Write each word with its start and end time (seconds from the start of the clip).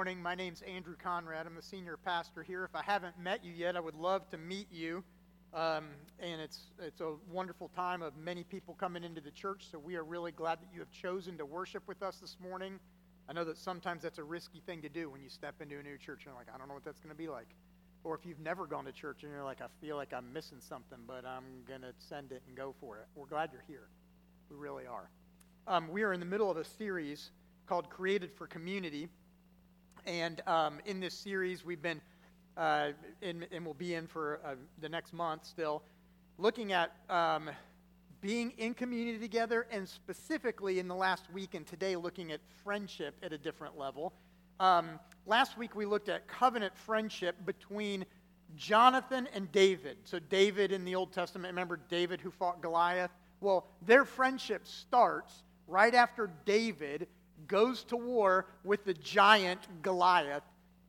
morning. 0.00 0.22
My 0.22 0.34
name's 0.34 0.62
Andrew 0.62 0.94
Conrad. 0.96 1.46
I'm 1.46 1.54
the 1.54 1.60
senior 1.60 1.98
pastor 1.98 2.42
here. 2.42 2.64
If 2.64 2.74
I 2.74 2.82
haven't 2.82 3.18
met 3.18 3.44
you 3.44 3.52
yet, 3.52 3.76
I 3.76 3.80
would 3.80 3.96
love 3.96 4.26
to 4.30 4.38
meet 4.38 4.72
you. 4.72 5.04
Um, 5.52 5.88
and 6.18 6.40
it's, 6.40 6.70
it's 6.78 7.02
a 7.02 7.16
wonderful 7.30 7.68
time 7.76 8.00
of 8.00 8.16
many 8.16 8.42
people 8.42 8.72
coming 8.80 9.04
into 9.04 9.20
the 9.20 9.30
church, 9.30 9.66
so 9.70 9.78
we 9.78 9.96
are 9.96 10.02
really 10.02 10.32
glad 10.32 10.58
that 10.62 10.68
you 10.72 10.80
have 10.80 10.90
chosen 10.90 11.36
to 11.36 11.44
worship 11.44 11.86
with 11.86 12.02
us 12.02 12.16
this 12.16 12.38
morning. 12.40 12.80
I 13.28 13.34
know 13.34 13.44
that 13.44 13.58
sometimes 13.58 14.02
that's 14.02 14.16
a 14.16 14.24
risky 14.24 14.62
thing 14.64 14.80
to 14.80 14.88
do 14.88 15.10
when 15.10 15.20
you 15.20 15.28
step 15.28 15.60
into 15.60 15.78
a 15.78 15.82
new 15.82 15.98
church 15.98 16.20
and 16.20 16.28
you're 16.28 16.34
like, 16.34 16.48
I 16.48 16.56
don't 16.56 16.68
know 16.68 16.72
what 16.72 16.84
that's 16.86 17.00
going 17.00 17.14
to 17.14 17.18
be 17.18 17.28
like. 17.28 17.48
Or 18.02 18.14
if 18.14 18.24
you've 18.24 18.40
never 18.40 18.66
gone 18.66 18.86
to 18.86 18.92
church 18.92 19.22
and 19.22 19.30
you're 19.30 19.44
like, 19.44 19.60
I 19.60 19.66
feel 19.82 19.96
like 19.96 20.14
I'm 20.14 20.32
missing 20.32 20.62
something, 20.66 21.00
but 21.06 21.26
I'm 21.26 21.44
going 21.68 21.82
to 21.82 21.92
send 21.98 22.32
it 22.32 22.40
and 22.48 22.56
go 22.56 22.74
for 22.80 22.96
it. 22.96 23.06
We're 23.14 23.26
glad 23.26 23.50
you're 23.52 23.64
here. 23.68 23.88
We 24.48 24.56
really 24.56 24.86
are. 24.86 25.10
Um, 25.66 25.90
we 25.90 26.04
are 26.04 26.14
in 26.14 26.20
the 26.20 26.26
middle 26.26 26.50
of 26.50 26.56
a 26.56 26.64
series 26.64 27.32
called 27.66 27.90
Created 27.90 28.32
for 28.32 28.46
Community. 28.46 29.10
And 30.06 30.40
um, 30.46 30.78
in 30.86 31.00
this 31.00 31.14
series, 31.14 31.64
we've 31.64 31.82
been, 31.82 32.00
uh, 32.56 32.90
in, 33.20 33.46
and 33.52 33.64
we'll 33.64 33.74
be 33.74 33.94
in 33.94 34.06
for 34.06 34.40
uh, 34.44 34.54
the 34.80 34.88
next 34.88 35.12
month 35.12 35.44
still, 35.44 35.82
looking 36.38 36.72
at 36.72 36.92
um, 37.08 37.50
being 38.20 38.52
in 38.58 38.74
community 38.74 39.18
together, 39.18 39.66
and 39.70 39.88
specifically 39.88 40.78
in 40.78 40.88
the 40.88 40.94
last 40.94 41.30
week 41.32 41.54
and 41.54 41.66
today, 41.66 41.96
looking 41.96 42.32
at 42.32 42.40
friendship 42.62 43.14
at 43.22 43.32
a 43.32 43.38
different 43.38 43.78
level. 43.78 44.12
Um, 44.58 44.98
last 45.26 45.56
week, 45.56 45.74
we 45.74 45.86
looked 45.86 46.08
at 46.08 46.28
covenant 46.28 46.76
friendship 46.76 47.36
between 47.46 48.04
Jonathan 48.56 49.28
and 49.34 49.50
David. 49.52 49.96
So, 50.04 50.18
David 50.18 50.72
in 50.72 50.84
the 50.84 50.94
Old 50.94 51.12
Testament, 51.12 51.52
remember 51.52 51.80
David 51.88 52.20
who 52.20 52.30
fought 52.30 52.60
Goliath? 52.60 53.10
Well, 53.40 53.66
their 53.86 54.04
friendship 54.04 54.66
starts 54.66 55.44
right 55.66 55.94
after 55.94 56.30
David 56.44 57.06
goes 57.50 57.82
to 57.82 57.96
war 57.96 58.46
with 58.62 58.84
the 58.84 58.94
giant 58.94 59.66
Goliath 59.82 60.44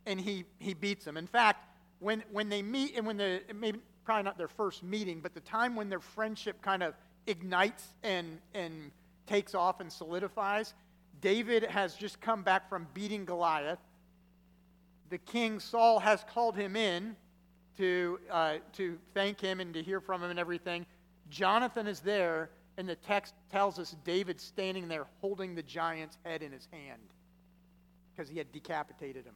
and 0.06 0.22
he, 0.22 0.46
he 0.60 0.76
beats 0.76 1.06
him. 1.06 1.18
In 1.18 1.26
fact, 1.26 1.66
when, 2.00 2.24
when 2.32 2.50
they 2.50 2.62
meet, 2.62 2.96
and 2.96 3.05
when 3.05 3.18
the, 3.18 3.41
maybe 3.54 3.80
probably 4.05 4.24
not 4.24 4.38
their 4.38 4.48
first 4.48 4.84
meeting, 4.84 5.20
but 5.22 5.34
the 5.34 5.41
time 5.41 5.76
when 5.76 5.90
their 5.90 6.00
friendship 6.00 6.62
kind 6.62 6.84
of 6.84 6.94
ignites 7.26 7.88
and, 8.04 8.38
and 8.54 8.91
takes 9.26 9.55
off 9.55 9.80
and 9.80 9.91
solidifies, 9.91 10.76
David 11.20 11.63
has 11.63 11.96
just 11.96 12.22
come 12.22 12.44
back 12.44 12.70
from 12.70 12.88
beating 12.94 13.26
Goliath. 13.26 13.80
The 15.10 15.18
king 15.18 15.60
Saul 15.60 16.00
has 16.00 16.24
called 16.32 16.55
him 16.55 16.76
in 16.76 17.16
to, 17.78 18.20
uh, 18.30 18.55
to 18.74 18.98
thank 19.16 19.41
him 19.41 19.60
and 19.60 19.74
to 19.74 19.82
hear 19.82 20.00
from 20.00 20.24
him 20.24 20.30
and 20.30 20.40
everything. 20.40 20.85
Jonathan 21.30 21.88
is 21.88 22.02
there 22.02 22.50
and 22.77 22.88
the 22.88 22.96
text 22.96 23.34
tells 23.52 23.80
us 23.80 23.96
David 24.04 24.40
standing 24.40 24.88
there 24.88 25.05
holding 25.20 25.55
the 25.55 25.64
giant's 25.64 26.18
head 26.24 26.41
in 26.41 26.52
his 26.52 26.68
hand 26.72 27.02
because 28.12 28.30
he 28.30 28.38
had 28.38 28.52
decapitated 28.52 29.26
him. 29.26 29.36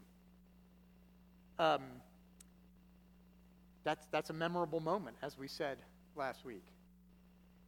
Um, 1.58 1.82
that's, 3.84 4.06
that's 4.08 4.30
a 4.30 4.34
memorable 4.34 4.80
moment, 4.80 5.16
as 5.22 5.38
we 5.38 5.48
said 5.48 5.78
last 6.16 6.44
week. 6.46 6.64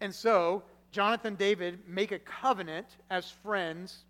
And 0.02 0.14
so, 0.14 0.64
Jonathan 0.92 1.28
and 1.28 1.38
David 1.38 1.80
make 1.88 2.12
a 2.12 2.20
covenant 2.20 2.88
as 3.10 3.30
friends 3.30 4.04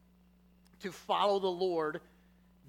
to 0.81 0.91
follow 0.91 1.39
the 1.39 1.47
Lord. 1.47 2.01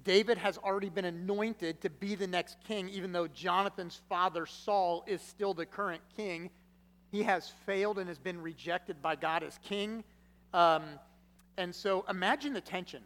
David 0.03 0.37
has 0.37 0.57
already 0.57 0.89
been 0.89 1.05
anointed 1.05 1.81
to 1.81 1.89
be 1.89 2.15
the 2.15 2.27
next 2.27 2.57
king, 2.67 2.89
even 2.89 3.11
though 3.11 3.27
Jonathan's 3.27 4.01
father, 4.09 4.45
Saul, 4.45 5.03
is 5.07 5.21
still 5.21 5.53
the 5.53 5.65
current 5.65 6.01
king. 6.15 6.49
He 7.11 7.23
has 7.23 7.49
failed 7.65 7.97
and 7.99 8.07
has 8.07 8.19
been 8.19 8.41
rejected 8.41 9.01
by 9.01 9.15
God 9.15 9.43
as 9.43 9.59
king. 9.63 10.03
Um, 10.53 10.83
and 11.57 11.73
so 11.73 12.05
imagine 12.09 12.53
the 12.53 12.61
tension. 12.61 13.03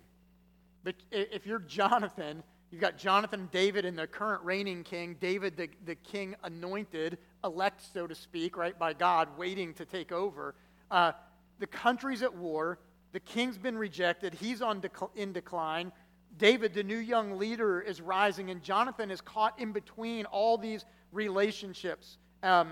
But 0.84 0.96
if 1.12 1.46
you're 1.46 1.59
Jonathan, 1.59 2.44
you've 2.72 2.81
got 2.81 2.98
Jonathan, 2.98 3.48
David, 3.52 3.86
and 3.86 3.98
the 3.98 4.08
current 4.08 4.44
reigning 4.44 4.84
king, 4.84 5.16
David, 5.20 5.56
the, 5.56 5.70
the 5.86 5.96
king 5.96 6.36
anointed, 6.44 7.18
elect, 7.44 7.81
so 7.94 8.06
to 8.06 8.16
speak, 8.16 8.58
right, 8.58 8.78
by 8.78 8.94
God, 8.94 9.30
waiting 9.38 9.74
to 9.76 9.86
take 9.86 10.12
over. 10.12 10.56
Uh, 10.92 11.13
the 11.59 11.68
country's 11.68 12.22
at 12.22 12.36
war. 12.36 12.80
The 13.13 13.19
king's 13.22 13.58
been 13.58 13.78
rejected. 13.78 14.34
He's 14.34 14.62
on 14.62 14.81
dec- 14.81 15.16
in 15.16 15.31
decline. 15.34 15.92
David, 16.38 16.74
the 16.74 16.84
new 16.84 16.97
young 16.97 17.38
leader, 17.38 17.80
is 17.80 18.02
rising, 18.02 18.50
and 18.50 18.62
Jonathan 18.62 19.12
is 19.12 19.22
caught 19.22 19.58
in 19.59 19.72
between 19.72 20.25
all 20.25 20.58
these 20.58 20.84
relationships. 21.12 22.18
Um, 22.42 22.72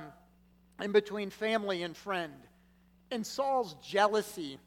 in 0.81 0.91
between 0.91 1.29
family 1.29 1.83
and 1.83 1.95
friend. 1.95 2.33
And 3.11 3.25
Saul's 3.25 3.75
jealousy 3.83 4.59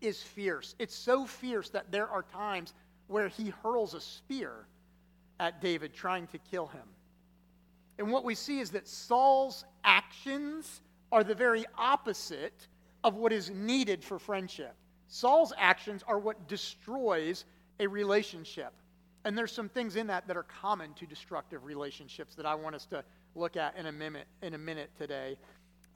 is 0.00 0.22
fierce. 0.22 0.74
It's 0.78 0.94
so 0.94 1.26
fierce 1.26 1.70
that 1.70 1.90
there 1.90 2.08
are 2.08 2.22
times 2.22 2.74
where 3.08 3.28
he 3.28 3.50
hurls 3.62 3.94
a 3.94 4.00
spear 4.00 4.66
at 5.40 5.60
David, 5.60 5.94
trying 5.94 6.26
to 6.28 6.38
kill 6.38 6.66
him. 6.66 6.86
And 7.98 8.10
what 8.10 8.24
we 8.24 8.34
see 8.34 8.60
is 8.60 8.70
that 8.70 8.88
Saul's 8.88 9.64
actions 9.84 10.80
are 11.10 11.24
the 11.24 11.34
very 11.34 11.64
opposite 11.76 12.68
of 13.04 13.16
what 13.16 13.32
is 13.32 13.50
needed 13.50 14.02
for 14.02 14.18
friendship. 14.18 14.74
Saul's 15.08 15.52
actions 15.58 16.02
are 16.06 16.18
what 16.18 16.48
destroys 16.48 17.44
a 17.80 17.86
relationship. 17.86 18.72
And 19.24 19.36
there's 19.36 19.52
some 19.52 19.68
things 19.68 19.96
in 19.96 20.06
that 20.08 20.26
that 20.26 20.36
are 20.36 20.44
common 20.44 20.94
to 20.94 21.06
destructive 21.06 21.64
relationships 21.64 22.34
that 22.34 22.46
I 22.46 22.54
want 22.54 22.74
us 22.74 22.86
to 22.86 23.04
look 23.34 23.56
at 23.56 23.76
in 23.76 23.86
a 23.86 23.92
minute, 23.92 24.26
in 24.42 24.54
a 24.54 24.58
minute 24.58 24.90
today. 24.98 25.36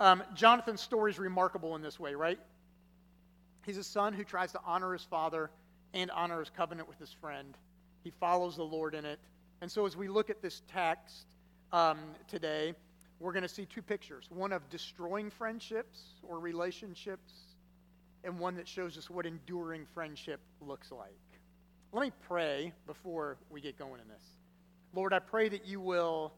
Um, 0.00 0.22
Jonathan's 0.34 0.80
story 0.80 1.10
is 1.10 1.18
remarkable 1.18 1.74
in 1.76 1.82
this 1.82 1.98
way, 1.98 2.14
right? 2.14 2.38
He's 3.64 3.78
a 3.78 3.84
son 3.84 4.12
who 4.12 4.24
tries 4.24 4.52
to 4.52 4.60
honor 4.64 4.92
his 4.92 5.02
father 5.02 5.50
and 5.94 6.10
honor 6.10 6.40
his 6.40 6.50
covenant 6.50 6.88
with 6.88 6.98
his 6.98 7.12
friend. 7.12 7.56
He 8.04 8.10
follows 8.10 8.56
the 8.56 8.62
Lord 8.62 8.94
in 8.94 9.04
it. 9.04 9.18
And 9.60 9.70
so, 9.70 9.86
as 9.86 9.96
we 9.96 10.08
look 10.08 10.30
at 10.30 10.42
this 10.42 10.62
text 10.72 11.26
um, 11.72 11.98
today, 12.28 12.74
we're 13.18 13.32
going 13.32 13.42
to 13.42 13.48
see 13.48 13.64
two 13.64 13.82
pictures 13.82 14.26
one 14.30 14.52
of 14.52 14.68
destroying 14.68 15.30
friendships 15.30 16.00
or 16.22 16.38
relationships, 16.38 17.32
and 18.22 18.38
one 18.38 18.54
that 18.56 18.68
shows 18.68 18.98
us 18.98 19.08
what 19.08 19.24
enduring 19.24 19.86
friendship 19.94 20.40
looks 20.60 20.92
like. 20.92 21.16
Let 21.92 22.02
me 22.02 22.12
pray 22.28 22.72
before 22.86 23.38
we 23.50 23.60
get 23.60 23.78
going 23.78 24.00
in 24.00 24.08
this. 24.08 24.22
Lord, 24.94 25.12
I 25.12 25.18
pray 25.18 25.48
that 25.48 25.66
you 25.66 25.80
will 25.80 26.32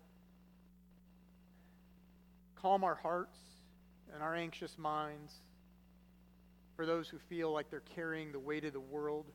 calm 2.60 2.84
our 2.84 2.94
hearts 2.96 3.38
and 4.12 4.22
our 4.22 4.34
anxious 4.34 4.76
minds 4.78 5.32
for 6.76 6.86
those 6.86 7.08
who 7.08 7.18
feel 7.18 7.52
like 7.52 7.70
they're 7.70 7.82
carrying 7.94 8.32
the 8.32 8.38
weight 8.38 8.64
of 8.64 8.72
the 8.72 8.80
world, 8.80 9.26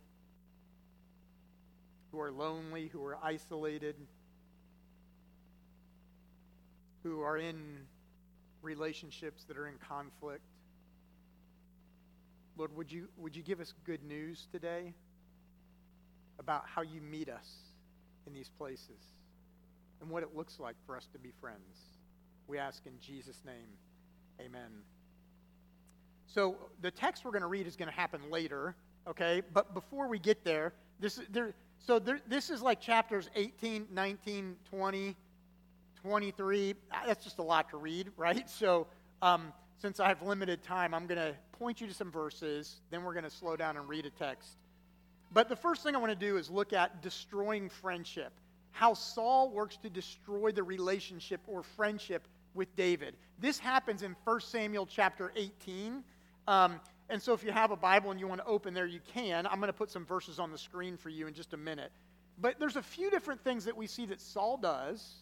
who 2.11 2.19
are 2.19 2.31
lonely, 2.31 2.87
who 2.87 3.03
are 3.03 3.17
isolated, 3.21 3.95
who 7.03 7.21
are 7.21 7.37
in 7.37 7.55
relationships 8.61 9.43
that 9.45 9.57
are 9.57 9.67
in 9.67 9.75
conflict. 9.89 10.43
Lord, 12.55 12.75
would 12.77 12.91
you, 12.91 13.07
would 13.17 13.35
you 13.35 13.43
give 13.43 13.59
us 13.59 13.73
good 13.85 14.03
news 14.03 14.47
today 14.51 14.93
about 16.39 16.63
how 16.65 16.81
you 16.81 17.01
meet 17.01 17.29
us 17.29 17.49
in 18.25 18.33
these 18.33 18.49
places 18.57 19.01
and 20.01 20.09
what 20.09 20.23
it 20.23 20.35
looks 20.35 20.59
like 20.59 20.75
for 20.85 20.95
us 20.95 21.07
to 21.13 21.19
be 21.19 21.31
friends? 21.41 21.92
We 22.47 22.57
ask 22.57 22.85
in 22.85 22.93
Jesus' 22.99 23.41
name. 23.45 23.67
Amen. 24.39 24.69
So 26.27 26.55
the 26.81 26.91
text 26.91 27.25
we're 27.25 27.31
going 27.31 27.41
to 27.41 27.47
read 27.47 27.67
is 27.67 27.75
going 27.75 27.89
to 27.89 27.95
happen 27.95 28.19
later, 28.31 28.75
okay? 29.07 29.41
But 29.53 29.73
before 29.73 30.07
we 30.07 30.19
get 30.19 30.43
there, 30.43 30.73
this 30.99 31.17
is 31.17 31.25
there 31.31 31.53
so 31.85 31.99
there, 31.99 32.19
this 32.27 32.49
is 32.49 32.61
like 32.61 32.79
chapters 32.79 33.29
18, 33.35 33.87
19, 33.91 34.55
20, 34.69 35.15
23. 36.01 36.75
That's 37.05 37.23
just 37.23 37.39
a 37.39 37.43
lot 37.43 37.69
to 37.71 37.77
read, 37.77 38.09
right? 38.17 38.49
So 38.49 38.87
um, 39.21 39.51
since 39.81 39.99
I 39.99 40.07
have 40.07 40.21
limited 40.21 40.63
time, 40.63 40.93
I'm 40.93 41.07
going 41.07 41.19
to 41.19 41.35
point 41.59 41.81
you 41.81 41.87
to 41.87 41.93
some 41.93 42.09
verses. 42.09 42.79
Then 42.89 43.03
we're 43.03 43.13
going 43.13 43.25
to 43.25 43.29
slow 43.29 43.55
down 43.57 43.75
and 43.77 43.87
read 43.87 44.05
a 44.05 44.09
text. 44.11 44.57
But 45.33 45.49
the 45.49 45.55
first 45.55 45.83
thing 45.83 45.95
I 45.95 45.97
want 45.97 46.11
to 46.11 46.25
do 46.27 46.37
is 46.37 46.49
look 46.49 46.73
at 46.73 47.01
destroying 47.01 47.69
friendship 47.69 48.31
how 48.73 48.95
Saul 48.95 49.51
works 49.51 49.77
to 49.77 49.89
destroy 49.89 50.51
the 50.51 50.63
relationship 50.63 51.39
or 51.47 51.61
friendship 51.61 52.27
with 52.53 52.75
David. 52.75 53.15
This 53.39 53.59
happens 53.59 54.03
in 54.03 54.15
1 54.23 54.41
Samuel 54.41 54.85
chapter 54.85 55.31
18. 55.35 56.03
Um, 56.47 56.79
and 57.09 57.21
so 57.21 57.33
if 57.33 57.43
you 57.43 57.51
have 57.51 57.71
a 57.71 57.75
Bible 57.75 58.11
and 58.11 58.19
you 58.19 58.27
want 58.27 58.41
to 58.41 58.47
open 58.47 58.73
there, 58.73 58.85
you 58.85 58.99
can. 59.13 59.45
I'm 59.45 59.59
going 59.59 59.67
to 59.67 59.73
put 59.73 59.91
some 59.91 60.05
verses 60.05 60.39
on 60.39 60.51
the 60.51 60.57
screen 60.57 60.97
for 60.97 61.09
you 61.09 61.27
in 61.27 61.33
just 61.33 61.53
a 61.53 61.57
minute. 61.57 61.91
But 62.39 62.59
there's 62.59 62.75
a 62.75 62.81
few 62.81 63.09
different 63.09 63.43
things 63.43 63.65
that 63.65 63.77
we 63.77 63.87
see 63.87 64.05
that 64.07 64.21
Saul 64.21 64.57
does 64.57 65.15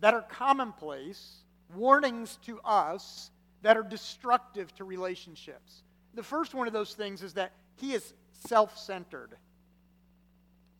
that 0.00 0.14
are 0.14 0.22
commonplace, 0.22 1.44
warnings 1.74 2.38
to 2.46 2.60
us 2.60 3.30
that 3.62 3.76
are 3.76 3.82
destructive 3.82 4.74
to 4.74 4.84
relationships. 4.84 5.82
The 6.14 6.22
first 6.22 6.54
one 6.54 6.66
of 6.66 6.72
those 6.72 6.94
things 6.94 7.22
is 7.22 7.34
that 7.34 7.52
he 7.76 7.92
is 7.92 8.12
self 8.46 8.76
centered. 8.76 9.36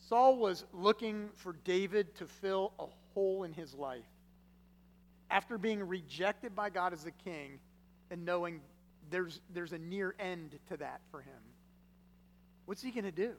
Saul 0.08 0.36
was 0.36 0.64
looking 0.72 1.30
for 1.36 1.54
David 1.64 2.14
to 2.16 2.26
fill 2.26 2.72
a 2.78 2.86
hole 3.14 3.44
in 3.44 3.52
his 3.52 3.72
life. 3.74 4.04
After 5.32 5.56
being 5.56 5.82
rejected 5.82 6.54
by 6.54 6.68
God 6.68 6.92
as 6.92 7.06
a 7.06 7.10
king 7.10 7.58
and 8.10 8.24
knowing 8.24 8.60
there's, 9.10 9.40
there's 9.54 9.72
a 9.72 9.78
near 9.78 10.14
end 10.20 10.58
to 10.68 10.76
that 10.76 11.00
for 11.10 11.22
him, 11.22 11.40
what's 12.66 12.82
he 12.82 12.90
going 12.90 13.04
to 13.04 13.10
do? 13.10 13.32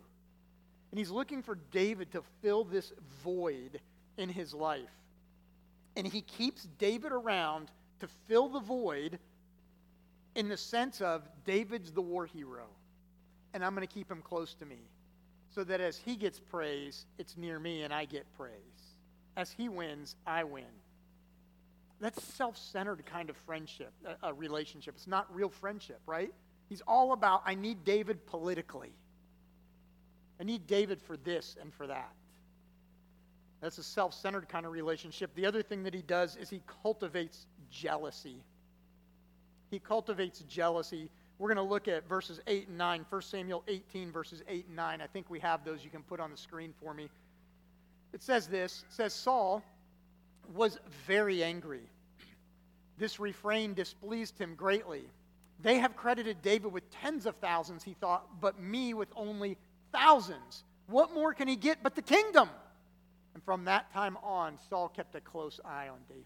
And 0.92 0.98
he's 0.98 1.12
looking 1.12 1.44
for 1.44 1.58
David 1.72 2.12
to 2.14 2.24
fill 2.42 2.64
this 2.64 2.92
void 3.24 3.80
in 4.18 4.28
his 4.28 4.56
life. 4.56 4.90
And 5.96 6.08
he 6.08 6.22
keeps 6.22 6.68
David 6.80 7.12
around 7.12 7.70
to 8.00 8.08
fill 8.28 8.50
the 8.50 8.60
void 8.60 9.20
in 10.36 10.50
the 10.50 10.58
sense 10.58 11.00
of 11.00 11.22
David's 11.46 11.92
the 11.92 12.02
war 12.02 12.26
hero. 12.26 12.66
And 13.54 13.64
I'm 13.64 13.76
going 13.76 13.88
to 13.88 13.94
keep 13.94 14.10
him 14.10 14.24
close 14.24 14.56
to 14.56 14.66
me 14.66 14.80
so 15.54 15.64
that 15.64 15.80
as 15.80 15.98
he 15.98 16.16
gets 16.16 16.40
praise, 16.40 17.06
it's 17.20 17.38
near 17.38 17.60
me 17.60 17.84
and 17.84 17.94
I 17.94 18.06
get 18.06 18.26
praise. 18.36 18.52
As 19.38 19.52
he 19.52 19.70
wins, 19.70 20.16
I 20.26 20.44
win. 20.44 20.64
That's 22.00 22.22
self 22.24 22.58
centered 22.58 23.06
kind 23.06 23.30
of 23.30 23.38
friendship, 23.38 23.94
a, 24.06 24.30
a 24.30 24.34
relationship. 24.34 24.96
It's 24.96 25.08
not 25.08 25.34
real 25.34 25.50
friendship, 25.50 26.02
right? 26.06 26.34
He's 26.70 26.82
all 26.88 27.14
about, 27.14 27.44
I 27.46 27.56
need 27.56 27.84
David 27.84 28.26
politically. 28.26 28.94
I 30.40 30.44
need 30.44 30.68
David 30.68 31.02
for 31.02 31.18
this 31.18 31.56
and 31.62 31.74
for 31.74 31.88
that. 31.88 32.12
That's 33.62 33.78
a 33.78 33.84
self 33.84 34.14
centered 34.14 34.50
kind 34.50 34.66
of 34.66 34.72
relationship. 34.72 35.34
The 35.36 35.46
other 35.46 35.64
thing 35.64 35.84
that 35.84 35.94
he 35.94 36.02
does 36.02 36.36
is 36.36 36.50
he 36.50 36.62
cultivates 36.84 37.48
jealousy. 37.70 38.44
He 39.72 39.80
cultivates 39.80 40.40
jealousy. 40.42 41.10
We're 41.40 41.48
going 41.48 41.66
to 41.66 41.72
look 41.72 41.88
at 41.88 42.08
verses 42.08 42.42
8 42.46 42.68
and 42.68 42.78
9. 42.78 43.06
1 43.10 43.22
Samuel 43.22 43.64
18, 43.68 44.12
verses 44.12 44.44
8 44.48 44.68
and 44.68 44.76
9. 44.76 45.02
I 45.02 45.08
think 45.08 45.30
we 45.30 45.40
have 45.40 45.64
those. 45.64 45.84
You 45.84 45.90
can 45.90 46.04
put 46.04 46.20
on 46.20 46.30
the 46.30 46.38
screen 46.38 46.74
for 46.80 46.94
me. 46.94 47.10
It 48.14 48.22
says 48.22 48.48
this 48.48 48.84
it 48.88 48.94
says, 48.94 49.14
Saul 49.14 49.64
was 50.54 50.80
very 51.08 51.44
angry. 51.44 51.82
This 52.98 53.20
refrain 53.20 53.74
displeased 53.74 54.38
him 54.38 54.56
greatly. 54.56 55.04
They 55.62 55.80
have 55.80 55.96
credited 55.96 56.42
David 56.42 56.72
with 56.72 56.90
tens 56.92 57.26
of 57.26 57.36
thousands, 57.38 57.84
he 57.84 57.94
thought, 57.94 58.42
but 58.42 58.60
me 58.60 58.94
with 58.94 59.10
only 59.16 59.58
thousands. 59.92 60.64
What 60.88 61.14
more 61.14 61.34
can 61.34 61.48
he 61.48 61.56
get 61.56 61.82
but 61.82 61.96
the 61.96 62.02
kingdom? 62.02 62.50
And 63.34 63.44
from 63.44 63.66
that 63.66 63.92
time 63.94 64.18
on, 64.22 64.58
Saul 64.70 64.90
kept 64.90 65.16
a 65.16 65.22
close 65.22 65.60
eye 65.66 65.88
on 65.88 66.00
David. 66.08 66.26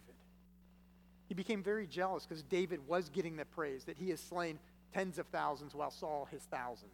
He 1.28 1.34
became 1.34 1.62
very 1.62 1.88
jealous 1.88 2.26
because 2.26 2.44
David 2.44 2.86
was 2.88 3.10
getting 3.10 3.36
the 3.36 3.46
praise 3.46 3.84
that 3.86 3.98
he 3.98 4.10
has 4.10 4.20
slain 4.20 4.60
tens 4.94 5.20
of 5.20 5.28
thousands 5.28 5.76
while 5.76 5.92
Saul 5.92 6.28
his 6.32 6.42
thousands. 6.44 6.92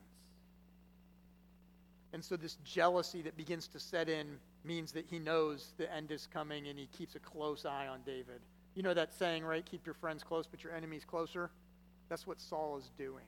And 2.13 2.23
so, 2.23 2.35
this 2.35 2.57
jealousy 2.63 3.21
that 3.23 3.37
begins 3.37 3.67
to 3.69 3.79
set 3.79 4.07
in 4.07 4.37
means 4.63 4.91
that 4.93 5.05
he 5.09 5.19
knows 5.19 5.73
the 5.77 5.91
end 5.93 6.11
is 6.11 6.27
coming 6.31 6.67
and 6.67 6.77
he 6.79 6.87
keeps 6.87 7.15
a 7.15 7.19
close 7.19 7.65
eye 7.65 7.87
on 7.87 7.99
David. 8.05 8.41
You 8.75 8.83
know 8.83 8.93
that 8.93 9.13
saying, 9.13 9.43
right? 9.43 9.65
Keep 9.65 9.85
your 9.85 9.95
friends 9.95 10.23
close, 10.23 10.47
but 10.47 10.63
your 10.63 10.73
enemies 10.73 11.03
closer? 11.05 11.49
That's 12.09 12.25
what 12.25 12.39
Saul 12.39 12.77
is 12.77 12.89
doing. 12.97 13.25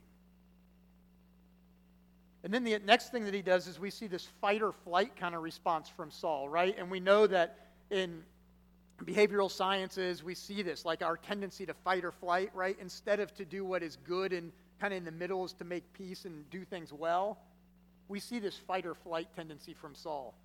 And 2.43 2.53
then 2.53 2.63
the 2.63 2.79
next 2.85 3.11
thing 3.11 3.25
that 3.25 3.33
he 3.33 3.41
does 3.41 3.67
is 3.67 3.79
we 3.79 3.89
see 3.89 4.07
this 4.07 4.27
fight 4.39 4.61
or 4.61 4.71
flight 4.71 5.15
kind 5.15 5.33
of 5.33 5.41
response 5.41 5.89
from 5.89 6.11
Saul, 6.11 6.47
right? 6.47 6.75
And 6.77 6.91
we 6.91 6.99
know 6.99 7.25
that 7.27 7.57
in 7.89 8.21
behavioral 9.03 9.49
sciences, 9.49 10.23
we 10.23 10.35
see 10.35 10.61
this, 10.61 10.85
like 10.85 11.01
our 11.01 11.17
tendency 11.17 11.65
to 11.65 11.73
fight 11.73 12.05
or 12.05 12.11
flight, 12.11 12.51
right? 12.53 12.77
Instead 12.79 13.19
of 13.19 13.33
to 13.35 13.45
do 13.45 13.65
what 13.65 13.83
is 13.83 13.97
good 14.07 14.31
and 14.31 14.51
kind 14.79 14.93
of 14.93 14.97
in 14.97 15.05
the 15.05 15.11
middle 15.11 15.43
is 15.43 15.53
to 15.53 15.63
make 15.63 15.91
peace 15.93 16.25
and 16.25 16.49
do 16.49 16.63
things 16.63 16.93
well, 16.93 17.39
we 18.07 18.19
see 18.19 18.39
this 18.39 18.55
fight 18.55 18.85
or 18.85 18.93
flight 18.93 19.27
tendency 19.35 19.73
from 19.73 19.95
Saul. 19.95 20.35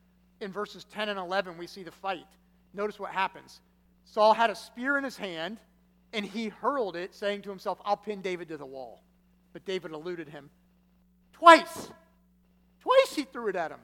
In 0.41 0.53
verses 0.53 0.85
10 0.85 1.09
and 1.09 1.19
11, 1.19 1.59
we 1.59 1.67
see 1.67 1.83
the 1.83 1.91
fight. 1.91 2.27
Notice 2.73 2.99
what 2.99 3.11
happens. 3.11 3.61
Saul 4.05 4.35
had 4.35 4.51
a 4.51 4.55
spear 4.55 4.97
in 4.97 5.05
his 5.05 5.17
hand, 5.17 5.59
and 6.13 6.25
he 6.25 6.49
hurled 6.49 6.97
it, 6.97 7.15
saying 7.15 7.43
to 7.43 7.51
himself, 7.51 7.81
I'll 7.85 7.97
pin 7.97 8.23
David 8.23 8.49
to 8.49 8.57
the 8.57 8.67
wall. 8.67 9.03
But 9.53 9.65
David 9.65 9.93
eluded 9.93 10.29
him. 10.29 10.51
Twice. 11.33 11.91
Twice 12.81 13.15
he 13.15 13.23
threw 13.25 13.49
it 13.49 13.57
at 13.57 13.71
him. 13.71 13.81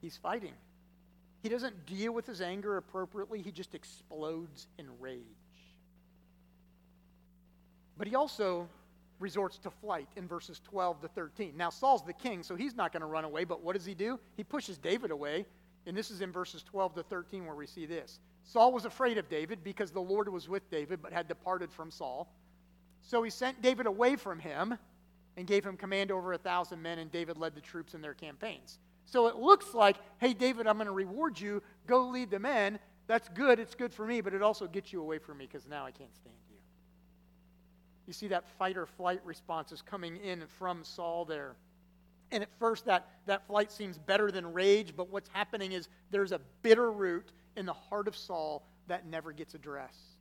He's 0.00 0.16
fighting. 0.16 0.54
He 1.42 1.48
doesn't 1.48 1.86
deal 1.86 2.12
with 2.12 2.26
his 2.26 2.40
anger 2.40 2.76
appropriately, 2.76 3.42
he 3.42 3.52
just 3.52 3.74
explodes 3.74 4.66
in 4.78 4.86
rage. 5.00 5.22
But 7.96 8.06
he 8.06 8.14
also 8.14 8.68
resorts 9.20 9.58
to 9.58 9.70
flight 9.70 10.08
in 10.16 10.28
verses 10.28 10.60
12 10.64 11.00
to 11.02 11.08
13. 11.08 11.56
Now, 11.56 11.70
Saul's 11.70 12.04
the 12.04 12.12
king, 12.12 12.42
so 12.42 12.54
he's 12.54 12.74
not 12.74 12.92
going 12.92 13.00
to 13.00 13.06
run 13.06 13.24
away, 13.24 13.44
but 13.44 13.62
what 13.62 13.74
does 13.74 13.84
he 13.84 13.94
do? 13.94 14.18
He 14.36 14.44
pushes 14.44 14.78
David 14.78 15.10
away, 15.10 15.46
and 15.86 15.96
this 15.96 16.10
is 16.10 16.20
in 16.20 16.30
verses 16.30 16.62
12 16.62 16.94
to 16.96 17.02
13 17.02 17.44
where 17.46 17.56
we 17.56 17.66
see 17.66 17.86
this. 17.86 18.20
Saul 18.44 18.72
was 18.72 18.84
afraid 18.84 19.18
of 19.18 19.28
David 19.28 19.62
because 19.64 19.90
the 19.90 20.00
Lord 20.00 20.28
was 20.28 20.48
with 20.48 20.70
David 20.70 21.00
but 21.02 21.12
had 21.12 21.28
departed 21.28 21.72
from 21.72 21.90
Saul. 21.90 22.32
So 23.02 23.22
he 23.22 23.30
sent 23.30 23.60
David 23.62 23.86
away 23.86 24.16
from 24.16 24.38
him 24.38 24.78
and 25.36 25.46
gave 25.46 25.64
him 25.64 25.76
command 25.76 26.10
over 26.10 26.32
a 26.32 26.38
thousand 26.38 26.82
men, 26.82 26.98
and 26.98 27.10
David 27.10 27.38
led 27.38 27.54
the 27.54 27.60
troops 27.60 27.94
in 27.94 28.00
their 28.00 28.14
campaigns. 28.14 28.78
So 29.06 29.26
it 29.26 29.36
looks 29.36 29.72
like, 29.72 29.96
hey, 30.18 30.34
David, 30.34 30.66
I'm 30.66 30.76
going 30.76 30.86
to 30.86 30.92
reward 30.92 31.40
you. 31.40 31.62
Go 31.86 32.08
lead 32.08 32.30
the 32.30 32.38
men. 32.38 32.78
That's 33.06 33.28
good. 33.30 33.58
It's 33.58 33.74
good 33.74 33.94
for 33.94 34.06
me, 34.06 34.20
but 34.20 34.34
it 34.34 34.42
also 34.42 34.66
gets 34.66 34.92
you 34.92 35.00
away 35.00 35.18
from 35.18 35.38
me 35.38 35.46
because 35.46 35.66
now 35.66 35.86
I 35.86 35.90
can't 35.90 36.14
stand 36.14 36.36
you. 36.47 36.47
You 38.08 38.14
see 38.14 38.28
that 38.28 38.48
fight 38.58 38.78
or 38.78 38.86
flight 38.86 39.20
response 39.22 39.70
is 39.70 39.82
coming 39.82 40.16
in 40.16 40.42
from 40.58 40.82
Saul 40.82 41.26
there. 41.26 41.56
And 42.32 42.42
at 42.42 42.48
first, 42.58 42.86
that, 42.86 43.06
that 43.26 43.46
flight 43.46 43.70
seems 43.70 43.98
better 43.98 44.30
than 44.30 44.54
rage, 44.54 44.94
but 44.96 45.10
what's 45.10 45.28
happening 45.34 45.72
is 45.72 45.88
there's 46.10 46.32
a 46.32 46.40
bitter 46.62 46.90
root 46.90 47.32
in 47.54 47.66
the 47.66 47.74
heart 47.74 48.08
of 48.08 48.16
Saul 48.16 48.64
that 48.86 49.06
never 49.06 49.30
gets 49.30 49.54
addressed. 49.54 50.16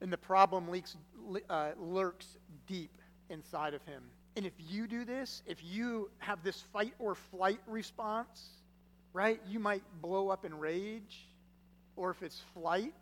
And 0.00 0.10
the 0.10 0.16
problem 0.16 0.68
leaks, 0.68 0.96
uh, 1.50 1.72
lurks 1.78 2.38
deep 2.66 2.96
inside 3.28 3.74
of 3.74 3.82
him. 3.84 4.02
And 4.34 4.46
if 4.46 4.54
you 4.66 4.86
do 4.86 5.04
this, 5.04 5.42
if 5.46 5.62
you 5.62 6.10
have 6.18 6.42
this 6.42 6.62
fight 6.72 6.94
or 6.98 7.14
flight 7.14 7.60
response, 7.66 8.48
right, 9.12 9.42
you 9.46 9.58
might 9.58 9.82
blow 10.00 10.30
up 10.30 10.46
in 10.46 10.58
rage. 10.58 11.28
Or 11.96 12.10
if 12.10 12.22
it's 12.22 12.40
flight, 12.54 12.94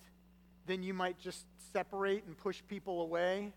then 0.66 0.82
you 0.82 0.94
might 0.94 1.18
just 1.18 1.46
separate 1.72 2.24
and 2.26 2.36
push 2.36 2.62
people 2.68 3.02
away. 3.02 3.52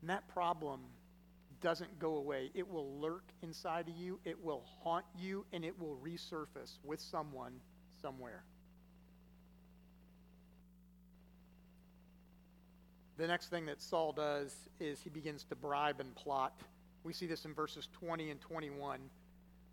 And 0.00 0.10
that 0.10 0.26
problem 0.28 0.80
doesn't 1.60 1.98
go 1.98 2.16
away. 2.16 2.50
It 2.54 2.68
will 2.68 2.98
lurk 3.00 3.24
inside 3.42 3.88
of 3.88 3.96
you, 3.96 4.20
it 4.24 4.42
will 4.42 4.64
haunt 4.82 5.04
you, 5.18 5.44
and 5.52 5.64
it 5.64 5.78
will 5.78 5.98
resurface 6.04 6.78
with 6.84 7.00
someone 7.00 7.52
somewhere. 8.00 8.44
The 13.18 13.26
next 13.26 13.48
thing 13.48 13.66
that 13.66 13.80
Saul 13.80 14.12
does 14.12 14.54
is 14.78 15.00
he 15.00 15.08
begins 15.08 15.44
to 15.44 15.56
bribe 15.56 16.00
and 16.00 16.14
plot. 16.14 16.60
We 17.02 17.14
see 17.14 17.26
this 17.26 17.46
in 17.46 17.54
verses 17.54 17.88
20 17.98 18.30
and 18.30 18.40
21. 18.40 19.00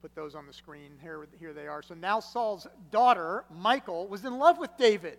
Put 0.01 0.15
those 0.15 0.33
on 0.33 0.47
the 0.47 0.53
screen. 0.53 0.91
Here, 1.01 1.27
here 1.39 1.53
they 1.53 1.67
are. 1.67 1.81
So 1.81 1.93
now 1.93 2.21
Saul's 2.21 2.67
daughter, 2.91 3.43
Michal, 3.61 4.07
was 4.07 4.23
in 4.23 4.37
love 4.37 4.57
with 4.59 4.71
David. 4.77 5.17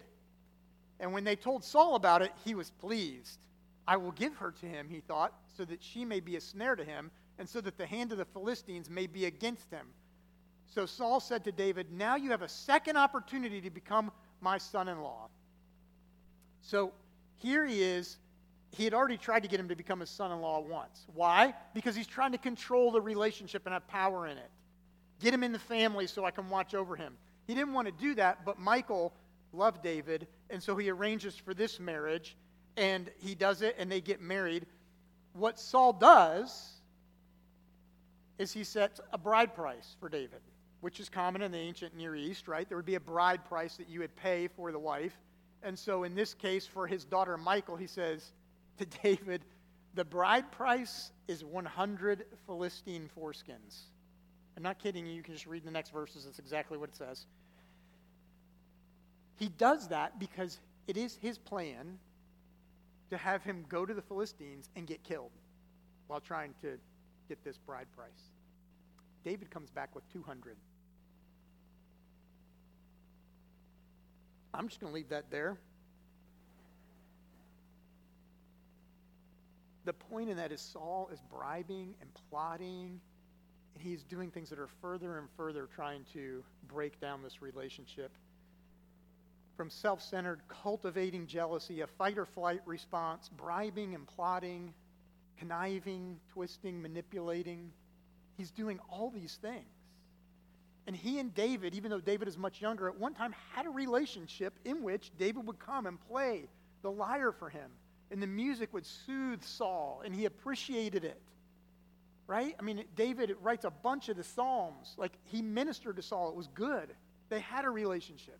And 1.00 1.12
when 1.12 1.24
they 1.24 1.36
told 1.36 1.64
Saul 1.64 1.96
about 1.96 2.22
it, 2.22 2.32
he 2.44 2.54
was 2.54 2.70
pleased. 2.70 3.38
I 3.86 3.96
will 3.96 4.12
give 4.12 4.34
her 4.36 4.52
to 4.52 4.66
him, 4.66 4.88
he 4.88 5.00
thought, 5.00 5.34
so 5.56 5.64
that 5.64 5.82
she 5.82 6.04
may 6.04 6.20
be 6.20 6.36
a 6.36 6.40
snare 6.40 6.76
to 6.76 6.84
him, 6.84 7.10
and 7.38 7.48
so 7.48 7.60
that 7.60 7.76
the 7.76 7.86
hand 7.86 8.12
of 8.12 8.18
the 8.18 8.24
Philistines 8.24 8.88
may 8.88 9.06
be 9.06 9.26
against 9.26 9.70
him. 9.70 9.86
So 10.66 10.86
Saul 10.86 11.20
said 11.20 11.44
to 11.44 11.52
David, 11.52 11.92
Now 11.92 12.16
you 12.16 12.30
have 12.30 12.42
a 12.42 12.48
second 12.48 12.96
opportunity 12.96 13.60
to 13.60 13.70
become 13.70 14.10
my 14.40 14.58
son 14.58 14.88
in 14.88 15.00
law. 15.00 15.28
So 16.62 16.92
here 17.38 17.66
he 17.66 17.82
is. 17.82 18.18
He 18.70 18.84
had 18.84 18.94
already 18.94 19.16
tried 19.16 19.42
to 19.44 19.48
get 19.48 19.60
him 19.60 19.68
to 19.68 19.76
become 19.76 20.00
his 20.00 20.10
son 20.10 20.32
in 20.32 20.40
law 20.40 20.60
once. 20.60 21.06
Why? 21.14 21.54
Because 21.74 21.94
he's 21.94 22.06
trying 22.06 22.32
to 22.32 22.38
control 22.38 22.90
the 22.90 23.00
relationship 23.00 23.62
and 23.66 23.72
have 23.72 23.86
power 23.86 24.26
in 24.26 24.36
it. 24.36 24.50
Get 25.20 25.32
him 25.32 25.44
in 25.44 25.52
the 25.52 25.58
family 25.58 26.06
so 26.06 26.24
I 26.24 26.30
can 26.32 26.48
watch 26.48 26.74
over 26.74 26.96
him. 26.96 27.16
He 27.46 27.54
didn't 27.54 27.72
want 27.72 27.86
to 27.86 27.92
do 27.92 28.14
that, 28.16 28.44
but 28.44 28.58
Michal 28.58 29.12
loved 29.54 29.82
David, 29.82 30.26
and 30.50 30.62
so 30.62 30.76
he 30.76 30.90
arranges 30.90 31.36
for 31.36 31.54
this 31.54 31.80
marriage, 31.80 32.36
and 32.76 33.10
he 33.18 33.34
does 33.34 33.62
it, 33.62 33.76
and 33.78 33.90
they 33.90 34.00
get 34.00 34.20
married. 34.20 34.66
What 35.32 35.58
Saul 35.58 35.92
does 35.92 36.72
is 38.38 38.52
he 38.52 38.64
sets 38.64 39.00
a 39.12 39.18
bride 39.18 39.54
price 39.54 39.96
for 40.00 40.08
David, 40.08 40.40
which 40.80 41.00
is 41.00 41.08
common 41.08 41.42
in 41.42 41.52
the 41.52 41.58
ancient 41.58 41.96
Near 41.96 42.14
East, 42.14 42.48
right? 42.48 42.68
There 42.68 42.76
would 42.76 42.86
be 42.86 42.96
a 42.96 43.00
bride 43.00 43.44
price 43.44 43.76
that 43.76 43.88
you 43.88 44.00
would 44.00 44.14
pay 44.16 44.48
for 44.48 44.72
the 44.72 44.78
wife. 44.78 45.16
And 45.62 45.78
so 45.78 46.04
in 46.04 46.14
this 46.14 46.34
case, 46.34 46.66
for 46.66 46.86
his 46.86 47.04
daughter 47.04 47.38
Michal, 47.38 47.76
he 47.76 47.86
says 47.86 48.32
to 48.78 48.84
David, 49.02 49.44
the 49.94 50.04
bride 50.04 50.50
price 50.50 51.12
is 51.28 51.44
100 51.44 52.26
Philistine 52.46 53.08
foreskins. 53.16 53.84
I'm 54.56 54.62
not 54.62 54.78
kidding 54.78 55.06
you. 55.06 55.12
You 55.12 55.22
can 55.22 55.34
just 55.34 55.46
read 55.46 55.64
the 55.64 55.70
next 55.70 55.90
verses. 55.90 56.24
That's 56.24 56.38
exactly 56.38 56.78
what 56.78 56.90
it 56.90 56.96
says. 56.96 57.26
He 59.36 59.48
does 59.48 59.88
that 59.88 60.18
because 60.18 60.58
it 60.86 60.96
is 60.96 61.18
his 61.20 61.38
plan 61.38 61.98
to 63.10 63.16
have 63.16 63.42
him 63.42 63.64
go 63.68 63.84
to 63.84 63.94
the 63.94 64.02
Philistines 64.02 64.68
and 64.76 64.86
get 64.86 65.02
killed 65.02 65.32
while 66.06 66.20
trying 66.20 66.54
to 66.62 66.78
get 67.28 67.42
this 67.44 67.58
bride 67.58 67.86
price. 67.96 68.30
David 69.24 69.50
comes 69.50 69.70
back 69.70 69.94
with 69.94 70.04
200. 70.12 70.56
I'm 74.52 74.68
just 74.68 74.80
going 74.80 74.92
to 74.92 74.94
leave 74.94 75.08
that 75.08 75.30
there. 75.30 75.58
the 79.84 79.92
point 79.92 80.30
in 80.30 80.36
that 80.36 80.52
is 80.52 80.60
Saul 80.60 81.08
is 81.12 81.20
bribing 81.30 81.94
and 82.00 82.10
plotting, 82.30 83.00
and 83.74 83.82
he's 83.82 84.02
doing 84.02 84.30
things 84.30 84.48
that 84.50 84.58
are 84.58 84.68
further 84.80 85.18
and 85.18 85.28
further 85.36 85.68
trying 85.74 86.04
to 86.14 86.42
break 86.68 87.00
down 87.00 87.22
this 87.22 87.42
relationship. 87.42 88.10
From 89.56 89.70
self 89.70 90.02
centered, 90.02 90.40
cultivating 90.48 91.26
jealousy, 91.26 91.80
a 91.80 91.86
fight 91.86 92.18
or 92.18 92.26
flight 92.26 92.60
response, 92.66 93.28
bribing 93.28 93.94
and 93.94 94.06
plotting, 94.06 94.74
conniving, 95.38 96.18
twisting, 96.32 96.82
manipulating. 96.82 97.70
He's 98.36 98.50
doing 98.50 98.80
all 98.90 99.10
these 99.10 99.38
things. 99.40 99.64
And 100.86 100.94
he 100.94 101.18
and 101.18 101.34
David, 101.34 101.74
even 101.74 101.90
though 101.90 102.00
David 102.00 102.28
is 102.28 102.36
much 102.36 102.60
younger, 102.60 102.88
at 102.88 102.98
one 102.98 103.14
time 103.14 103.34
had 103.54 103.66
a 103.66 103.70
relationship 103.70 104.52
in 104.64 104.82
which 104.82 105.10
David 105.18 105.46
would 105.46 105.58
come 105.58 105.86
and 105.86 105.98
play 106.08 106.48
the 106.82 106.90
lyre 106.90 107.32
for 107.32 107.48
him. 107.48 107.70
And 108.10 108.22
the 108.22 108.26
music 108.26 108.72
would 108.74 108.84
soothe 108.84 109.42
Saul, 109.42 110.02
and 110.04 110.14
he 110.14 110.26
appreciated 110.26 111.04
it. 111.04 111.20
Right? 112.26 112.54
I 112.58 112.62
mean, 112.62 112.84
David 112.96 113.34
writes 113.42 113.64
a 113.64 113.70
bunch 113.70 114.08
of 114.08 114.16
the 114.16 114.24
Psalms. 114.24 114.94
Like, 114.96 115.12
he 115.24 115.42
ministered 115.42 115.96
to 115.96 116.02
Saul. 116.02 116.30
It 116.30 116.34
was 116.34 116.48
good. 116.48 116.94
They 117.28 117.40
had 117.40 117.64
a 117.64 117.70
relationship. 117.70 118.38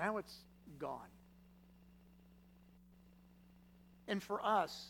Now 0.00 0.16
it's 0.16 0.34
gone. 0.78 1.10
And 4.08 4.22
for 4.22 4.44
us, 4.44 4.86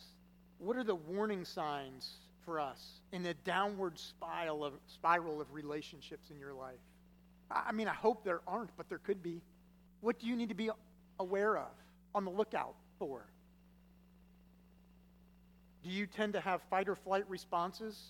what 0.58 0.76
are 0.76 0.84
the 0.84 0.94
warning 0.94 1.44
signs 1.44 2.08
for 2.44 2.60
us 2.60 3.00
in 3.12 3.24
the 3.24 3.34
downward 3.44 3.98
spiral 3.98 4.64
of, 4.64 4.74
spiral 4.86 5.40
of 5.40 5.52
relationships 5.52 6.30
in 6.30 6.38
your 6.38 6.54
life? 6.54 6.78
I 7.50 7.72
mean, 7.72 7.88
I 7.88 7.92
hope 7.92 8.24
there 8.24 8.40
aren't, 8.46 8.70
but 8.76 8.88
there 8.88 8.98
could 8.98 9.20
be. 9.20 9.42
What 10.00 10.20
do 10.20 10.28
you 10.28 10.36
need 10.36 10.50
to 10.50 10.54
be 10.54 10.70
aware 11.18 11.58
of, 11.58 11.72
on 12.14 12.24
the 12.24 12.30
lookout 12.30 12.76
for? 13.00 13.26
Do 15.82 15.90
you 15.90 16.06
tend 16.06 16.34
to 16.34 16.40
have 16.40 16.62
fight 16.70 16.88
or 16.88 16.94
flight 16.94 17.24
responses 17.28 18.00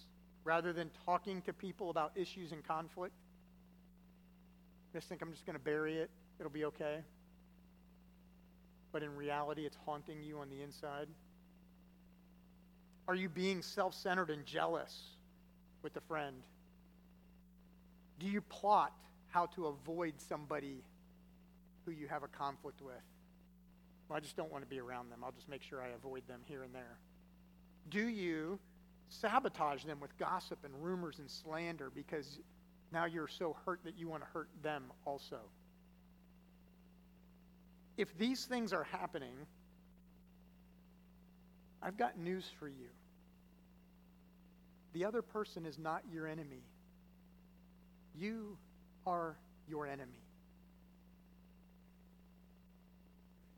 rather 0.45 0.75
than 0.75 0.91
talking 1.07 1.41
to 1.43 1.55
people 1.55 1.89
about 1.89 2.13
issues 2.15 2.53
and 2.53 2.63
conflict? 2.63 3.15
Just 4.93 5.09
think 5.09 5.23
I'm 5.23 5.33
just 5.33 5.47
going 5.47 5.57
to 5.57 5.65
bury 5.65 5.97
it, 5.97 6.11
it'll 6.41 6.51
be 6.51 6.65
okay. 6.65 7.01
But 8.93 9.03
in 9.03 9.15
reality, 9.15 9.67
it's 9.67 9.77
haunting 9.85 10.23
you 10.23 10.39
on 10.39 10.49
the 10.49 10.63
inside. 10.63 11.07
Are 13.07 13.15
you 13.15 13.29
being 13.29 13.63
self 13.63 13.95
centered 13.95 14.31
and 14.31 14.45
jealous 14.47 14.99
with 15.83 15.97
a 15.97 16.01
friend? 16.01 16.43
Do 18.19 18.27
you 18.27 18.41
plot 18.41 18.93
how 19.29 19.47
to 19.47 19.67
avoid 19.67 20.15
somebody 20.17 20.83
who 21.85 21.93
you 21.93 22.09
have 22.09 22.23
a 22.23 22.29
conflict 22.29 22.83
with? 22.83 22.95
Well, 24.09 24.17
I 24.17 24.21
just 24.21 24.37
don't 24.37 24.51
want 24.51 24.65
to 24.65 24.69
be 24.69 24.81
around 24.81 25.11
them. 25.11 25.21
I'll 25.25 25.33
just 25.33 25.49
make 25.49 25.63
sure 25.63 25.83
I 25.83 25.89
avoid 25.89 26.27
them 26.27 26.41
here 26.47 26.63
and 26.63 26.75
there. 26.75 26.99
Do 27.91 28.09
you 28.09 28.59
sabotage 29.09 29.85
them 29.85 30.01
with 30.01 30.17
gossip 30.19 30.59
and 30.65 30.73
rumors 30.83 31.19
and 31.19 31.31
slander 31.31 31.91
because 31.95 32.41
now 32.93 33.05
you're 33.05 33.29
so 33.29 33.57
hurt 33.65 33.81
that 33.85 33.97
you 33.97 34.09
want 34.09 34.23
to 34.23 34.29
hurt 34.33 34.49
them 34.63 34.85
also? 35.05 35.39
If 38.01 38.17
these 38.17 38.47
things 38.47 38.73
are 38.73 38.85
happening, 38.85 39.35
I've 41.83 41.99
got 41.99 42.19
news 42.19 42.47
for 42.59 42.67
you. 42.67 42.89
The 44.95 45.05
other 45.05 45.21
person 45.21 45.67
is 45.67 45.79
not 45.79 46.03
your 46.11 46.27
enemy. 46.27 46.63
You 48.17 48.57
are 49.07 49.37
your 49.69 49.87
enemy. 49.87 50.25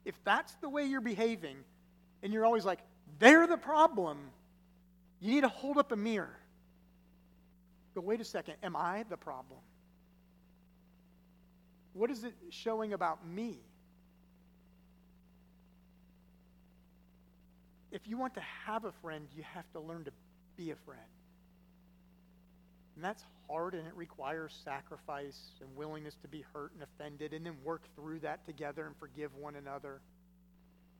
If 0.04 0.16
that's 0.25 0.54
the 0.54 0.68
way 0.68 0.87
you're 0.87 1.00
behaving, 1.00 1.58
and 2.25 2.32
you're 2.32 2.44
always 2.44 2.64
like, 2.64 2.80
they're 3.20 3.46
the 3.46 3.56
problem, 3.56 4.18
you 5.20 5.30
need 5.37 5.42
to 5.42 5.49
hold 5.49 5.78
up 5.78 5.92
a 5.92 5.96
mirror. 5.96 6.37
Go, 7.94 8.00
wait 8.00 8.20
a 8.20 8.25
second, 8.25 8.56
am 8.64 8.75
I 8.75 9.04
the 9.08 9.16
problem? 9.16 9.61
What 11.92 12.11
is 12.11 12.25
it 12.25 12.34
showing 12.50 12.92
about 12.92 13.25
me? 13.25 13.61
If 17.92 18.08
you 18.08 18.16
want 18.16 18.34
to 18.34 18.42
have 18.66 18.84
a 18.87 18.92
friend, 19.02 19.28
you 19.37 19.44
have 19.54 19.70
to 19.72 19.80
learn 19.80 20.04
to 20.04 20.12
be 20.56 20.70
a 20.70 20.76
friend. 20.76 21.00
And 22.96 23.04
that's 23.04 23.22
hard 23.49 23.75
and 23.75 23.87
it 23.87 23.94
requires 23.94 24.58
sacrifice 24.64 25.38
and 25.61 25.68
willingness 25.76 26.16
to 26.22 26.28
be 26.28 26.44
hurt 26.52 26.72
and 26.72 26.82
offended 26.82 27.34
and 27.34 27.44
then 27.44 27.54
work 27.62 27.82
through 27.94 28.20
that 28.20 28.44
together 28.46 28.87
and 28.87 28.96
forgive 28.96 29.34
one 29.37 29.56
another. 29.56 30.00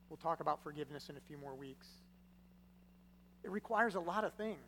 We'll 0.09 0.19
talk 0.19 0.41
about 0.41 0.63
forgiveness 0.63 1.09
in 1.09 1.17
a 1.17 1.21
few 1.21 1.39
more 1.39 1.55
weeks. 1.55 1.87
It 3.43 3.51
requires 3.51 3.95
a 3.95 4.01
lot 4.01 4.25
of 4.25 4.35
things. 4.35 4.59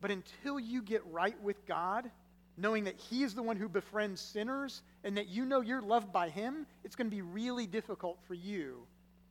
But 0.00 0.10
until 0.10 0.58
you 0.58 0.82
get 0.82 1.02
right 1.10 1.40
with 1.42 1.64
God, 1.66 2.10
knowing 2.56 2.84
that 2.84 2.96
He 2.96 3.22
is 3.22 3.34
the 3.34 3.42
one 3.42 3.56
who 3.56 3.68
befriends 3.68 4.20
sinners 4.20 4.82
and 5.04 5.16
that 5.16 5.28
you 5.28 5.44
know 5.44 5.60
you're 5.60 5.82
loved 5.82 6.12
by 6.12 6.28
Him, 6.28 6.66
it's 6.84 6.96
going 6.96 7.08
to 7.08 7.14
be 7.14 7.22
really 7.22 7.66
difficult 7.66 8.18
for 8.26 8.34
you 8.34 8.78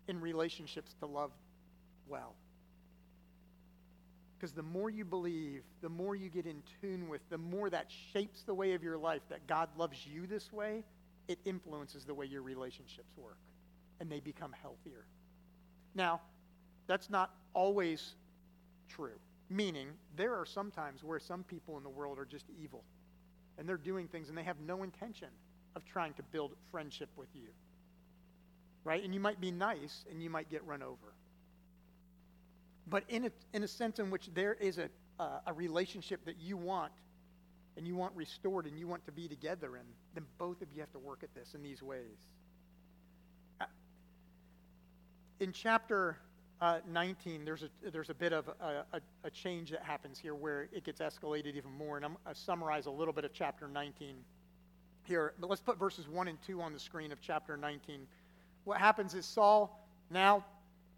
in 0.07 0.21
relationships 0.21 0.95
to 0.99 1.05
love 1.05 1.31
well. 2.09 2.35
Because 4.39 4.53
the 4.53 4.63
more 4.63 4.89
you 4.89 5.03
believe, 5.03 5.63
the 5.81 5.89
more 5.89 6.15
you 6.15 6.29
get 6.29 6.45
in 6.45 6.63
tune 6.81 7.09
with, 7.09 7.21
the 7.29 7.37
more 7.37 7.69
that 7.69 7.87
shapes 8.13 8.43
the 8.43 8.53
way 8.53 8.73
of 8.73 8.81
your 8.81 8.97
life 8.97 9.21
that 9.29 9.45
God 9.47 9.67
loves 9.77 10.07
you 10.07 10.27
this 10.27 10.53
way, 10.53 10.83
it 11.27 11.39
influences 11.43 12.05
the 12.05 12.13
way 12.13 12.25
your 12.25 12.41
relationships 12.41 13.11
work 13.17 13.37
and 13.99 14.09
they 14.09 14.21
become 14.21 14.53
healthier. 14.61 15.05
Now, 15.93 16.21
that's 16.87 17.09
not 17.09 17.31
always 17.53 18.13
true, 18.87 19.19
meaning 19.49 19.89
there 20.15 20.33
are 20.35 20.45
some 20.45 20.71
times 20.71 21.03
where 21.03 21.19
some 21.19 21.43
people 21.43 21.77
in 21.77 21.83
the 21.83 21.89
world 21.89 22.17
are 22.17 22.25
just 22.25 22.45
evil 22.61 22.83
and 23.57 23.67
they're 23.67 23.77
doing 23.77 24.07
things 24.07 24.29
and 24.29 24.37
they 24.37 24.43
have 24.43 24.59
no 24.61 24.83
intention 24.83 25.27
of 25.75 25.83
trying 25.83 26.13
to 26.13 26.23
build 26.23 26.55
friendship 26.71 27.09
with 27.17 27.27
you. 27.33 27.49
Right? 28.85 29.03
And 29.03 29.13
you 29.13 29.19
might 29.19 29.41
be 29.41 29.51
nice 29.51 30.05
and 30.09 30.23
you 30.23 30.29
might 30.29 30.49
get 30.49 30.65
run 30.65 30.81
over 30.81 31.13
but 32.89 33.03
in 33.09 33.25
a, 33.25 33.31
in 33.53 33.63
a 33.63 33.67
sense 33.67 33.99
in 33.99 34.09
which 34.09 34.29
there 34.33 34.53
is 34.55 34.77
a, 34.77 34.89
uh, 35.19 35.39
a 35.47 35.53
relationship 35.53 36.25
that 36.25 36.37
you 36.39 36.57
want 36.57 36.91
and 37.77 37.87
you 37.87 37.95
want 37.95 38.15
restored 38.15 38.65
and 38.65 38.77
you 38.79 38.87
want 38.87 39.05
to 39.05 39.11
be 39.11 39.27
together 39.27 39.75
in, 39.77 39.83
then 40.13 40.25
both 40.37 40.61
of 40.61 40.67
you 40.73 40.79
have 40.79 40.91
to 40.91 40.99
work 40.99 41.23
at 41.23 41.33
this 41.33 41.53
in 41.53 41.61
these 41.61 41.81
ways. 41.81 42.27
Uh, 43.61 43.65
in 45.39 45.51
chapter 45.51 46.17
uh, 46.61 46.79
19, 46.91 47.45
there's 47.45 47.63
a, 47.63 47.69
there's 47.91 48.09
a 48.09 48.13
bit 48.13 48.33
of 48.33 48.49
a, 48.59 48.85
a, 48.93 49.01
a, 49.23 49.29
change 49.29 49.71
that 49.71 49.81
happens 49.81 50.19
here 50.19 50.35
where 50.35 50.67
it 50.73 50.83
gets 50.83 50.99
escalated 50.99 51.55
even 51.55 51.71
more. 51.71 51.95
And 51.95 52.05
I'm 52.05 52.17
going 52.23 52.35
to 52.35 52.39
summarize 52.39 52.85
a 52.85 52.91
little 52.91 53.13
bit 53.13 53.23
of 53.23 53.31
chapter 53.31 53.67
19 53.67 54.15
here. 55.03 55.33
But 55.39 55.49
let's 55.49 55.61
put 55.61 55.79
verses 55.79 56.09
1 56.09 56.27
and 56.27 56.37
2 56.45 56.61
on 56.61 56.73
the 56.73 56.79
screen 56.79 57.13
of 57.13 57.21
chapter 57.21 57.55
19. 57.55 58.05
What 58.65 58.77
happens 58.77 59.13
is 59.13 59.25
Saul 59.25 59.87
now 60.09 60.43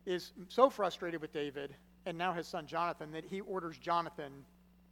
is 0.06 0.32
so 0.48 0.70
frustrated 0.70 1.22
with 1.22 1.34
David 1.34 1.76
and 2.06 2.18
now 2.18 2.34
his 2.34 2.48
son 2.48 2.66
Jonathan 2.66 3.12
that 3.12 3.26
he 3.26 3.42
orders 3.42 3.78
Jonathan 3.78 4.32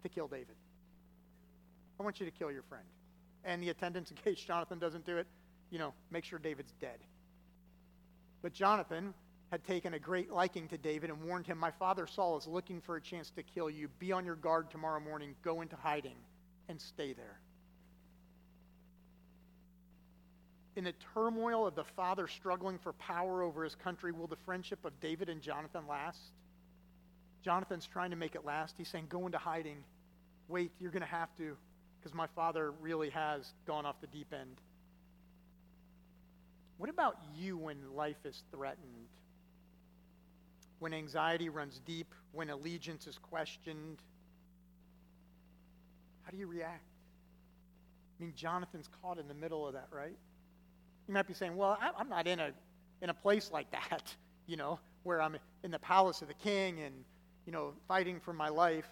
to 0.04 0.10
kill 0.10 0.28
David. 0.28 0.56
I 2.00 2.04
want 2.04 2.20
you 2.20 2.26
to 2.26 2.32
kill 2.32 2.52
your 2.52 2.64
friend. 2.64 2.86
And 3.44 3.62
the 3.62 3.70
attendants, 3.70 4.12
in 4.12 4.18
case 4.18 4.40
Jonathan 4.40 4.80
doesn't 4.80 5.06
do 5.06 5.18
it, 5.18 5.28
you 5.70 5.80
know, 5.80 5.94
make 6.12 6.24
sure 6.24 6.40
David's 6.40 6.74
dead. 6.80 7.00
But 8.42 8.54
Jonathan 8.54 9.14
had 9.52 9.64
taken 9.64 9.96
a 9.96 10.00
great 10.00 10.32
liking 10.32 10.68
to 10.68 10.78
David 10.78 11.10
and 11.10 11.24
warned 11.24 11.48
him, 11.48 11.58
My 11.58 11.72
father 11.72 12.08
Saul 12.08 12.38
is 12.38 12.48
looking 12.48 12.82
for 12.82 12.96
a 12.96 13.02
chance 13.02 13.32
to 13.32 13.44
kill 13.44 13.70
you. 13.70 13.90
Be 14.00 14.12
on 14.12 14.26
your 14.26 14.36
guard 14.36 14.70
tomorrow 14.70 15.00
morning. 15.00 15.36
Go 15.44 15.62
into 15.62 15.76
hiding 15.76 16.16
and 16.70 16.80
stay 16.80 17.14
there. 17.14 17.40
In 20.80 20.86
the 20.86 20.94
turmoil 21.14 21.68
of 21.68 21.76
the 21.76 21.84
father 21.84 22.26
struggling 22.26 22.80
for 22.80 22.94
power 22.94 23.44
over 23.44 23.66
his 23.66 23.76
country, 23.76 24.14
will 24.14 24.28
the 24.28 24.38
friendship 24.46 24.80
of 24.86 24.98
David 25.02 25.28
and 25.28 25.42
Jonathan 25.42 25.86
last? 25.90 26.32
Jonathan's 27.44 27.86
trying 27.86 28.12
to 28.12 28.16
make 28.16 28.34
it 28.34 28.46
last. 28.46 28.76
He's 28.78 28.88
saying, 28.88 29.08
Go 29.10 29.26
into 29.26 29.38
hiding. 29.38 29.84
Wait, 30.48 30.72
you're 30.80 30.92
going 30.92 31.02
to 31.02 31.08
have 31.08 31.36
to, 31.36 31.58
because 32.00 32.14
my 32.14 32.28
father 32.28 32.72
really 32.80 33.10
has 33.10 33.54
gone 33.68 33.86
off 33.86 34.00
the 34.00 34.08
deep 34.08 34.34
end. 34.34 34.56
What 36.78 36.90
about 36.90 37.18
you 37.36 37.58
when 37.58 37.78
life 37.94 38.24
is 38.24 38.42
threatened? 38.50 39.10
When 40.80 40.94
anxiety 40.94 41.50
runs 41.50 41.82
deep? 41.86 42.16
When 42.32 42.50
allegiance 42.50 43.06
is 43.06 43.18
questioned? 43.18 43.98
How 46.24 46.32
do 46.32 46.38
you 46.38 46.48
react? 46.48 46.88
I 48.18 48.24
mean, 48.24 48.34
Jonathan's 48.34 48.88
caught 49.02 49.20
in 49.20 49.28
the 49.28 49.34
middle 49.34 49.68
of 49.68 49.74
that, 49.74 49.90
right? 49.92 50.16
You 51.10 51.14
might 51.16 51.26
be 51.26 51.34
saying, 51.34 51.58
well, 51.58 51.76
I'm 51.98 52.08
not 52.08 52.28
in 52.28 52.40
a, 52.40 52.52
in 53.02 53.10
a 53.10 53.16
place 53.16 53.50
like 53.54 53.72
that, 53.72 54.14
you 54.46 54.58
know, 54.58 54.80
where 55.02 55.20
I'm 55.20 55.38
in 55.64 55.72
the 55.72 55.80
palace 55.80 56.22
of 56.22 56.28
the 56.28 56.36
king 56.36 56.82
and, 56.82 56.94
you 57.48 57.52
know, 57.52 57.74
fighting 57.88 58.20
for 58.20 58.32
my 58.32 58.50
life. 58.50 58.88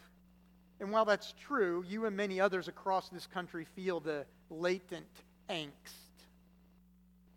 And 0.80 0.92
while 0.92 1.06
that's 1.06 1.36
true, 1.40 1.86
you 1.88 2.08
and 2.08 2.18
many 2.18 2.40
others 2.40 2.68
across 2.68 3.10
this 3.10 3.28
country 3.28 3.68
feel 3.76 4.00
the 4.00 4.26
latent 4.50 5.06
angst. 5.48 5.70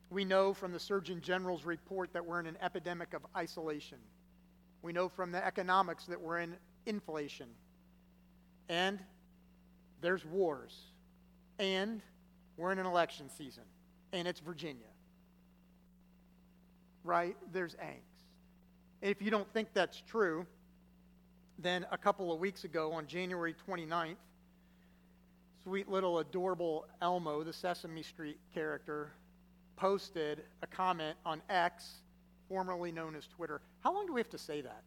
We 0.09 0.25
know 0.25 0.55
from 0.55 0.73
the 0.73 0.81
Surgeon 0.81 1.21
General's 1.21 1.67
report 1.67 2.15
that 2.15 2.25
we're 2.25 2.41
in 2.41 2.47
an 2.47 2.57
epidemic 2.63 3.13
of 3.13 3.21
isolation. 3.37 3.99
We 4.81 4.95
know 4.95 5.11
from 5.11 5.31
the 5.31 5.45
economics 5.45 6.07
that 6.07 6.19
we're 6.19 6.39
in 6.39 6.57
inflation. 6.87 7.49
And 8.71 8.99
there's 10.01 10.25
wars. 10.25 10.75
And 11.59 12.01
we're 12.57 12.73
in 12.73 12.79
an 12.79 12.87
election 12.87 13.29
season. 13.29 13.65
And 14.13 14.27
it's 14.27 14.41
Virginia. 14.41 14.87
Right? 17.05 17.37
There's 17.53 17.75
angst. 17.77 18.11
If 19.03 19.23
you 19.23 19.31
don't 19.31 19.51
think 19.53 19.69
that's 19.73 20.03
true, 20.07 20.47
then 21.59 21.87
a 21.91 21.99
couple 21.99 22.33
of 22.33 22.41
weeks 22.41 22.65
ago 22.65 22.93
on 22.93 23.07
January 23.07 23.55
29th, 23.69 24.17
sweet 25.63 25.89
little 25.89 26.19
adorable 26.19 26.87
Elmo, 27.01 27.43
the 27.43 27.53
Sesame 27.53 28.03
Street 28.03 28.39
character, 28.53 29.13
posted 29.77 30.43
a 30.63 30.67
comment 30.67 31.17
on 31.25 31.41
X, 31.49 32.03
formerly 32.49 32.93
known 32.93 33.15
as 33.15 33.27
Twitter. 33.27 33.61
How 33.81 33.95
long 33.95 34.07
do 34.07 34.13
we 34.13 34.21
have 34.21 34.31
to 34.31 34.39
say 34.39 34.61
that? 34.61 34.83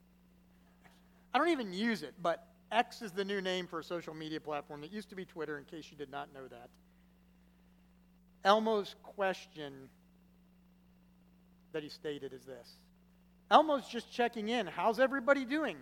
I 1.33 1.39
don't 1.39 1.49
even 1.49 1.73
use 1.73 2.03
it, 2.03 2.13
but 2.21 2.47
X 2.71 3.01
is 3.01 3.11
the 3.11 3.25
new 3.25 3.41
name 3.41 3.65
for 3.65 3.79
a 3.79 3.83
social 3.83 4.13
media 4.13 4.39
platform 4.39 4.81
that 4.81 4.91
used 4.91 5.09
to 5.09 5.15
be 5.15 5.25
Twitter, 5.25 5.57
in 5.57 5.65
case 5.65 5.87
you 5.89 5.97
did 5.97 6.11
not 6.11 6.33
know 6.33 6.47
that. 6.47 6.69
Elmo's 8.43 8.95
question 9.03 9.73
that 11.71 11.83
he 11.83 11.89
stated 11.89 12.33
is 12.33 12.43
this 12.45 12.77
Elmo's 13.49 13.87
just 13.87 14.11
checking 14.11 14.49
in. 14.49 14.67
How's 14.67 14.99
everybody 14.99 15.45
doing? 15.45 15.77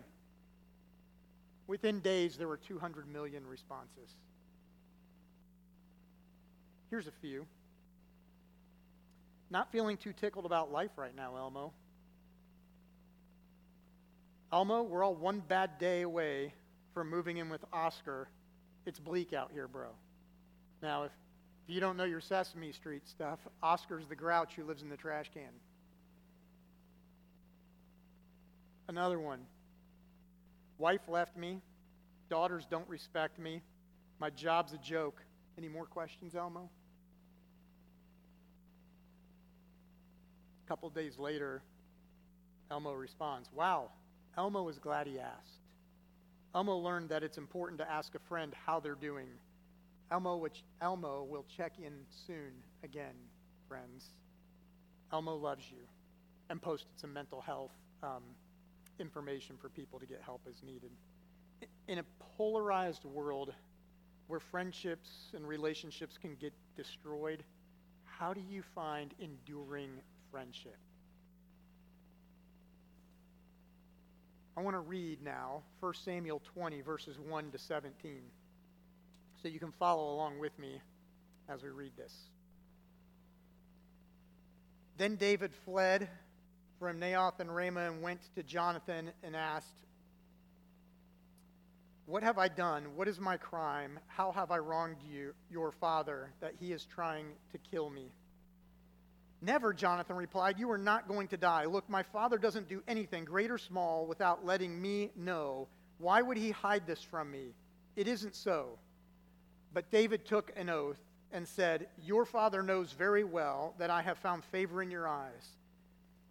Within 1.67 2.01
days, 2.01 2.35
there 2.37 2.47
were 2.47 2.57
200 2.57 3.07
million 3.07 3.45
responses. 3.47 4.09
Here's 6.89 7.07
a 7.07 7.13
few. 7.21 7.45
Not 9.49 9.71
feeling 9.71 9.97
too 9.97 10.13
tickled 10.13 10.45
about 10.45 10.71
life 10.71 10.91
right 10.97 11.15
now, 11.15 11.37
Elmo. 11.37 11.71
Elmo, 14.51 14.83
we're 14.83 15.03
all 15.03 15.15
one 15.15 15.41
bad 15.47 15.77
day 15.77 16.01
away 16.01 16.53
from 16.93 17.09
moving 17.09 17.37
in 17.37 17.49
with 17.49 17.63
Oscar. 17.71 18.27
It's 18.85 18.99
bleak 18.99 19.31
out 19.31 19.51
here, 19.53 19.67
bro. 19.67 19.89
Now, 20.81 21.03
if, 21.03 21.11
if 21.63 21.73
you 21.73 21.79
don't 21.79 21.97
know 21.97 22.03
your 22.03 22.21
Sesame 22.21 22.71
Street 22.71 23.07
stuff, 23.07 23.39
Oscar's 23.61 24.07
the 24.07 24.15
grouch 24.15 24.53
who 24.55 24.63
lives 24.63 24.81
in 24.81 24.89
the 24.89 24.97
trash 24.97 25.29
can. 25.33 25.51
Another 28.87 29.19
one. 29.19 29.39
Wife 30.77 31.07
left 31.07 31.37
me. 31.37 31.61
Daughters 32.29 32.65
don't 32.69 32.89
respect 32.89 33.39
me. 33.39 33.61
My 34.19 34.29
job's 34.29 34.73
a 34.73 34.77
joke. 34.77 35.21
Any 35.57 35.67
more 35.67 35.85
questions, 35.85 36.35
Elmo? 36.35 36.69
A 40.65 40.67
couple 40.67 40.89
days 40.89 41.17
later, 41.19 41.61
Elmo 42.71 42.93
responds, 42.93 43.49
Wow, 43.53 43.91
Elmo 44.37 44.67
is 44.69 44.79
glad 44.79 45.07
he 45.07 45.19
asked. 45.19 45.59
Elmo 46.55 46.77
learned 46.77 47.09
that 47.09 47.23
it's 47.23 47.37
important 47.37 47.79
to 47.79 47.89
ask 47.89 48.15
a 48.15 48.19
friend 48.27 48.53
how 48.65 48.79
they're 48.79 48.95
doing. 48.95 49.27
Elmo, 50.11 50.35
which, 50.35 50.63
Elmo 50.81 51.23
will 51.23 51.45
check 51.55 51.73
in 51.79 51.93
soon 52.27 52.51
again, 52.83 53.15
friends. 53.67 54.07
Elmo 55.13 55.35
loves 55.35 55.63
you 55.71 55.83
and 56.49 56.61
posted 56.61 56.91
some 56.97 57.13
mental 57.13 57.39
health 57.39 57.71
um, 58.03 58.23
information 58.99 59.55
for 59.61 59.69
people 59.69 59.99
to 59.99 60.05
get 60.05 60.21
help 60.21 60.41
as 60.49 60.61
needed. 60.63 60.91
In 61.87 61.99
a 61.99 62.03
polarized 62.37 63.05
world 63.05 63.53
where 64.27 64.39
friendships 64.39 65.09
and 65.33 65.47
relationships 65.47 66.17
can 66.17 66.35
get 66.35 66.53
destroyed, 66.75 67.43
how 68.03 68.33
do 68.33 68.41
you 68.41 68.63
find 68.75 69.13
enduring 69.19 69.91
friendship? 70.29 70.77
I 74.57 74.61
want 74.61 74.75
to 74.75 74.81
read 74.81 75.23
now 75.23 75.63
1 75.79 75.93
Samuel 75.93 76.41
20, 76.53 76.81
verses 76.81 77.17
1 77.17 77.51
to 77.51 77.57
17, 77.57 78.21
so 79.41 79.47
you 79.47 79.59
can 79.59 79.71
follow 79.71 80.13
along 80.13 80.39
with 80.39 80.57
me 80.59 80.79
as 81.49 81.63
we 81.63 81.69
read 81.69 81.91
this. 81.97 82.13
Then 84.97 85.15
David 85.15 85.51
fled 85.65 86.07
from 86.79 86.99
Naioth 86.99 87.39
and 87.39 87.53
Ramah 87.53 87.91
and 87.91 88.01
went 88.01 88.21
to 88.35 88.43
Jonathan 88.43 89.11
and 89.23 89.35
asked, 89.35 89.85
What 92.05 92.23
have 92.23 92.37
I 92.37 92.47
done? 92.47 92.95
What 92.95 93.07
is 93.07 93.19
my 93.19 93.37
crime? 93.37 93.99
How 94.07 94.31
have 94.31 94.51
I 94.51 94.57
wronged 94.57 94.97
you, 95.11 95.33
your 95.49 95.71
father, 95.71 96.31
that 96.39 96.53
he 96.59 96.71
is 96.71 96.85
trying 96.85 97.27
to 97.51 97.57
kill 97.57 97.89
me? 97.89 98.11
Never, 99.41 99.73
Jonathan 99.73 100.15
replied. 100.15 100.59
You 100.59 100.69
are 100.69 100.77
not 100.77 101.07
going 101.07 101.27
to 101.29 101.37
die. 101.37 101.65
Look, 101.65 101.89
my 101.89 102.03
father 102.03 102.37
doesn't 102.37 102.69
do 102.69 102.83
anything, 102.87 103.25
great 103.25 103.49
or 103.49 103.57
small, 103.57 104.05
without 104.05 104.45
letting 104.45 104.79
me 104.79 105.09
know. 105.15 105.67
Why 105.97 106.21
would 106.21 106.37
he 106.37 106.51
hide 106.51 106.85
this 106.85 107.01
from 107.01 107.31
me? 107.31 107.55
It 107.95 108.07
isn't 108.07 108.35
so. 108.35 108.77
But 109.73 109.91
David 109.91 110.25
took 110.25 110.51
an 110.55 110.69
oath 110.69 110.99
and 111.31 111.47
said, 111.47 111.87
Your 112.03 112.25
father 112.25 112.61
knows 112.61 112.91
very 112.91 113.23
well 113.23 113.73
that 113.77 113.89
I 113.89 114.01
have 114.01 114.17
found 114.17 114.43
favor 114.45 114.81
in 114.81 114.91
your 114.91 115.07
eyes. 115.07 115.57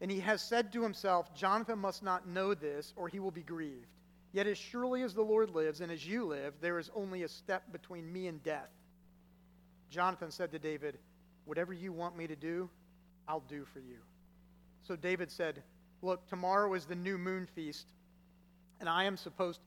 And 0.01 0.11
he 0.11 0.21
has 0.21 0.43
said 0.43 0.73
to 0.73 0.83
himself, 0.83 1.35
Jonathan 1.35 1.79
must 1.79 2.03
not 2.03 2.27
know 2.27 2.55
this, 2.55 2.93
or 2.97 3.09
he 3.09 3.19
will 3.19 3.31
be 3.31 3.43
grieved. 3.43 3.87
Yet 4.33 4.47
as 4.47 4.59
surely 4.59 5.03
as 5.03 5.15
the 5.15 5.23
Lord 5.23 5.51
lives 5.51 5.81
and 5.81 5.91
as 5.91 6.07
you 6.07 6.25
live, 6.25 6.55
there 6.61 6.79
is 6.79 6.91
only 6.95 7.23
a 7.23 7.29
step 7.29 7.65
between 7.73 8.13
me 8.13 8.29
and 8.29 8.43
death. 8.43 8.71
Jonathan 9.91 10.31
said 10.31 10.53
to 10.53 10.59
David, 10.59 10.99
Whatever 11.47 11.73
you 11.73 11.93
want 11.93 12.17
me 12.17 12.27
to 12.27 12.37
do, 12.37 12.71
I'll 13.27 13.43
do 13.49 13.65
for 13.65 13.81
you. 13.81 13.97
So 14.87 14.95
David 14.97 15.31
said, 15.31 15.63
Look, 16.03 16.27
tomorrow 16.29 16.73
is 16.75 16.85
the 16.85 16.95
new 16.95 17.19
moon 17.19 17.47
feast, 17.55 17.89
and 18.79 18.89
I 18.89 19.05
am 19.05 19.17
supposed 19.17 19.61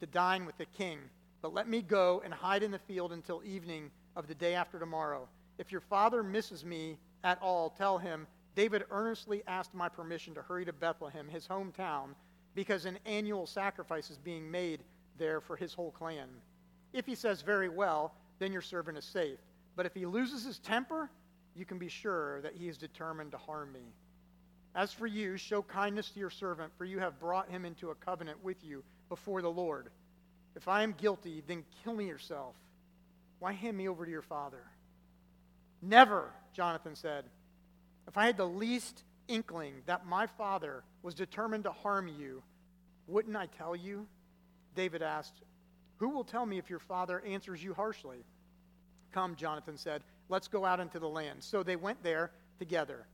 to 0.00 0.06
dine 0.06 0.44
with 0.44 0.58
the 0.58 0.66
king. 0.66 0.98
But 1.40 1.54
let 1.54 1.68
me 1.68 1.82
go 1.82 2.20
and 2.24 2.34
hide 2.34 2.62
in 2.62 2.70
the 2.70 2.78
field 2.78 3.12
until 3.12 3.42
evening 3.44 3.90
of 4.16 4.26
the 4.26 4.34
day 4.34 4.54
after 4.54 4.78
tomorrow. 4.78 5.28
If 5.58 5.70
your 5.70 5.80
father 5.80 6.22
misses 6.22 6.64
me 6.64 6.98
at 7.24 7.40
all, 7.40 7.70
tell 7.70 7.98
him, 7.98 8.26
David 8.54 8.84
earnestly 8.90 9.42
asked 9.46 9.74
my 9.74 9.88
permission 9.88 10.34
to 10.34 10.42
hurry 10.42 10.64
to 10.64 10.72
Bethlehem, 10.72 11.28
his 11.28 11.46
hometown, 11.46 12.14
because 12.54 12.86
an 12.86 12.98
annual 13.06 13.46
sacrifice 13.46 14.10
is 14.10 14.18
being 14.18 14.50
made 14.50 14.80
there 15.16 15.40
for 15.40 15.56
his 15.56 15.74
whole 15.74 15.92
clan. 15.92 16.28
If 16.92 17.06
he 17.06 17.14
says, 17.14 17.42
Very 17.42 17.68
well, 17.68 18.14
then 18.38 18.52
your 18.52 18.62
servant 18.62 18.98
is 18.98 19.04
safe. 19.04 19.38
But 19.76 19.86
if 19.86 19.94
he 19.94 20.06
loses 20.06 20.44
his 20.44 20.58
temper, 20.58 21.08
you 21.54 21.64
can 21.64 21.78
be 21.78 21.88
sure 21.88 22.40
that 22.40 22.54
he 22.54 22.68
is 22.68 22.78
determined 22.78 23.30
to 23.32 23.38
harm 23.38 23.72
me. 23.72 23.92
As 24.74 24.92
for 24.92 25.06
you, 25.06 25.36
show 25.36 25.62
kindness 25.62 26.10
to 26.10 26.20
your 26.20 26.30
servant, 26.30 26.72
for 26.76 26.84
you 26.84 26.98
have 26.98 27.20
brought 27.20 27.48
him 27.48 27.64
into 27.64 27.90
a 27.90 27.94
covenant 27.94 28.42
with 28.42 28.62
you 28.64 28.82
before 29.08 29.42
the 29.42 29.50
Lord. 29.50 29.90
If 30.58 30.66
I 30.66 30.82
am 30.82 30.92
guilty, 30.98 31.44
then 31.46 31.64
kill 31.84 31.94
me 31.94 32.08
yourself. 32.08 32.56
Why 33.38 33.52
hand 33.52 33.76
me 33.76 33.86
over 33.86 34.04
to 34.04 34.10
your 34.10 34.22
father? 34.22 34.64
Never, 35.80 36.32
Jonathan 36.52 36.96
said. 36.96 37.26
If 38.08 38.18
I 38.18 38.26
had 38.26 38.36
the 38.36 38.44
least 38.44 39.04
inkling 39.28 39.74
that 39.86 40.04
my 40.04 40.26
father 40.26 40.82
was 41.04 41.14
determined 41.14 41.62
to 41.62 41.70
harm 41.70 42.08
you, 42.08 42.42
wouldn't 43.06 43.36
I 43.36 43.46
tell 43.46 43.76
you? 43.76 44.08
David 44.74 45.00
asked, 45.00 45.44
Who 45.98 46.08
will 46.08 46.24
tell 46.24 46.44
me 46.44 46.58
if 46.58 46.68
your 46.68 46.80
father 46.80 47.20
answers 47.20 47.62
you 47.62 47.72
harshly? 47.72 48.24
Come, 49.12 49.36
Jonathan 49.36 49.78
said. 49.78 50.02
Let's 50.28 50.48
go 50.48 50.64
out 50.64 50.80
into 50.80 50.98
the 50.98 51.08
land. 51.08 51.36
So 51.38 51.62
they 51.62 51.76
went 51.76 52.02
there 52.02 52.32
together. 52.58 53.06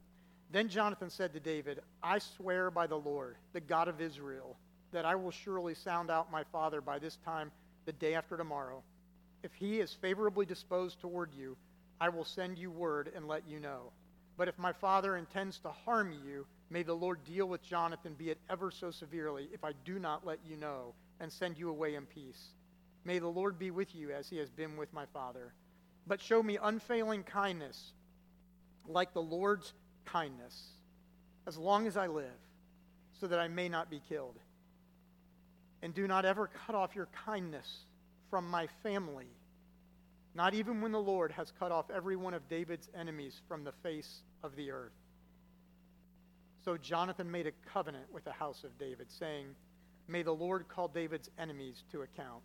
Then 0.50 0.70
Jonathan 0.70 1.10
said 1.10 1.34
to 1.34 1.40
David, 1.40 1.80
I 2.02 2.20
swear 2.20 2.70
by 2.70 2.86
the 2.86 2.98
Lord, 2.98 3.36
the 3.52 3.60
God 3.60 3.88
of 3.88 4.00
Israel, 4.00 4.56
that 4.94 5.04
I 5.04 5.14
will 5.14 5.30
surely 5.30 5.74
sound 5.74 6.10
out 6.10 6.32
my 6.32 6.44
father 6.44 6.80
by 6.80 6.98
this 6.98 7.18
time 7.24 7.52
the 7.84 7.92
day 7.92 8.14
after 8.14 8.36
tomorrow. 8.36 8.82
If 9.42 9.52
he 9.52 9.78
is 9.80 9.92
favorably 9.92 10.46
disposed 10.46 11.00
toward 11.00 11.34
you, 11.34 11.56
I 12.00 12.08
will 12.08 12.24
send 12.24 12.56
you 12.58 12.70
word 12.70 13.12
and 13.14 13.28
let 13.28 13.46
you 13.46 13.60
know. 13.60 13.92
But 14.38 14.48
if 14.48 14.58
my 14.58 14.72
father 14.72 15.16
intends 15.16 15.58
to 15.58 15.68
harm 15.68 16.12
you, 16.26 16.46
may 16.70 16.82
the 16.82 16.94
Lord 16.94 17.22
deal 17.24 17.46
with 17.46 17.62
Jonathan, 17.62 18.14
be 18.18 18.30
it 18.30 18.38
ever 18.48 18.70
so 18.70 18.90
severely, 18.90 19.48
if 19.52 19.62
I 19.62 19.72
do 19.84 19.98
not 19.98 20.26
let 20.26 20.38
you 20.48 20.56
know 20.56 20.94
and 21.20 21.30
send 21.30 21.58
you 21.58 21.68
away 21.68 21.94
in 21.94 22.06
peace. 22.06 22.54
May 23.04 23.18
the 23.18 23.28
Lord 23.28 23.58
be 23.58 23.70
with 23.70 23.94
you 23.94 24.10
as 24.10 24.30
he 24.30 24.38
has 24.38 24.48
been 24.48 24.78
with 24.78 24.92
my 24.94 25.04
father 25.12 25.52
but 26.06 26.20
show 26.20 26.42
me 26.42 26.58
unfailing 26.62 27.22
kindness 27.22 27.92
like 28.86 29.12
the 29.14 29.22
Lord's 29.22 29.72
kindness 30.04 30.68
as 31.46 31.56
long 31.56 31.86
as 31.86 31.96
I 31.96 32.06
live, 32.06 32.24
so 33.20 33.26
that 33.26 33.38
I 33.38 33.48
may 33.48 33.68
not 33.68 33.90
be 33.90 34.00
killed. 34.08 34.38
And 35.84 35.92
do 35.92 36.08
not 36.08 36.24
ever 36.24 36.50
cut 36.66 36.74
off 36.74 36.96
your 36.96 37.08
kindness 37.26 37.84
from 38.30 38.50
my 38.50 38.68
family, 38.82 39.28
not 40.34 40.54
even 40.54 40.80
when 40.80 40.92
the 40.92 40.98
Lord 40.98 41.30
has 41.32 41.52
cut 41.58 41.70
off 41.70 41.90
every 41.94 42.16
one 42.16 42.32
of 42.32 42.48
David's 42.48 42.88
enemies 42.98 43.42
from 43.46 43.64
the 43.64 43.72
face 43.82 44.22
of 44.42 44.56
the 44.56 44.70
earth. 44.70 44.94
So 46.64 46.78
Jonathan 46.78 47.30
made 47.30 47.46
a 47.46 47.52
covenant 47.70 48.10
with 48.10 48.24
the 48.24 48.32
house 48.32 48.64
of 48.64 48.78
David, 48.78 49.12
saying, 49.12 49.48
May 50.08 50.22
the 50.22 50.32
Lord 50.32 50.68
call 50.68 50.88
David's 50.88 51.28
enemies 51.38 51.84
to 51.92 52.00
account. 52.00 52.42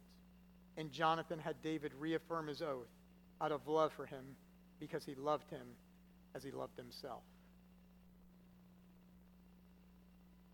And 0.76 0.92
Jonathan 0.92 1.40
had 1.40 1.56
David 1.64 1.94
reaffirm 1.98 2.48
his 2.48 2.62
oath 2.62 2.92
out 3.40 3.54
of 3.54 3.66
love 3.70 3.94
for 3.94 4.06
him 4.06 4.36
because 4.82 5.06
he 5.06 5.16
loved 5.16 5.50
him 5.50 5.66
as 6.36 6.44
he 6.44 6.52
loved 6.52 6.78
himself. 6.78 7.24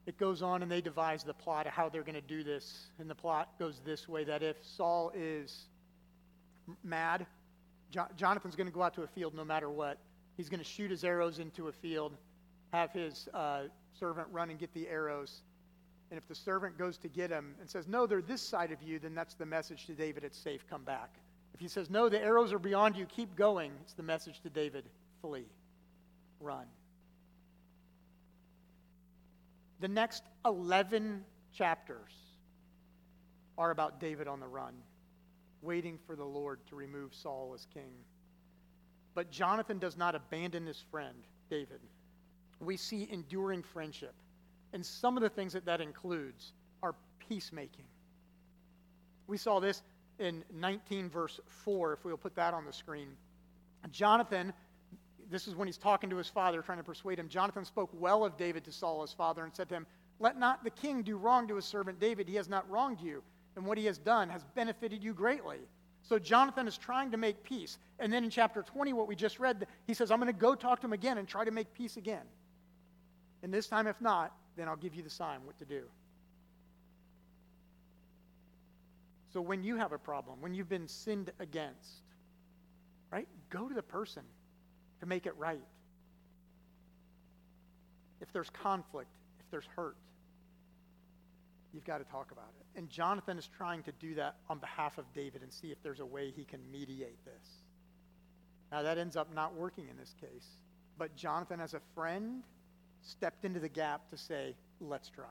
It 0.06 0.18
goes 0.18 0.42
on 0.42 0.62
and 0.62 0.72
they 0.72 0.82
devise 0.82 1.24
the 1.24 1.34
plot 1.34 1.66
of 1.66 1.74
how 1.74 1.90
they're 1.90 2.04
going 2.04 2.16
to 2.16 2.22
do 2.22 2.44
this. 2.44 2.88
And 3.00 3.10
the 3.10 3.16
plot 3.16 3.50
goes 3.58 3.82
this 3.86 4.08
way 4.08 4.24
that 4.24 4.44
if 4.44 4.58
Saul 4.64 5.12
is 5.16 5.66
mad, 6.84 7.26
jo- 7.92 8.08
Jonathan's 8.16 8.56
going 8.56 8.68
to 8.68 8.74
go 8.74 8.84
out 8.84 8.94
to 8.96 9.04
a 9.04 9.08
field 9.08 9.34
no 9.34 9.44
matter 9.44 9.70
what. 9.70 9.98
He's 10.38 10.50
going 10.50 10.60
to 10.60 10.66
shoot 10.66 10.92
his 10.92 11.04
arrows 11.04 11.40
into 11.40 11.70
a 11.70 11.72
field, 11.72 12.14
have 12.72 12.92
his 12.92 13.28
uh, 13.34 13.64
servant 13.98 14.28
run 14.32 14.50
and 14.50 14.60
get 14.60 14.74
the 14.74 14.88
arrows. 14.88 15.42
And 16.12 16.20
if 16.20 16.28
the 16.28 16.36
servant 16.36 16.78
goes 16.78 16.98
to 17.00 17.08
get 17.08 17.32
him 17.32 17.56
and 17.60 17.70
says, 17.70 17.88
No, 17.88 18.06
they're 18.06 18.22
this 18.22 18.42
side 18.42 18.72
of 18.72 18.82
you, 18.84 19.00
then 19.00 19.16
that's 19.16 19.34
the 19.34 19.46
message 19.46 19.88
to 19.88 19.94
David, 19.94 20.24
it's 20.24 20.38
safe, 20.38 20.66
come 20.70 20.84
back. 20.84 21.10
If 21.54 21.60
he 21.60 21.68
says, 21.68 21.90
No, 21.90 22.10
the 22.10 22.22
arrows 22.22 22.54
are 22.54 22.60
beyond 22.60 22.96
you, 22.96 23.06
keep 23.06 23.36
going, 23.36 23.72
it's 23.82 23.94
the 23.94 24.04
message 24.04 24.42
to 24.42 24.50
David, 24.50 24.86
flee, 25.22 25.46
run. 26.40 26.66
The 29.80 29.88
next 29.88 30.24
11 30.46 31.24
chapters 31.54 32.12
are 33.58 33.72
about 33.72 34.00
David 34.00 34.28
on 34.28 34.40
the 34.40 34.48
run, 34.48 34.74
waiting 35.62 35.98
for 36.06 36.16
the 36.16 36.26
Lord 36.26 36.60
to 36.68 36.76
remove 36.76 37.14
Saul 37.14 37.52
as 37.54 37.68
king. 37.74 37.92
But 39.14 39.32
Jonathan 39.32 39.80
does 39.80 39.98
not 39.98 40.16
abandon 40.16 40.66
his 40.66 40.84
friend, 40.92 41.16
David. 41.50 41.80
We 42.60 42.78
see 42.78 43.08
enduring 43.12 43.64
friendship. 43.64 44.14
And 44.74 44.86
some 44.86 45.16
of 45.16 45.24
the 45.24 45.30
things 45.30 45.54
that 45.54 45.66
that 45.66 45.80
includes 45.80 46.54
are 46.84 46.96
peacemaking. 47.30 47.86
We 49.28 49.38
saw 49.38 49.60
this 49.60 49.82
in 50.20 50.44
19, 50.54 51.10
verse 51.10 51.40
4, 51.48 51.94
if 51.94 52.06
we'll 52.06 52.18
put 52.18 52.36
that 52.36 52.54
on 52.54 52.66
the 52.66 52.74
screen. 52.74 53.10
Jonathan, 53.92 54.52
this 55.36 55.50
is 55.50 55.56
when 55.56 55.68
he's 55.68 55.78
talking 55.78 56.10
to 56.10 56.16
his 56.16 56.30
father, 56.30 56.62
trying 56.62 56.78
to 56.78 56.84
persuade 56.84 57.20
him. 57.20 57.28
Jonathan 57.28 57.66
spoke 57.66 57.90
well 57.92 58.24
of 58.24 58.38
David 58.38 58.64
to 58.64 58.72
Saul, 58.72 59.02
his 59.02 59.12
father, 59.12 59.44
and 59.44 59.54
said 59.54 59.68
to 59.68 59.76
him, 59.76 59.86
Let 60.22 60.40
not 60.40 60.64
the 60.64 60.70
king 60.70 61.02
do 61.02 61.18
wrong 61.18 61.46
to 61.50 61.58
his 61.58 61.66
servant 61.66 62.00
David. 62.00 62.30
He 62.30 62.36
has 62.36 62.48
not 62.48 62.70
wronged 62.70 63.02
you, 63.02 63.22
and 63.58 63.66
what 63.66 63.78
he 63.78 63.86
has 63.86 63.98
done 63.98 64.30
has 64.30 64.46
benefited 64.56 65.04
you 65.04 65.14
greatly. 65.14 65.58
So 66.04 66.18
Jonathan 66.18 66.70
is 66.70 66.78
trying 66.78 67.12
to 67.12 67.18
make 67.18 67.44
peace. 67.44 67.80
And 68.00 68.14
then 68.14 68.24
in 68.24 68.30
chapter 68.30 68.64
20, 68.64 68.94
what 68.94 69.10
we 69.10 69.16
just 69.18 69.38
read, 69.38 69.68
he 69.86 69.94
says, 69.94 70.10
I'm 70.10 70.22
going 70.22 70.34
to 70.34 70.40
go 70.40 70.56
talk 70.56 70.80
to 70.80 70.88
him 70.88 70.94
again 70.94 71.18
and 71.18 71.28
try 71.28 71.44
to 71.44 71.52
make 71.52 71.74
peace 71.74 71.98
again. 71.98 72.24
And 73.44 73.54
this 73.54 73.68
time, 73.68 73.88
if 73.88 74.00
not, 74.00 74.32
then 74.56 74.70
I'll 74.70 74.78
give 74.78 74.96
you 74.96 75.04
the 75.04 75.10
sign 75.10 75.40
what 75.44 75.60
to 75.60 75.66
do. 75.66 75.84
So 79.34 79.42
when 79.42 79.66
you 79.66 79.76
have 79.76 79.92
a 79.92 79.98
problem, 79.98 80.40
when 80.40 80.54
you've 80.54 80.70
been 80.70 80.88
sinned 80.88 81.34
against, 81.40 82.04
right, 83.12 83.28
go 83.50 83.68
to 83.68 83.76
the 83.76 83.84
person 83.84 84.24
to 85.06 85.10
make 85.10 85.26
it 85.26 85.38
right. 85.38 85.62
If 88.22 88.34
there's 88.34 88.50
conflict, 88.50 89.10
if 89.40 89.46
there's 89.52 89.68
hurt, 89.76 89.96
you've 91.74 91.86
got 91.86 92.00
to 92.00 92.06
talk 92.06 92.32
about 92.32 92.52
it. 92.60 92.80
And 92.80 92.90
Jonathan 92.90 93.38
is 93.38 93.48
trying 93.56 93.84
to 93.84 93.92
do 93.94 94.16
that 94.16 94.38
on 94.50 94.58
behalf 94.58 94.98
of 94.98 95.06
David 95.14 95.44
and 95.44 95.54
see 95.54 95.72
if 95.72 95.78
there's 95.84 96.00
a 96.00 96.06
way 96.06 96.34
he 96.36 96.44
can 96.44 96.60
mediate 96.72 97.24
this. 97.24 97.50
Now, 98.72 98.82
that 98.82 98.98
ends 98.98 99.16
up 99.16 99.34
not 99.34 99.54
working 99.54 99.88
in 99.90 99.98
this 99.98 100.16
case. 100.20 100.48
But 100.98 101.16
Jonathan, 101.16 101.60
as 101.60 101.74
a 101.74 101.82
friend, 101.94 102.42
stepped 103.02 103.46
into 103.46 103.60
the 103.60 103.70
gap 103.70 104.10
to 104.10 104.18
say, 104.18 104.56
let's 104.82 105.10
try. 105.10 105.26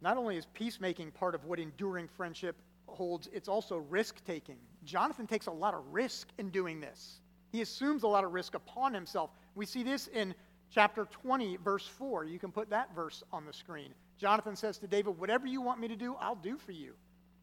Not 0.00 0.16
only 0.16 0.36
is 0.36 0.46
peacemaking 0.54 1.10
part 1.12 1.34
of 1.34 1.44
what 1.46 1.58
enduring 1.58 2.08
friendship 2.16 2.56
holds, 2.92 3.28
it's 3.32 3.48
also 3.48 3.76
risk 3.76 4.24
taking. 4.24 4.56
Jonathan 4.84 5.26
takes 5.26 5.46
a 5.46 5.50
lot 5.52 5.74
of 5.74 5.82
risk 5.92 6.28
in 6.38 6.50
doing 6.50 6.80
this. 6.80 7.20
He 7.50 7.60
assumes 7.60 8.02
a 8.02 8.08
lot 8.08 8.24
of 8.24 8.32
risk 8.32 8.54
upon 8.54 8.94
himself. 8.94 9.30
We 9.54 9.66
see 9.66 9.82
this 9.82 10.08
in 10.08 10.34
chapter 10.70 11.04
20, 11.04 11.58
verse 11.58 11.86
4. 11.86 12.24
You 12.24 12.38
can 12.38 12.50
put 12.50 12.70
that 12.70 12.94
verse 12.94 13.22
on 13.32 13.44
the 13.44 13.52
screen. 13.52 13.92
Jonathan 14.18 14.56
says 14.56 14.78
to 14.78 14.86
David, 14.86 15.18
Whatever 15.18 15.46
you 15.46 15.60
want 15.60 15.80
me 15.80 15.88
to 15.88 15.96
do, 15.96 16.14
I'll 16.18 16.36
do 16.36 16.56
for 16.56 16.72
you. 16.72 16.94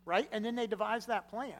Right? 0.06 0.28
And 0.32 0.44
then 0.44 0.56
they 0.56 0.66
devise 0.66 1.06
that 1.06 1.30
plan. 1.30 1.60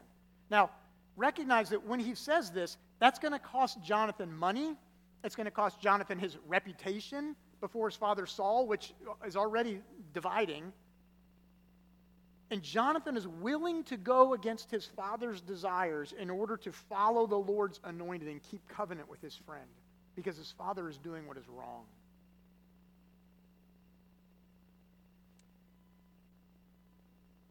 Now, 0.50 0.72
recognize 1.16 1.70
that 1.70 1.86
when 1.86 2.00
he 2.00 2.16
says 2.16 2.50
this, 2.50 2.78
that's 3.00 3.20
going 3.20 3.34
to 3.34 3.40
cost 3.40 3.84
Jonathan 3.84 4.36
money. 4.36 4.76
It's 5.24 5.36
going 5.36 5.46
to 5.46 5.52
cost 5.52 5.80
Jonathan 5.80 6.18
his 6.18 6.38
reputation 6.48 7.36
before 7.62 7.90
his 7.90 7.96
father 7.96 8.26
Saul, 8.26 8.66
which 8.66 8.94
is 9.26 9.36
already 9.36 9.82
dividing. 10.14 10.72
And 12.52 12.64
Jonathan 12.64 13.16
is 13.16 13.28
willing 13.28 13.84
to 13.86 13.98
go 13.98 14.34
against 14.34 14.72
his 14.72 14.86
father's 14.86 15.40
desires 15.42 16.14
in 16.18 16.30
order 16.30 16.58
to 16.58 16.72
follow 16.72 17.28
the 17.28 17.36
Lord's 17.36 17.80
anointed 17.84 18.28
and 18.28 18.42
keep 18.42 18.68
covenant 18.68 19.10
with 19.10 19.22
his 19.22 19.36
friend 19.36 19.68
because 20.16 20.36
his 20.36 20.54
father 20.58 20.90
is 20.90 20.98
doing 20.98 21.28
what 21.28 21.38
is 21.38 21.48
wrong. 21.48 21.84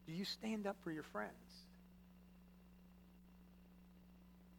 Do 0.09 0.15
you 0.15 0.25
stand 0.25 0.67
up 0.67 0.77
for 0.83 0.91
your 0.91 1.05
friends? 1.05 1.33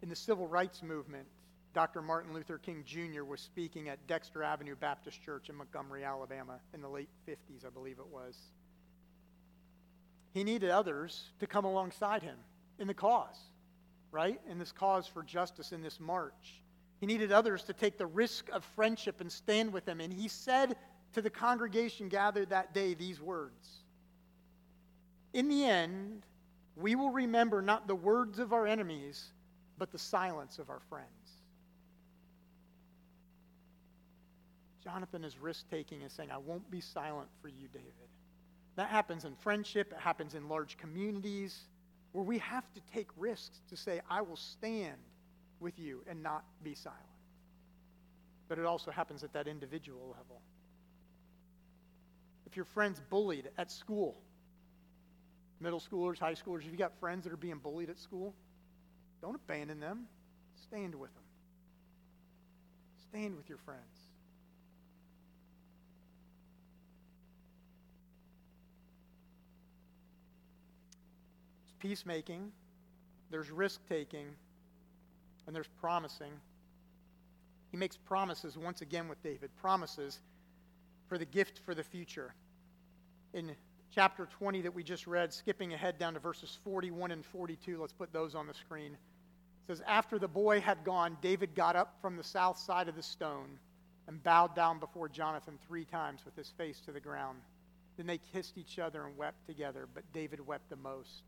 In 0.02 0.08
the 0.08 0.15
civil 0.15 0.47
rights 0.47 0.82
movement, 0.82 1.25
Dr. 1.73 2.02
Martin 2.02 2.34
Luther 2.34 2.58
King 2.58 2.84
Jr. 2.86 3.23
was 3.23 3.41
speaking 3.41 3.89
at 3.89 4.08
Dexter 4.08 4.43
Avenue 4.43 4.75
Baptist 4.75 5.21
Church 5.21 5.49
in 5.49 5.56
Montgomery, 5.56 6.06
Alabama, 6.06 6.60
in 6.73 6.82
the 6.82 6.88
late 6.88 7.10
50s, 7.28 7.65
I 7.65 7.69
believe 7.69 7.99
it 7.99 8.08
was. 8.08 8.36
He 10.34 10.44
needed 10.44 10.70
others 10.70 11.32
to 11.39 11.48
come 11.48 11.65
alongside 11.65 12.22
him 12.22 12.38
in 12.80 12.88
the 12.88 12.94
cause, 12.94 13.38
right? 14.12 14.39
In 14.50 14.60
this 14.60 14.72
cause 14.72 15.08
for 15.08 15.24
justice, 15.24 15.72
in 15.72 15.82
this 15.82 16.00
march. 16.00 16.62
He 17.00 17.06
needed 17.06 17.32
others 17.32 17.63
to 17.63 17.74
take 17.74 17.98
the 17.98 18.06
risk 18.06 18.50
of 18.50 18.63
friendship 18.76 19.22
and 19.22 19.32
stand 19.32 19.72
with 19.72 19.88
him. 19.88 20.02
And 20.02 20.13
he 20.13 20.28
said 20.28 20.76
to 21.13 21.22
the 21.22 21.30
congregation 21.30 22.10
gathered 22.10 22.50
that 22.50 22.74
day 22.74 22.94
these 22.94 23.22
words 23.22 23.68
In 25.34 25.48
the 25.48 25.65
end, 25.65 26.26
we 26.76 26.96
will 26.96 27.12
remember 27.12 27.62
not 27.62 27.88
the 27.88 27.96
words 27.96 28.39
of 28.39 28.54
our 28.54 28.68
enemies, 28.68 29.32
but 29.78 29.92
the 29.92 30.00
silence 30.00 30.60
of 30.60 30.70
our 30.70 30.82
friends. 30.89 31.08
Jonathan 34.84 35.24
is 35.24 35.38
risk 35.38 35.70
taking 35.70 36.02
and 36.02 36.12
saying, 36.12 36.32
I 36.32 36.38
won't 36.38 36.70
be 36.72 36.82
silent 36.82 37.30
for 37.42 37.48
you, 37.50 37.68
David. 37.72 38.09
That 38.80 38.88
happens 38.88 39.26
in 39.26 39.36
friendship, 39.36 39.92
it 39.92 40.00
happens 40.00 40.36
in 40.36 40.48
large 40.48 40.78
communities 40.78 41.65
where 42.13 42.24
we 42.24 42.38
have 42.38 42.63
to 42.76 42.80
take 42.94 43.10
risks 43.18 43.60
to 43.70 43.76
say, 43.76 44.00
I 44.10 44.22
will 44.22 44.38
stand 44.38 44.96
with 45.60 45.78
you 45.78 46.02
and 46.10 46.24
not 46.24 46.46
be 46.63 46.76
silent. 46.76 47.02
But 48.48 48.58
it 48.58 48.63
also 48.63 48.89
happens 48.89 49.22
at 49.22 49.34
that 49.34 49.50
individual 49.50 50.15
level. 50.18 50.39
If 52.46 52.56
your 52.56 52.63
friend's 52.63 53.02
bullied 53.10 53.50
at 53.58 53.70
school, 53.70 54.15
middle 55.60 55.82
schoolers, 55.82 56.18
high 56.18 56.36
schoolers, 56.36 56.60
if 56.60 56.68
you've 56.68 56.78
got 56.78 56.98
friends 57.02 57.26
that 57.26 57.34
are 57.34 57.38
being 57.38 57.58
bullied 57.58 57.89
at 57.89 58.00
school, 58.00 58.34
don't 59.22 59.36
abandon 59.36 59.82
them. 59.82 60.06
Stand 60.56 60.96
with 60.96 61.13
them. 61.15 61.24
Stand 63.10 63.36
with 63.36 63.50
your 63.50 63.58
friends. 63.58 63.84
It's 71.69 71.69
peacemaking, 71.80 72.52
there's 73.32 73.52
risk 73.52 73.82
taking, 73.88 74.28
and 75.48 75.56
there's 75.56 75.70
promising. 75.80 76.32
He 77.72 77.78
makes 77.78 77.98
promises 77.98 78.58
once 78.58 78.82
again 78.82 79.08
with 79.08 79.22
David, 79.24 79.50
promises 79.62 80.20
for 81.08 81.18
the 81.18 81.26
gift 81.26 81.60
for 81.65 81.74
the 81.74 81.84
future. 81.84 82.34
In 83.34 83.56
chapter 83.94 84.28
20 84.38 84.62
that 84.62 84.74
we 84.74 84.84
just 84.84 85.08
read, 85.08 85.34
skipping 85.34 85.74
ahead 85.74 85.98
down 85.98 86.13
to 86.13 86.20
verses 86.20 86.58
41 86.63 87.12
and 87.12 87.26
42, 87.26 87.80
let's 87.80 87.94
put 87.94 88.12
those 88.13 88.36
on 88.36 88.48
the 88.48 88.54
screen. 88.54 88.94
It 88.94 89.68
says, 89.68 89.82
After 89.88 90.20
the 90.20 90.28
boy 90.28 90.62
had 90.62 90.84
gone, 90.84 91.18
David 91.22 91.56
got 91.56 91.76
up 91.76 91.96
from 92.02 92.15
the 92.15 92.24
south 92.24 92.58
side 92.58 92.88
of 92.88 92.96
the 92.96 93.04
stone 93.04 93.60
and 94.08 94.24
bowed 94.24 94.56
down 94.56 94.80
before 94.80 95.08
Jonathan 95.08 95.58
three 95.68 95.86
times 95.86 96.22
with 96.26 96.36
his 96.36 96.50
face 96.58 96.80
to 96.82 96.92
the 96.92 97.00
ground. 97.00 97.39
Then 97.98 98.08
they 98.08 98.20
kissed 98.34 98.58
each 98.58 98.80
other 98.80 99.06
and 99.06 99.18
wept 99.18 99.46
together, 99.46 99.88
but 99.94 100.04
David 100.13 100.46
wept 100.46 100.70
the 100.70 100.76
most. 100.76 101.24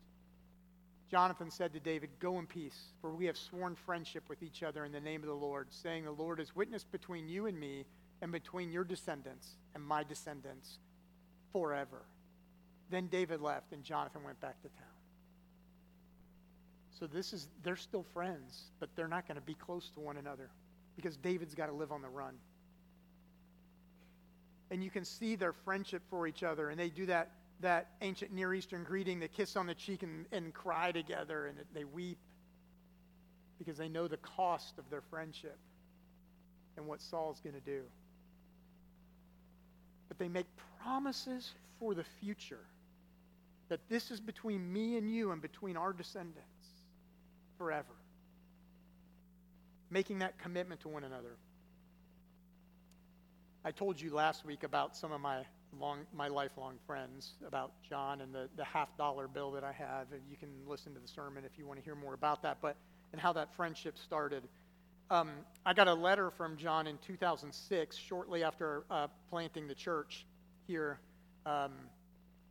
Jonathan 1.12 1.50
said 1.50 1.74
to 1.74 1.78
David, 1.78 2.08
Go 2.20 2.38
in 2.38 2.46
peace, 2.46 2.94
for 3.02 3.10
we 3.12 3.26
have 3.26 3.36
sworn 3.36 3.74
friendship 3.74 4.24
with 4.30 4.42
each 4.42 4.62
other 4.62 4.86
in 4.86 4.92
the 4.92 5.00
name 5.00 5.20
of 5.20 5.26
the 5.26 5.34
Lord, 5.34 5.66
saying, 5.68 6.06
The 6.06 6.10
Lord 6.10 6.40
is 6.40 6.56
witness 6.56 6.84
between 6.84 7.28
you 7.28 7.44
and 7.44 7.60
me, 7.60 7.84
and 8.22 8.32
between 8.32 8.72
your 8.72 8.82
descendants 8.82 9.58
and 9.74 9.84
my 9.84 10.04
descendants 10.04 10.78
forever. 11.52 12.06
Then 12.88 13.08
David 13.08 13.42
left, 13.42 13.74
and 13.74 13.84
Jonathan 13.84 14.24
went 14.24 14.40
back 14.40 14.62
to 14.62 14.68
town. 14.68 14.86
So 16.98 17.06
this 17.06 17.34
is, 17.34 17.48
they're 17.62 17.76
still 17.76 18.06
friends, 18.14 18.70
but 18.80 18.88
they're 18.96 19.06
not 19.06 19.28
going 19.28 19.36
to 19.36 19.44
be 19.44 19.54
close 19.54 19.90
to 19.90 20.00
one 20.00 20.16
another 20.16 20.48
because 20.96 21.18
David's 21.18 21.54
got 21.54 21.66
to 21.66 21.74
live 21.74 21.92
on 21.92 22.00
the 22.00 22.08
run. 22.08 22.36
And 24.70 24.82
you 24.82 24.88
can 24.88 25.04
see 25.04 25.36
their 25.36 25.52
friendship 25.52 26.00
for 26.08 26.26
each 26.26 26.42
other, 26.42 26.70
and 26.70 26.80
they 26.80 26.88
do 26.88 27.04
that 27.04 27.32
that 27.62 27.88
ancient 28.02 28.32
Near 28.32 28.54
Eastern 28.54 28.84
greeting, 28.84 29.20
the 29.20 29.28
kiss 29.28 29.56
on 29.56 29.66
the 29.66 29.74
cheek 29.74 30.02
and, 30.02 30.26
and 30.32 30.52
cry 30.54 30.92
together 30.92 31.46
and 31.46 31.58
they 31.74 31.84
weep 31.84 32.18
because 33.58 33.78
they 33.78 33.88
know 33.88 34.08
the 34.08 34.18
cost 34.18 34.78
of 34.78 34.88
their 34.90 35.02
friendship 35.10 35.58
and 36.76 36.86
what 36.86 37.00
Saul's 37.00 37.40
going 37.40 37.54
to 37.54 37.60
do. 37.60 37.82
but 40.08 40.18
they 40.18 40.28
make 40.28 40.46
promises 40.82 41.52
for 41.80 41.94
the 41.94 42.04
future. 42.20 42.60
That 43.70 43.80
this 43.88 44.10
is 44.10 44.20
between 44.20 44.70
me 44.70 44.98
and 44.98 45.10
you 45.10 45.30
and 45.30 45.40
between 45.40 45.76
our 45.78 45.94
descendants 45.94 46.68
forever. 47.56 47.94
Making 49.90 50.18
that 50.18 50.38
commitment 50.38 50.82
to 50.82 50.88
one 50.88 51.04
another. 51.04 51.36
I 53.64 53.70
told 53.70 53.98
you 54.00 54.12
last 54.12 54.44
week 54.44 54.64
about 54.64 54.96
some 54.96 55.12
of 55.12 55.20
my 55.22 55.44
long, 55.78 56.00
my 56.14 56.28
lifelong 56.28 56.74
friends, 56.86 57.32
about 57.46 57.72
John 57.88 58.20
and 58.20 58.34
the, 58.34 58.48
the 58.56 58.64
half 58.64 58.96
dollar 58.96 59.28
bill 59.28 59.50
that 59.52 59.64
I 59.64 59.72
have. 59.72 60.12
And 60.12 60.22
you 60.30 60.36
can 60.36 60.50
listen 60.66 60.94
to 60.94 61.00
the 61.00 61.08
sermon 61.08 61.44
if 61.44 61.58
you 61.58 61.66
want 61.66 61.78
to 61.78 61.84
hear 61.84 61.94
more 61.94 62.14
about 62.14 62.42
that, 62.42 62.58
but 62.60 62.76
and 63.12 63.20
how 63.20 63.32
that 63.34 63.54
friendship 63.54 63.98
started. 63.98 64.42
Um, 65.10 65.30
I 65.66 65.74
got 65.74 65.88
a 65.88 65.94
letter 65.94 66.30
from 66.30 66.56
John 66.56 66.86
in 66.86 66.98
2006, 67.06 67.96
shortly 67.96 68.42
after 68.42 68.84
uh, 68.90 69.08
planting 69.28 69.66
the 69.68 69.74
church 69.74 70.26
here. 70.66 70.98
Um, 71.44 71.72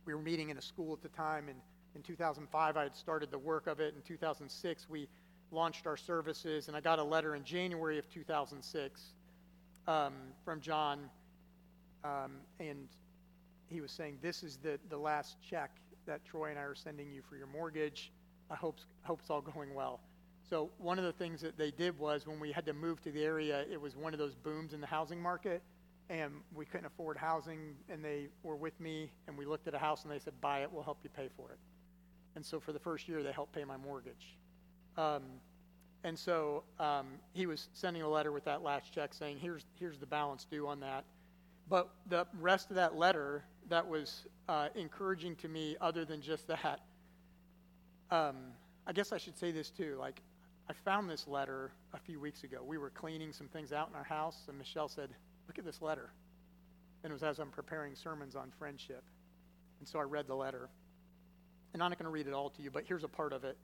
we 0.04 0.14
were 0.14 0.22
meeting 0.22 0.50
in 0.50 0.58
a 0.58 0.62
school 0.62 0.92
at 0.92 1.02
the 1.02 1.08
time, 1.08 1.48
and 1.48 1.58
in 1.94 2.02
2005 2.02 2.76
I 2.76 2.82
had 2.82 2.94
started 2.94 3.30
the 3.30 3.38
work 3.38 3.66
of 3.66 3.80
it. 3.80 3.94
In 3.94 4.02
2006 4.02 4.88
we 4.88 5.08
launched 5.50 5.86
our 5.86 5.96
services, 5.96 6.68
and 6.68 6.76
I 6.76 6.80
got 6.80 6.98
a 6.98 7.04
letter 7.04 7.34
in 7.34 7.44
January 7.44 7.98
of 7.98 8.08
2006 8.10 9.00
um, 9.86 10.12
from 10.44 10.60
John, 10.60 11.10
um, 12.04 12.32
and 12.60 12.88
he 13.68 13.80
was 13.80 13.90
saying, 13.90 14.18
This 14.22 14.42
is 14.42 14.56
the, 14.56 14.78
the 14.88 14.96
last 14.96 15.36
check 15.42 15.70
that 16.06 16.24
Troy 16.24 16.50
and 16.50 16.58
I 16.58 16.62
are 16.62 16.74
sending 16.74 17.10
you 17.10 17.22
for 17.22 17.36
your 17.36 17.46
mortgage. 17.46 18.12
I 18.50 18.54
hope, 18.54 18.78
hope 19.02 19.20
it's 19.20 19.30
all 19.30 19.40
going 19.40 19.74
well. 19.74 20.00
So, 20.48 20.70
one 20.78 20.98
of 20.98 21.04
the 21.04 21.12
things 21.12 21.40
that 21.40 21.56
they 21.56 21.70
did 21.70 21.98
was 21.98 22.26
when 22.26 22.40
we 22.40 22.52
had 22.52 22.66
to 22.66 22.72
move 22.72 23.00
to 23.02 23.10
the 23.10 23.22
area, 23.22 23.64
it 23.70 23.80
was 23.80 23.96
one 23.96 24.12
of 24.12 24.18
those 24.18 24.34
booms 24.34 24.74
in 24.74 24.80
the 24.80 24.86
housing 24.86 25.20
market, 25.20 25.62
and 26.10 26.32
we 26.54 26.64
couldn't 26.64 26.86
afford 26.86 27.16
housing. 27.16 27.74
And 27.88 28.04
they 28.04 28.28
were 28.42 28.56
with 28.56 28.78
me, 28.80 29.10
and 29.26 29.38
we 29.38 29.46
looked 29.46 29.68
at 29.68 29.74
a 29.74 29.78
house, 29.78 30.02
and 30.02 30.12
they 30.12 30.18
said, 30.18 30.34
Buy 30.40 30.62
it, 30.62 30.72
we'll 30.72 30.82
help 30.82 30.98
you 31.02 31.10
pay 31.10 31.28
for 31.36 31.52
it. 31.52 31.58
And 32.34 32.44
so, 32.44 32.60
for 32.60 32.72
the 32.72 32.80
first 32.80 33.08
year, 33.08 33.22
they 33.22 33.32
helped 33.32 33.54
pay 33.54 33.64
my 33.64 33.76
mortgage. 33.76 34.36
Um, 34.96 35.22
and 36.04 36.18
so 36.18 36.64
um, 36.80 37.06
he 37.32 37.46
was 37.46 37.68
sending 37.72 38.02
a 38.02 38.08
letter 38.08 38.32
with 38.32 38.44
that 38.44 38.62
last 38.62 38.92
check 38.92 39.14
saying, 39.14 39.38
here's, 39.38 39.64
here's 39.78 39.98
the 39.98 40.06
balance 40.06 40.44
due 40.44 40.66
on 40.66 40.80
that. 40.80 41.04
But 41.68 41.90
the 42.08 42.26
rest 42.40 42.70
of 42.70 42.76
that 42.76 42.96
letter 42.96 43.44
that 43.68 43.86
was 43.86 44.26
uh, 44.48 44.68
encouraging 44.74 45.36
to 45.36 45.48
me, 45.48 45.76
other 45.80 46.04
than 46.04 46.20
just 46.20 46.46
that, 46.48 46.80
um, 48.10 48.36
I 48.86 48.92
guess 48.92 49.12
I 49.12 49.18
should 49.18 49.38
say 49.38 49.52
this 49.52 49.70
too. 49.70 49.96
Like, 49.98 50.20
I 50.68 50.72
found 50.84 51.08
this 51.08 51.26
letter 51.26 51.72
a 51.92 51.98
few 51.98 52.20
weeks 52.20 52.44
ago. 52.44 52.62
We 52.64 52.78
were 52.78 52.90
cleaning 52.90 53.32
some 53.32 53.48
things 53.48 53.72
out 53.72 53.88
in 53.88 53.96
our 53.96 54.04
house, 54.04 54.44
and 54.48 54.58
Michelle 54.58 54.88
said, 54.88 55.10
Look 55.48 55.58
at 55.58 55.64
this 55.64 55.82
letter. 55.82 56.10
And 57.02 57.10
it 57.10 57.14
was 57.14 57.22
as 57.22 57.38
I'm 57.38 57.50
preparing 57.50 57.94
sermons 57.94 58.36
on 58.36 58.52
friendship. 58.58 59.02
And 59.80 59.88
so 59.88 59.98
I 59.98 60.02
read 60.02 60.28
the 60.28 60.36
letter. 60.36 60.68
And 61.74 61.82
I'm 61.82 61.90
not 61.90 61.98
going 61.98 62.06
to 62.06 62.12
read 62.12 62.26
it 62.26 62.32
all 62.32 62.50
to 62.50 62.62
you, 62.62 62.70
but 62.70 62.84
here's 62.86 63.02
a 63.02 63.08
part 63.08 63.32
of 63.32 63.44
it 63.44 63.56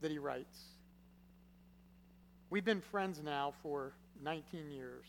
that 0.00 0.10
he 0.10 0.18
writes. 0.18 0.58
We've 2.50 2.64
been 2.64 2.80
friends 2.80 3.20
now 3.22 3.54
for 3.62 3.92
19 4.22 4.70
years. 4.70 5.06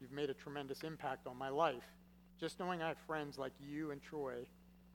You've 0.00 0.12
made 0.12 0.30
a 0.30 0.34
tremendous 0.34 0.82
impact 0.82 1.26
on 1.26 1.36
my 1.36 1.48
life. 1.48 1.84
Just 2.38 2.58
knowing 2.58 2.82
I 2.82 2.88
have 2.88 2.98
friends 3.06 3.38
like 3.38 3.52
you 3.60 3.90
and 3.90 4.02
Troy 4.02 4.46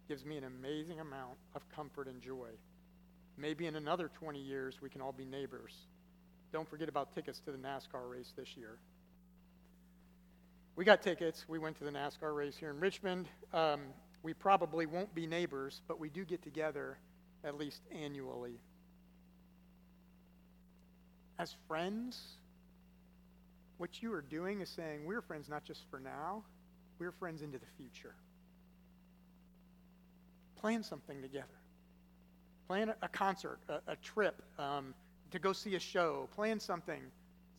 gives 0.07 0.25
me 0.25 0.37
an 0.37 0.43
amazing 0.43 0.99
amount 0.99 1.37
of 1.55 1.67
comfort 1.69 2.07
and 2.07 2.21
joy. 2.21 2.49
Maybe 3.37 3.67
in 3.67 3.75
another 3.75 4.09
20 4.17 4.39
years, 4.39 4.81
we 4.81 4.89
can 4.89 5.01
all 5.01 5.11
be 5.11 5.25
neighbors. 5.25 5.73
Don't 6.51 6.69
forget 6.69 6.89
about 6.89 7.13
tickets 7.13 7.39
to 7.41 7.51
the 7.51 7.57
NASCAR 7.57 8.09
race 8.09 8.33
this 8.35 8.55
year. 8.55 8.79
We 10.75 10.85
got 10.85 11.01
tickets. 11.01 11.45
We 11.47 11.59
went 11.59 11.77
to 11.77 11.83
the 11.83 11.91
NASCAR 11.91 12.35
race 12.35 12.57
here 12.57 12.69
in 12.69 12.79
Richmond. 12.79 13.27
Um, 13.53 13.81
we 14.23 14.33
probably 14.33 14.85
won't 14.85 15.13
be 15.13 15.27
neighbors, 15.27 15.81
but 15.87 15.99
we 15.99 16.09
do 16.09 16.25
get 16.25 16.41
together 16.41 16.97
at 17.43 17.57
least 17.57 17.81
annually 17.91 18.59
as 21.37 21.55
friends, 21.67 22.37
what 23.77 24.01
you 24.01 24.13
are 24.13 24.21
doing 24.21 24.61
is 24.61 24.69
saying, 24.69 25.05
we're 25.05 25.21
friends 25.21 25.49
not 25.49 25.63
just 25.63 25.81
for 25.89 25.99
now, 25.99 26.43
we're 26.99 27.11
friends 27.11 27.41
into 27.41 27.57
the 27.57 27.65
future. 27.77 28.15
Plan 30.57 30.83
something 30.83 31.21
together. 31.21 31.47
Plan 32.67 32.93
a 33.01 33.07
concert, 33.07 33.59
a, 33.69 33.79
a 33.87 33.95
trip, 33.97 34.41
um, 34.57 34.93
to 35.31 35.39
go 35.39 35.53
see 35.53 35.75
a 35.75 35.79
show. 35.79 36.27
Plan 36.35 36.59
something 36.59 37.01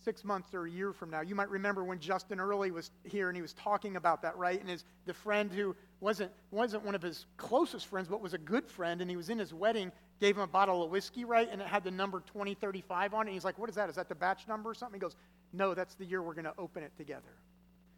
six 0.07 0.25
months 0.25 0.55
or 0.55 0.67
a 0.67 0.71
year 0.71 0.93
from 0.93 1.11
now. 1.11 1.21
You 1.21 1.35
might 1.35 1.51
remember 1.51 1.85
when 1.85 1.99
Justin 1.99 2.39
Earley 2.39 2.71
was 2.71 2.91
here 3.05 3.29
and 3.29 3.37
he 3.37 3.43
was 3.43 3.53
talking 3.55 3.97
about 3.97 4.23
that, 4.23 4.37
right? 4.37 4.61
And 4.61 4.69
his 4.71 4.85
the 5.05 5.13
friend 5.13 5.51
who 5.53 5.75
wasn't 6.01 6.31
wasn't 6.51 6.85
one 6.85 6.95
of 6.95 7.03
his 7.03 7.27
closest 7.37 7.87
friends, 7.87 8.09
but 8.09 8.21
was 8.21 8.33
a 8.33 8.39
good 8.39 8.67
friend, 8.67 9.01
and 9.01 9.11
he 9.11 9.17
was 9.17 9.31
in 9.31 9.39
his 9.39 9.53
wedding, 9.53 9.91
gave 10.21 10.37
him 10.37 10.43
a 10.43 10.47
bottle 10.47 10.83
of 10.83 10.91
whiskey, 10.91 11.25
right? 11.25 11.49
And 11.51 11.61
it 11.61 11.67
had 11.67 11.85
the 11.85 11.91
number 11.91 12.21
2035 12.21 13.15
on 13.15 13.21
it. 13.21 13.31
And 13.31 13.35
he's 13.35 13.45
like, 13.45 13.59
What 13.59 13.69
is 13.69 13.77
that? 13.77 13.89
Is 13.89 13.97
that 13.97 14.09
the 14.09 14.15
batch 14.15 14.47
number 14.47 14.71
or 14.71 14.75
something? 14.75 14.95
He 14.95 15.01
goes, 15.01 15.17
No, 15.57 15.73
that's 15.73 15.95
the 15.95 16.05
year 16.05 16.23
we're 16.23 16.35
going 16.35 16.45
to 16.45 16.55
open 16.59 16.83
it 16.83 16.93
together. 16.99 17.23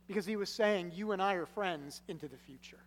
Because 0.06 0.24
he 0.24 0.36
was 0.36 0.48
saying, 0.48 0.92
You 0.94 1.10
and 1.12 1.20
I 1.20 1.34
are 1.34 1.46
friends 1.46 2.02
into 2.08 2.28
the 2.28 2.36
future. 2.36 2.78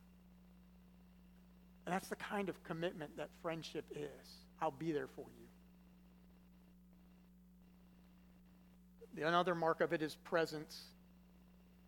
And 1.86 1.93
that's 1.93 2.07
the 2.07 2.15
kind 2.15 2.47
of 2.47 2.63
commitment 2.63 3.17
that 3.17 3.29
friendship 3.41 3.86
is. 3.93 4.45
I'll 4.62 4.71
be 4.71 4.91
there 4.93 5.07
for 5.07 5.25
you. 9.17 9.25
Another 9.25 9.55
mark 9.55 9.81
of 9.81 9.91
it 9.91 10.01
is 10.01 10.15
presence. 10.15 10.84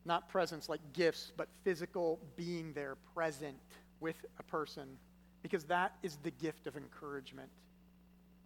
Not 0.04 0.28
presence 0.28 0.67
like 0.67 0.82
gifts, 0.91 1.32
but 1.38 1.48
physical 1.63 2.19
being 2.36 2.74
there, 2.74 2.98
present 3.15 3.56
with 4.02 4.26
a 4.38 4.43
person, 4.43 4.89
because 5.41 5.63
that 5.65 5.96
is 6.04 6.17
the 6.17 6.32
gift 6.32 6.67
of 6.67 6.76
encouragement. 6.76 7.48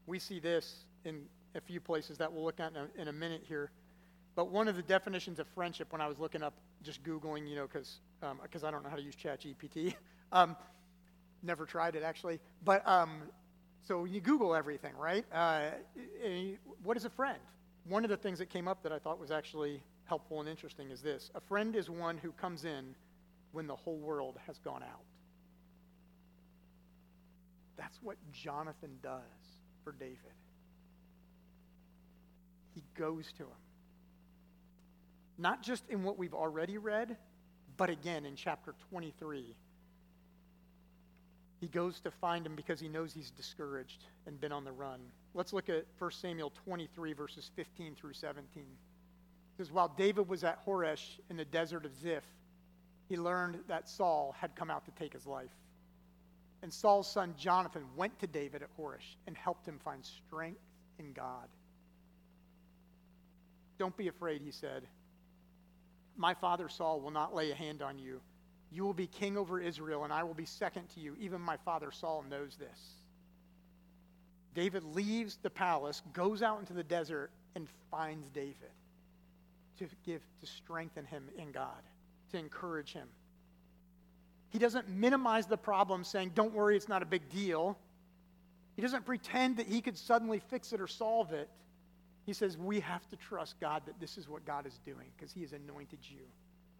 We 0.05 0.19
see 0.19 0.39
this 0.39 0.83
in 1.03 1.23
a 1.55 1.61
few 1.61 1.81
places 1.81 2.19
that 2.19 2.31
we'll 2.31 2.43
look 2.43 2.59
at 2.59 2.73
in 2.73 2.77
a, 2.77 3.01
in 3.01 3.07
a 3.07 3.13
minute 3.13 3.43
here. 3.47 3.71
But 4.37 4.49
one 4.51 4.69
of 4.69 4.77
the 4.77 4.83
definitions 4.83 5.39
of 5.39 5.47
friendship, 5.49 5.91
when 5.91 5.99
I 5.99 6.07
was 6.07 6.17
looking 6.17 6.43
up, 6.43 6.53
just 6.83 7.03
Googling, 7.03 7.49
you 7.49 7.57
know, 7.57 7.67
because 7.67 7.97
um, 8.23 8.39
cause 8.53 8.63
I 8.63 8.71
don't 8.71 8.83
know 8.83 8.89
how 8.89 8.95
to 8.95 9.01
use 9.01 9.15
ChatGPT, 9.15 9.93
um, 10.31 10.55
never 11.43 11.65
tried 11.65 11.95
it 11.95 12.03
actually. 12.03 12.39
But 12.63 12.87
um, 12.87 13.23
so 13.85 14.05
you 14.05 14.21
Google 14.21 14.55
everything, 14.55 14.95
right? 14.95 15.25
Uh, 15.33 15.71
what 16.83 16.95
is 16.95 17.03
a 17.03 17.09
friend? 17.09 17.39
one 17.89 18.03
of 18.03 18.09
the 18.09 18.17
things 18.17 18.39
that 18.39 18.49
came 18.49 18.67
up 18.67 18.83
that 18.83 18.91
I 18.91 18.99
thought 18.99 19.19
was 19.19 19.31
actually 19.31 19.81
helpful 20.05 20.39
and 20.39 20.49
interesting 20.49 20.91
is 20.91 21.01
this 21.01 21.31
a 21.35 21.41
friend 21.41 21.75
is 21.75 21.89
one 21.89 22.17
who 22.17 22.31
comes 22.33 22.65
in 22.65 22.95
when 23.51 23.67
the 23.67 23.75
whole 23.75 23.97
world 23.97 24.37
has 24.45 24.57
gone 24.59 24.83
out. 24.83 25.03
That's 27.77 27.97
what 28.01 28.17
Jonathan 28.31 28.97
does 29.01 29.21
for 29.83 29.93
David. 29.93 30.17
He 32.75 32.83
goes 32.97 33.31
to 33.37 33.43
him. 33.43 33.66
Not 35.37 35.61
just 35.61 35.83
in 35.89 36.03
what 36.03 36.17
we've 36.17 36.33
already 36.33 36.77
read, 36.77 37.17
but 37.77 37.89
again 37.89 38.25
in 38.25 38.35
chapter 38.35 38.73
23 38.89 39.55
he 41.59 41.67
goes 41.67 41.99
to 42.01 42.11
find 42.11 42.45
him 42.45 42.55
because 42.55 42.79
he 42.79 42.87
knows 42.87 43.13
he's 43.13 43.31
discouraged 43.31 44.05
and 44.25 44.39
been 44.39 44.51
on 44.51 44.63
the 44.63 44.71
run. 44.71 44.99
Let's 45.33 45.53
look 45.53 45.69
at 45.69 45.85
1 45.97 46.11
Samuel 46.11 46.51
23, 46.65 47.13
verses 47.13 47.49
15 47.55 47.95
through 47.95 48.13
17. 48.13 48.45
It 48.55 48.67
says, 49.57 49.71
While 49.71 49.93
David 49.97 50.27
was 50.27 50.43
at 50.43 50.63
Horesh 50.65 51.19
in 51.29 51.37
the 51.37 51.45
desert 51.45 51.85
of 51.85 51.95
Ziph, 51.95 52.25
he 53.09 53.17
learned 53.17 53.57
that 53.67 53.89
Saul 53.89 54.35
had 54.39 54.55
come 54.55 54.69
out 54.69 54.85
to 54.85 54.91
take 54.91 55.13
his 55.13 55.25
life. 55.25 55.51
And 56.61 56.71
Saul's 56.71 57.11
son 57.11 57.33
Jonathan 57.37 57.83
went 57.95 58.19
to 58.19 58.27
David 58.27 58.61
at 58.61 58.69
Horesh 58.77 59.15
and 59.25 59.35
helped 59.35 59.67
him 59.67 59.79
find 59.83 60.05
strength 60.05 60.61
in 60.99 61.13
God. 61.13 61.47
Don't 63.79 63.95
be 63.97 64.07
afraid, 64.07 64.41
he 64.41 64.51
said. 64.51 64.83
My 66.17 66.33
father 66.33 66.67
Saul 66.67 66.99
will 66.99 67.11
not 67.11 67.33
lay 67.33 67.51
a 67.51 67.55
hand 67.55 67.81
on 67.81 67.99
you 67.99 68.21
you 68.71 68.83
will 68.83 68.93
be 68.93 69.07
king 69.07 69.37
over 69.37 69.59
Israel, 69.59 70.03
and 70.03 70.11
I 70.11 70.23
will 70.23 70.33
be 70.33 70.45
second 70.45 70.89
to 70.89 70.99
you. 70.99 71.15
Even 71.19 71.41
my 71.41 71.57
father 71.57 71.91
Saul 71.91 72.23
knows 72.29 72.57
this. 72.57 72.95
David 74.53 74.83
leaves 74.83 75.37
the 75.41 75.49
palace, 75.49 76.01
goes 76.13 76.41
out 76.41 76.59
into 76.59 76.73
the 76.73 76.83
desert, 76.83 77.31
and 77.55 77.67
finds 77.91 78.27
David 78.29 78.71
to 79.79 79.87
give 80.05 80.21
to 80.41 80.47
strengthen 80.47 81.05
him 81.05 81.29
in 81.37 81.51
God, 81.51 81.81
to 82.31 82.37
encourage 82.37 82.93
him. 82.93 83.07
He 84.49 84.59
doesn't 84.59 84.89
minimize 84.89 85.45
the 85.45 85.57
problem, 85.57 86.03
saying, 86.03 86.31
Don't 86.33 86.53
worry, 86.53 86.75
it's 86.75 86.89
not 86.89 87.03
a 87.03 87.05
big 87.05 87.29
deal. 87.29 87.77
He 88.75 88.81
doesn't 88.81 89.05
pretend 89.05 89.57
that 89.57 89.67
he 89.67 89.81
could 89.81 89.97
suddenly 89.97 90.39
fix 90.39 90.73
it 90.73 90.81
or 90.81 90.87
solve 90.87 91.33
it. 91.33 91.49
He 92.27 92.33
says, 92.33 92.57
We 92.57 92.79
have 92.81 93.07
to 93.09 93.15
trust 93.15 93.59
God 93.59 93.81
that 93.87 93.99
this 93.99 94.19
is 94.19 94.29
what 94.29 94.45
God 94.45 94.67
is 94.67 94.79
doing 94.85 95.07
because 95.17 95.33
he 95.33 95.41
has 95.41 95.53
anointed 95.53 95.99
you 96.03 96.25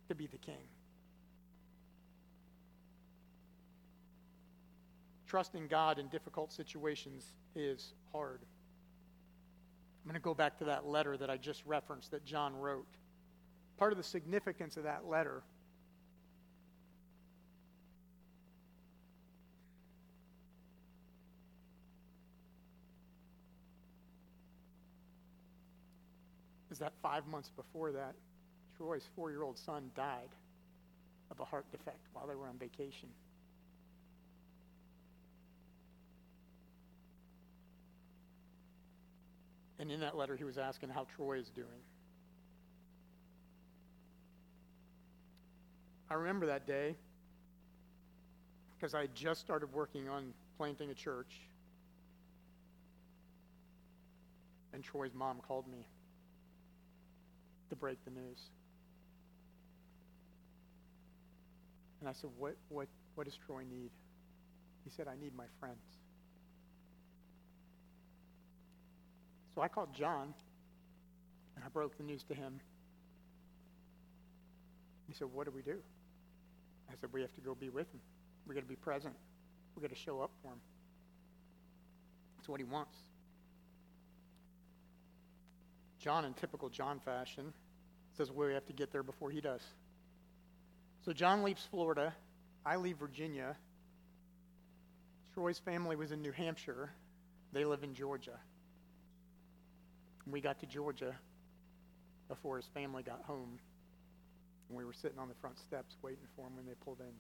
to 0.10 0.14
be 0.14 0.28
the 0.28 0.38
king. 0.38 0.68
trusting 5.28 5.68
God 5.68 6.00
in 6.00 6.08
difficult 6.08 6.52
situations 6.52 7.34
is 7.56 7.94
hard. 8.12 8.40
I'm 10.04 10.10
going 10.10 10.20
to 10.20 10.24
go 10.24 10.34
back 10.34 10.58
to 10.60 10.66
that 10.66 10.86
letter 10.88 11.18
that 11.18 11.30
I 11.30 11.38
just 11.38 11.64
referenced 11.66 12.12
that 12.12 12.26
John 12.26 12.56
wrote. 12.56 12.88
part 13.78 13.92
of 13.92 13.98
the 13.98 14.04
significance 14.04 14.78
of 14.78 14.84
that 14.84 15.06
letter 15.06 15.44
that 26.80 26.94
five 27.02 27.28
months 27.28 27.50
before 27.56 27.92
that, 27.92 28.16
Troy's 28.78 29.06
four 29.16 29.32
year 29.32 29.44
old 29.44 29.58
son 29.58 29.92
died 29.96 30.30
of 31.32 31.40
a 31.40 31.46
heart 31.46 31.66
defect 31.72 32.08
while 32.14 32.28
they 32.28 32.36
were 32.36 32.48
on 32.48 32.58
vacation. 32.58 33.10
And 39.80 39.92
in 39.92 40.00
that 40.00 40.18
letter, 40.18 40.36
he 40.36 40.44
was 40.44 40.58
asking 40.58 40.90
how 40.90 41.06
Troy 41.16 41.38
is 41.38 41.50
doing. 41.50 41.68
I 46.10 46.16
remember 46.16 46.48
that 46.48 46.66
day 46.66 46.96
because 48.76 48.94
I 48.94 49.02
had 49.02 49.14
just 49.14 49.42
started 49.42 49.74
working 49.74 50.08
on 50.08 50.34
planting 50.58 50.90
a 50.90 50.94
church. 50.94 51.42
And 54.74 54.84
Troy's 54.84 55.14
mom 55.14 55.40
called 55.48 55.68
me 55.68 55.86
to 57.70 57.76
break 57.76 58.04
the 58.06 58.12
news. 58.12 58.40
And 62.00 62.10
I 62.10 62.14
said, 62.14 62.30
What, 62.38 62.56
what, 62.70 62.88
what 63.16 63.26
does 63.26 63.36
Troy 63.36 63.64
need? 63.70 63.92
He 64.84 64.90
said, 64.90 65.08
I 65.08 65.16
need 65.22 65.36
my 65.36 65.46
friends. 65.60 65.82
So 69.56 69.62
I 69.62 69.68
called 69.68 69.94
John 69.94 70.34
and 71.56 71.66
I 71.66 71.70
broke 71.70 71.98
the 71.98 72.04
news 72.04 72.24
to 72.24 72.36
him. 72.36 72.60
He 75.08 75.14
said, 75.14 75.28
What 75.34 75.46
do 75.46 75.52
we 75.52 75.62
do? 75.62 75.78
I 76.90 76.94
said, 77.02 77.10
We 77.12 77.22
have 77.22 77.34
to 77.34 77.42
go 77.42 77.56
be 77.56 77.70
with 77.70 77.92
him. 77.92 78.00
we 78.48 78.56
got 78.56 78.62
to 78.62 78.68
be 78.68 78.76
present. 78.76 79.16
we 79.76 79.82
got 79.82 79.90
to 79.90 79.96
show 79.96 80.22
up 80.22 80.32
for 80.42 80.50
him. 80.50 80.60
That's 82.38 82.48
what 82.48 82.60
he 82.60 82.66
wants. 82.66 82.96
John, 86.08 86.24
in 86.24 86.34
typical 86.36 86.70
John 86.70 87.02
fashion, 87.04 87.52
says 88.16 88.32
we 88.32 88.54
have 88.54 88.66
to 88.68 88.72
get 88.72 88.94
there 88.94 89.04
before 89.04 89.30
he 89.30 89.42
does. 89.42 89.60
So 91.04 91.12
John 91.12 91.44
leaves 91.44 91.68
Florida. 91.70 92.14
I 92.66 92.78
leave 92.78 92.96
Virginia. 92.96 93.58
Troy's 95.34 95.60
family 95.60 95.98
was 95.98 96.14
in 96.14 96.22
New 96.22 96.32
Hampshire. 96.32 96.92
They 97.52 97.66
live 97.66 97.84
in 97.84 97.94
Georgia. 97.94 98.40
We 100.26 100.40
got 100.40 100.62
to 100.62 100.66
Georgia 100.66 101.14
before 102.30 102.56
his 102.56 102.68
family 102.74 103.04
got 103.04 103.24
home. 103.24 103.60
And 104.70 104.78
we 104.78 104.86
were 104.86 104.94
sitting 104.94 105.20
on 105.20 105.28
the 105.28 105.36
front 105.42 105.60
steps 105.60 105.98
waiting 106.02 106.24
for 106.38 106.48
him 106.48 106.56
when 106.56 106.66
they 106.66 106.76
pulled 106.86 107.02
in. 107.02 107.14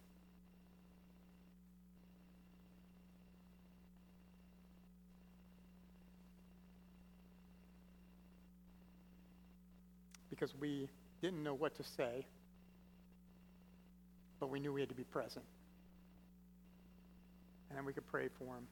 Because 10.37 10.53
we 10.59 10.87
didn't 11.21 11.41
know 11.43 11.55
what 11.55 11.75
to 11.77 11.83
say, 11.83 12.25
but 14.39 14.49
we 14.49 14.59
knew 14.59 14.71
we 14.71 14.81
had 14.81 14.89
to 14.89 14.95
be 14.95 15.03
present. 15.03 15.45
And 17.69 17.77
then 17.77 17.85
we 17.85 17.93
could 17.93 18.05
pray 18.07 18.27
for 18.37 18.55
him. 18.55 18.67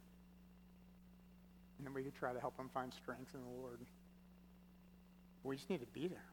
And 1.78 1.88
then 1.88 1.94
we 1.94 2.04
could 2.04 2.16
try 2.16 2.34
to 2.34 2.40
help 2.40 2.58
him 2.58 2.70
find 2.74 2.94
strength 2.94 3.32
in 3.34 3.42
the 3.42 3.62
Lord. 3.62 3.80
We 5.44 5.56
just 5.56 5.70
need 5.70 5.82
to 5.82 5.88
be 5.88 6.08
there. 6.08 6.26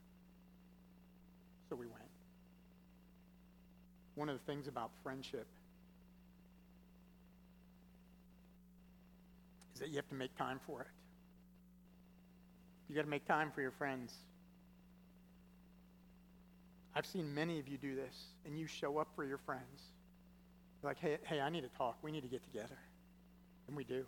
So 1.69 1.77
we 1.77 1.87
went. 1.87 1.99
One 4.15 4.29
of 4.29 4.39
the 4.39 4.45
things 4.45 4.69
about 4.69 4.91
friendship 5.03 5.47
is 9.75 9.81
that 9.81 9.89
you 9.89 9.97
have 9.97 10.09
to 10.11 10.15
make 10.15 10.37
time 10.37 10.61
for 10.67 10.83
it. 10.83 10.89
You 12.89 12.95
got 12.95 13.03
to 13.03 13.09
make 13.09 13.27
time 13.27 13.51
for 13.55 13.63
your 13.63 13.71
friends. 13.71 14.13
I've 16.95 17.07
seen 17.07 17.35
many 17.35 17.59
of 17.59 17.69
you 17.69 17.79
do 17.79 17.95
this, 17.95 18.15
and 18.45 18.59
you 18.59 18.67
show 18.67 18.99
up 18.99 19.09
for 19.17 19.25
your 19.25 19.39
friends. 19.39 19.83
You're 20.83 20.91
like, 20.91 20.99
hey, 20.99 21.19
hey, 21.23 21.41
I 21.41 21.49
need 21.49 21.63
to 21.63 21.79
talk. 21.79 21.97
We 22.03 22.13
need 22.13 22.23
to 22.23 22.29
get 22.29 22.45
together. 22.45 22.79
And 23.67 23.77
we 23.77 23.85
do, 23.85 24.05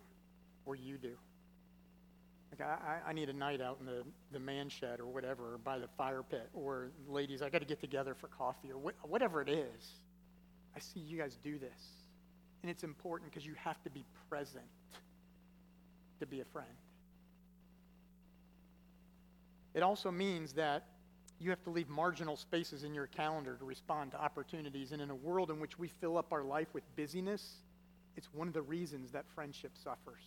or 0.65 0.75
you 0.75 0.97
do. 0.97 1.13
Like, 2.51 2.67
I, 2.67 2.99
I 3.07 3.13
need 3.13 3.29
a 3.29 3.33
night 3.33 3.59
out 3.59 3.77
in 3.79 3.85
the, 3.85 4.03
the 4.31 4.39
man 4.39 4.69
shed 4.69 4.99
or 4.99 5.07
whatever, 5.07 5.55
or 5.55 5.57
by 5.57 5.79
the 5.79 5.87
fire 5.97 6.23
pit, 6.23 6.49
or 6.53 6.89
ladies, 7.07 7.41
I 7.41 7.49
got 7.49 7.59
to 7.59 7.65
get 7.65 7.81
together 7.81 8.13
for 8.13 8.27
coffee, 8.27 8.71
or 8.71 8.91
wh- 8.91 9.09
whatever 9.09 9.41
it 9.41 9.49
is. 9.49 9.93
I 10.75 10.79
see 10.79 10.99
you 10.99 11.17
guys 11.17 11.37
do 11.43 11.57
this. 11.57 11.81
And 12.61 12.69
it's 12.69 12.83
important 12.83 13.31
because 13.31 13.45
you 13.45 13.53
have 13.63 13.81
to 13.83 13.89
be 13.89 14.03
present 14.29 14.65
to 16.19 16.25
be 16.25 16.41
a 16.41 16.45
friend. 16.45 16.67
It 19.73 19.83
also 19.83 20.11
means 20.11 20.53
that 20.53 20.85
you 21.39 21.49
have 21.49 21.63
to 21.63 21.69
leave 21.69 21.89
marginal 21.89 22.37
spaces 22.37 22.83
in 22.83 22.93
your 22.93 23.07
calendar 23.07 23.55
to 23.57 23.65
respond 23.65 24.11
to 24.11 24.21
opportunities. 24.21 24.91
And 24.91 25.01
in 25.01 25.09
a 25.09 25.15
world 25.15 25.51
in 25.51 25.59
which 25.59 25.77
we 25.77 25.89
fill 25.99 26.17
up 26.17 26.31
our 26.31 26.43
life 26.43 26.67
with 26.73 26.83
busyness, 26.95 27.55
it's 28.15 28.33
one 28.33 28.47
of 28.47 28.53
the 28.53 28.61
reasons 28.61 29.11
that 29.11 29.25
friendship 29.35 29.71
suffers 29.83 30.23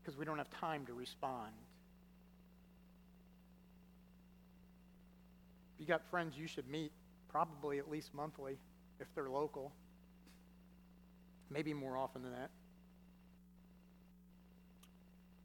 because 0.00 0.16
we 0.16 0.24
don't 0.24 0.38
have 0.38 0.50
time 0.50 0.86
to 0.86 0.94
respond. 0.94 1.52
If 5.74 5.80
you 5.80 5.86
got 5.86 6.02
friends 6.10 6.34
you 6.38 6.46
should 6.46 6.68
meet, 6.68 6.92
probably 7.28 7.78
at 7.78 7.90
least 7.90 8.14
monthly 8.14 8.56
if 9.00 9.06
they're 9.14 9.28
local, 9.28 9.72
maybe 11.50 11.74
more 11.74 11.96
often 11.96 12.22
than 12.22 12.32
that. 12.32 12.50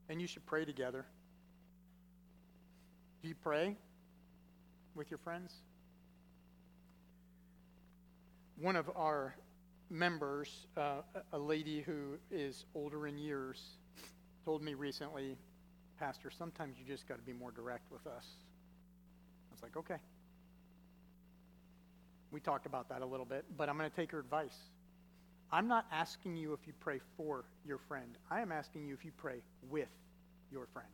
And 0.09 0.21
you 0.21 0.27
should 0.27 0.45
pray 0.45 0.63
together. 0.63 1.05
Do 3.23 3.29
you 3.29 3.35
pray 3.35 3.77
with 4.95 5.09
your 5.09 5.17
friends? 5.17 5.53
One 8.59 8.75
of 8.75 8.91
our 8.97 9.33
members, 9.89 10.67
uh, 10.75 11.03
a 11.31 11.39
lady 11.39 11.81
who 11.81 12.17
is 12.29 12.65
older 12.75 13.07
in 13.07 13.17
years, 13.17 13.61
told 14.43 14.61
me 14.61 14.73
recently, 14.73 15.37
Pastor, 15.97 16.29
sometimes 16.37 16.75
you 16.77 16.85
just 16.85 17.07
got 17.07 17.15
to 17.15 17.21
be 17.21 17.31
more 17.31 17.51
direct 17.51 17.89
with 17.93 18.05
us. 18.07 18.25
I 19.49 19.53
was 19.53 19.63
like, 19.63 19.77
okay. 19.77 20.01
We 22.29 22.41
talked 22.41 22.65
about 22.65 22.89
that 22.89 23.01
a 23.01 23.05
little 23.05 23.25
bit, 23.25 23.45
but 23.55 23.69
I'm 23.69 23.77
going 23.77 23.89
to 23.89 23.95
take 23.95 24.11
her 24.11 24.19
advice. 24.19 24.57
I'm 25.49 25.69
not 25.69 25.85
asking 25.93 26.35
you 26.35 26.51
if 26.51 26.67
you 26.67 26.73
pray 26.81 26.99
for 27.15 27.45
your 27.65 27.77
friend. 27.77 28.17
I 28.29 28.41
am 28.41 28.51
asking 28.51 28.85
you 28.85 28.93
if 28.93 29.05
you 29.05 29.11
pray 29.15 29.37
with 29.69 29.87
your 30.51 30.67
friend. 30.73 30.89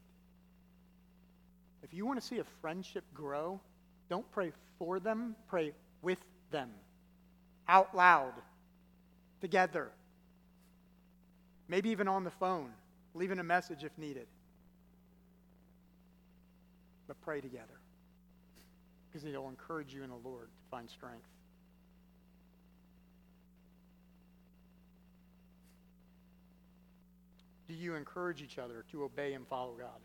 If 1.84 1.94
you 1.94 2.06
want 2.06 2.20
to 2.20 2.26
see 2.26 2.40
a 2.40 2.46
friendship 2.62 3.04
grow, 3.14 3.60
don't 4.10 4.30
pray 4.32 4.52
for 4.78 5.00
them, 5.00 5.36
pray 5.48 5.74
with 6.02 6.20
them. 6.52 6.70
Out 7.68 7.96
loud. 7.96 8.34
Together. 9.42 9.90
Maybe 11.68 11.90
even 11.90 12.08
on 12.08 12.24
the 12.24 12.32
phone 12.32 12.72
leaving 13.14 13.40
a 13.40 13.44
message 13.44 13.84
if 13.84 13.98
needed. 13.98 14.28
But 17.08 17.20
pray 17.22 17.42
together 17.42 17.80
because 19.08 19.26
it'll 19.26 19.50
encourage 19.50 19.94
you 19.94 20.04
in 20.04 20.10
the 20.10 20.16
Lord 20.16 20.48
to 20.48 20.70
find 20.70 20.90
strength. 20.90 21.28
Do 27.68 27.74
you 27.74 27.96
encourage 27.96 28.42
each 28.42 28.58
other 28.58 28.84
to 28.92 29.04
obey 29.04 29.34
and 29.34 29.48
follow 29.48 29.74
God? 29.78 30.00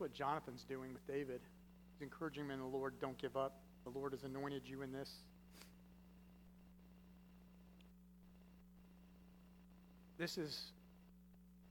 What 0.00 0.14
Jonathan's 0.14 0.64
doing 0.64 0.92
with 0.94 1.06
David. 1.06 1.40
He's 1.92 2.02
encouraging 2.02 2.44
him 2.44 2.50
in 2.50 2.58
the 2.58 2.64
Lord, 2.64 2.94
don't 3.00 3.18
give 3.18 3.36
up. 3.36 3.60
The 3.84 3.90
Lord 3.90 4.12
has 4.12 4.24
anointed 4.24 4.62
you 4.64 4.82
in 4.82 4.92
this. 4.92 5.10
This 10.18 10.38
is 10.38 10.72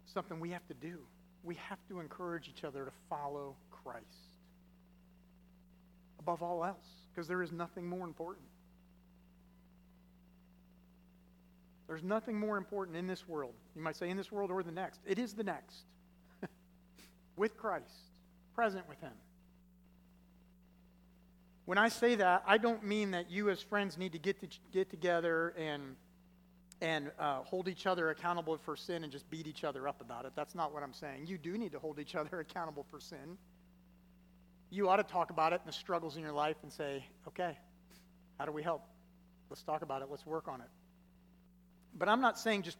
something 0.05 0.39
we 0.39 0.49
have 0.51 0.65
to 0.67 0.73
do. 0.75 0.99
We 1.43 1.55
have 1.55 1.79
to 1.87 1.99
encourage 1.99 2.49
each 2.49 2.63
other 2.63 2.85
to 2.85 2.91
follow 3.09 3.55
Christ 3.71 4.05
above 6.19 6.43
all 6.43 6.63
else, 6.63 6.85
because 7.11 7.27
there 7.27 7.41
is 7.41 7.51
nothing 7.51 7.87
more 7.87 8.05
important. 8.05 8.45
There's 11.87 12.03
nothing 12.03 12.39
more 12.39 12.57
important 12.57 12.95
in 12.95 13.07
this 13.07 13.27
world. 13.27 13.53
You 13.75 13.81
might 13.81 13.95
say 13.95 14.09
in 14.09 14.17
this 14.17 14.31
world 14.31 14.51
or 14.51 14.61
the 14.61 14.71
next. 14.71 14.99
It 15.07 15.17
is 15.17 15.33
the 15.33 15.43
next. 15.43 15.85
with 17.35 17.57
Christ, 17.57 17.85
present 18.59 18.89
with 18.89 18.99
Him. 18.99 19.13
When 21.63 21.77
I 21.77 21.87
say 21.87 22.15
that, 22.15 22.43
I 22.45 22.57
don't 22.57 22.83
mean 22.83 23.11
that 23.11 23.31
you 23.31 23.49
as 23.49 23.61
friends 23.61 23.97
need 23.97 24.11
to 24.11 24.19
get, 24.19 24.41
to, 24.41 24.47
get 24.73 24.89
together 24.89 25.53
and 25.57 25.95
and 26.81 27.11
uh, 27.19 27.43
hold 27.43 27.67
each 27.67 27.85
other 27.85 28.09
accountable 28.09 28.57
for 28.57 28.75
sin 28.75 29.03
and 29.03 29.11
just 29.11 29.29
beat 29.29 29.47
each 29.47 29.63
other 29.65 29.85
up 29.87 29.99
about 30.01 30.25
it. 30.25 30.31
That's 30.35 30.55
not 30.55 30.73
what 30.73 30.81
I'm 30.81 30.93
saying. 30.93 31.25
You 31.25 31.37
do 31.37 31.57
need 31.57 31.73
to 31.73 31.79
hold 31.79 31.99
each 31.99 32.15
other 32.15 32.39
accountable 32.49 32.85
for 32.89 32.99
sin. 32.99 33.37
You 34.69 34.89
ought 34.89 34.97
to 34.97 35.03
talk 35.03 35.29
about 35.29 35.51
it 35.53 35.61
and 35.63 35.67
the 35.67 35.77
struggles 35.77 36.15
in 36.15 36.21
your 36.21 36.31
life 36.31 36.55
and 36.63 36.71
say, 36.71 37.03
okay, 37.27 37.57
how 38.37 38.45
do 38.45 38.53
we 38.53 38.63
help? 38.63 38.83
Let's 39.49 39.63
talk 39.63 39.81
about 39.81 40.01
it. 40.01 40.07
Let's 40.09 40.25
work 40.25 40.47
on 40.47 40.61
it. 40.61 40.69
But 41.97 42.07
I'm 42.07 42.21
not 42.21 42.39
saying 42.39 42.63
just 42.63 42.77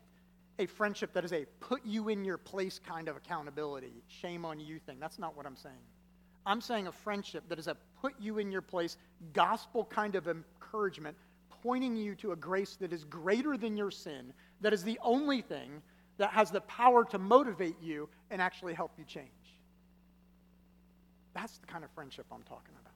a 0.60 0.66
friendship 0.66 1.14
that 1.14 1.24
is 1.24 1.32
a 1.32 1.46
put 1.62 1.84
you 1.86 2.10
in 2.10 2.26
your 2.26 2.38
place 2.38 2.80
kind 2.86 3.08
of 3.08 3.16
accountability, 3.16 4.04
shame 4.08 4.46
on 4.46 4.60
you 4.60 4.78
thing. 4.78 4.98
That's 5.00 5.18
not 5.18 5.36
what 5.36 5.46
I'm 5.46 5.56
saying. 5.56 5.76
I'm 6.46 6.62
saying 6.62 6.88
a 6.88 6.92
friendship 6.92 7.44
that 7.48 7.58
is 7.58 7.68
a 7.68 7.78
put 8.02 8.14
you 8.20 8.38
in 8.40 8.52
your 8.52 8.62
place, 8.62 8.98
gospel 9.34 9.86
kind 9.86 10.16
of 10.16 10.28
encouragement, 10.28 11.16
pointing 11.64 11.96
you 11.96 12.14
to 12.16 12.34
a 12.34 12.36
grace 12.36 12.76
that 12.76 12.92
is 12.92 13.06
greater 13.06 13.58
than 13.58 13.78
your 13.78 13.90
sin, 13.90 14.34
that 14.62 14.74
is 14.74 14.84
the 14.84 15.00
only 15.02 15.42
thing 15.42 15.82
that 16.18 16.32
has 16.32 16.52
the 16.52 16.62
power 16.62 17.06
to 17.06 17.18
motivate 17.18 17.82
you 17.82 18.10
and 18.30 18.42
actually 18.42 18.74
help 18.74 18.92
you 18.98 19.06
change. 19.06 19.28
That's 21.34 21.58
the 21.58 21.68
kind 21.68 21.86
of 21.86 21.92
friendship 21.92 22.26
I'm 22.32 22.44
talking 22.44 22.76
about. 22.82 22.94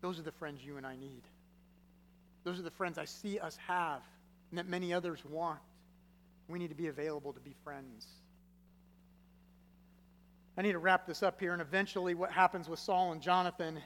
Those 0.00 0.18
are 0.18 0.22
the 0.22 0.32
friends 0.32 0.64
you 0.64 0.78
and 0.78 0.86
I 0.86 0.96
need. 0.96 1.22
Those 2.44 2.58
are 2.58 2.62
the 2.62 2.70
friends 2.70 2.96
I 2.96 3.04
see 3.04 3.38
us 3.38 3.58
have 3.66 4.02
and 4.56 4.64
that 4.64 4.70
many 4.70 4.94
others 4.94 5.22
want. 5.22 5.58
We 6.48 6.58
need 6.58 6.70
to 6.70 6.74
be 6.74 6.86
available 6.86 7.34
to 7.34 7.40
be 7.40 7.54
friends. 7.62 8.06
I 10.56 10.62
need 10.62 10.72
to 10.72 10.78
wrap 10.78 11.06
this 11.06 11.22
up 11.22 11.38
here, 11.38 11.52
and 11.52 11.60
eventually, 11.60 12.14
what 12.14 12.32
happens 12.32 12.66
with 12.66 12.78
Saul 12.78 13.12
and 13.12 13.20
Jonathan 13.20 13.78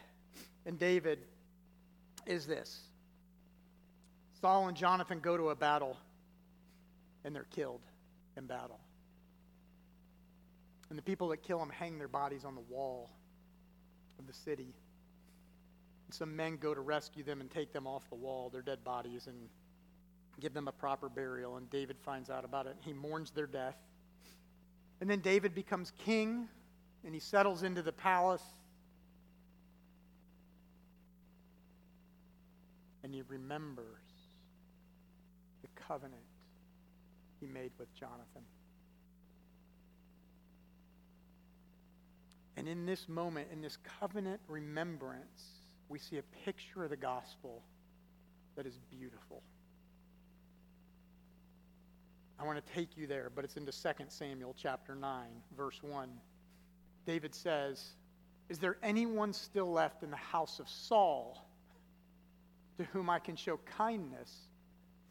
and 0.66 0.78
David 0.78 1.18
is 2.24 2.46
this 2.46 2.82
Saul 4.40 4.68
and 4.68 4.76
Jonathan 4.76 5.18
go 5.18 5.36
to 5.36 5.48
a 5.48 5.56
battle, 5.56 5.96
and 7.24 7.34
they're 7.34 7.48
killed 7.50 7.82
in 8.36 8.46
battle. 8.46 8.78
And 10.88 10.96
the 10.96 11.02
people 11.02 11.30
that 11.30 11.42
kill 11.42 11.58
them 11.58 11.70
hang 11.70 11.98
their 11.98 12.06
bodies 12.06 12.44
on 12.44 12.54
the 12.54 12.60
wall 12.60 13.10
of 14.20 14.28
the 14.28 14.32
city. 14.32 14.72
And 16.06 16.14
some 16.14 16.36
men 16.36 16.58
go 16.58 16.74
to 16.74 16.80
rescue 16.80 17.24
them 17.24 17.40
and 17.40 17.50
take 17.50 17.72
them 17.72 17.88
off 17.88 18.08
the 18.08 18.14
wall, 18.14 18.50
their 18.50 18.62
dead 18.62 18.84
bodies, 18.84 19.26
and 19.26 19.48
give 20.40 20.54
them 20.54 20.68
a 20.68 20.72
proper 20.72 21.08
burial. 21.08 21.56
And 21.56 21.68
David 21.70 21.96
finds 22.04 22.30
out 22.30 22.44
about 22.44 22.66
it. 22.66 22.76
He 22.80 22.92
mourns 22.92 23.30
their 23.30 23.46
death. 23.46 23.76
And 25.00 25.08
then 25.08 25.20
David 25.20 25.54
becomes 25.54 25.92
king 26.04 26.48
and 27.04 27.14
he 27.14 27.20
settles 27.20 27.62
into 27.62 27.82
the 27.82 27.92
palace. 27.92 28.42
And 33.02 33.14
he 33.14 33.22
remembers 33.28 33.86
the 35.62 35.68
covenant 35.88 36.20
he 37.40 37.46
made 37.46 37.72
with 37.78 37.92
Jonathan. 37.94 38.42
And 42.56 42.68
in 42.68 42.84
this 42.84 43.08
moment, 43.08 43.48
in 43.50 43.62
this 43.62 43.78
covenant 44.00 44.40
remembrance, 44.46 45.44
we 45.88 45.98
see 45.98 46.18
a 46.18 46.22
picture 46.44 46.84
of 46.84 46.90
the 46.90 46.96
gospel 46.96 47.62
that 48.54 48.66
is 48.66 48.78
beautiful. 48.90 49.42
I 52.40 52.44
want 52.44 52.64
to 52.64 52.72
take 52.72 52.96
you 52.96 53.06
there, 53.06 53.30
but 53.34 53.44
it's 53.44 53.56
into 53.56 53.70
2 53.70 54.04
Samuel 54.08 54.54
chapter 54.56 54.94
9, 54.94 55.26
verse 55.54 55.78
1. 55.82 56.08
David 57.06 57.34
says, 57.34 57.84
Is 58.48 58.58
there 58.58 58.78
anyone 58.82 59.34
still 59.34 59.70
left 59.70 60.02
in 60.02 60.10
the 60.10 60.16
house 60.16 60.58
of 60.58 60.66
Saul 60.66 61.46
to 62.78 62.84
whom 62.84 63.10
I 63.10 63.18
can 63.18 63.36
show 63.36 63.60
kindness 63.76 64.34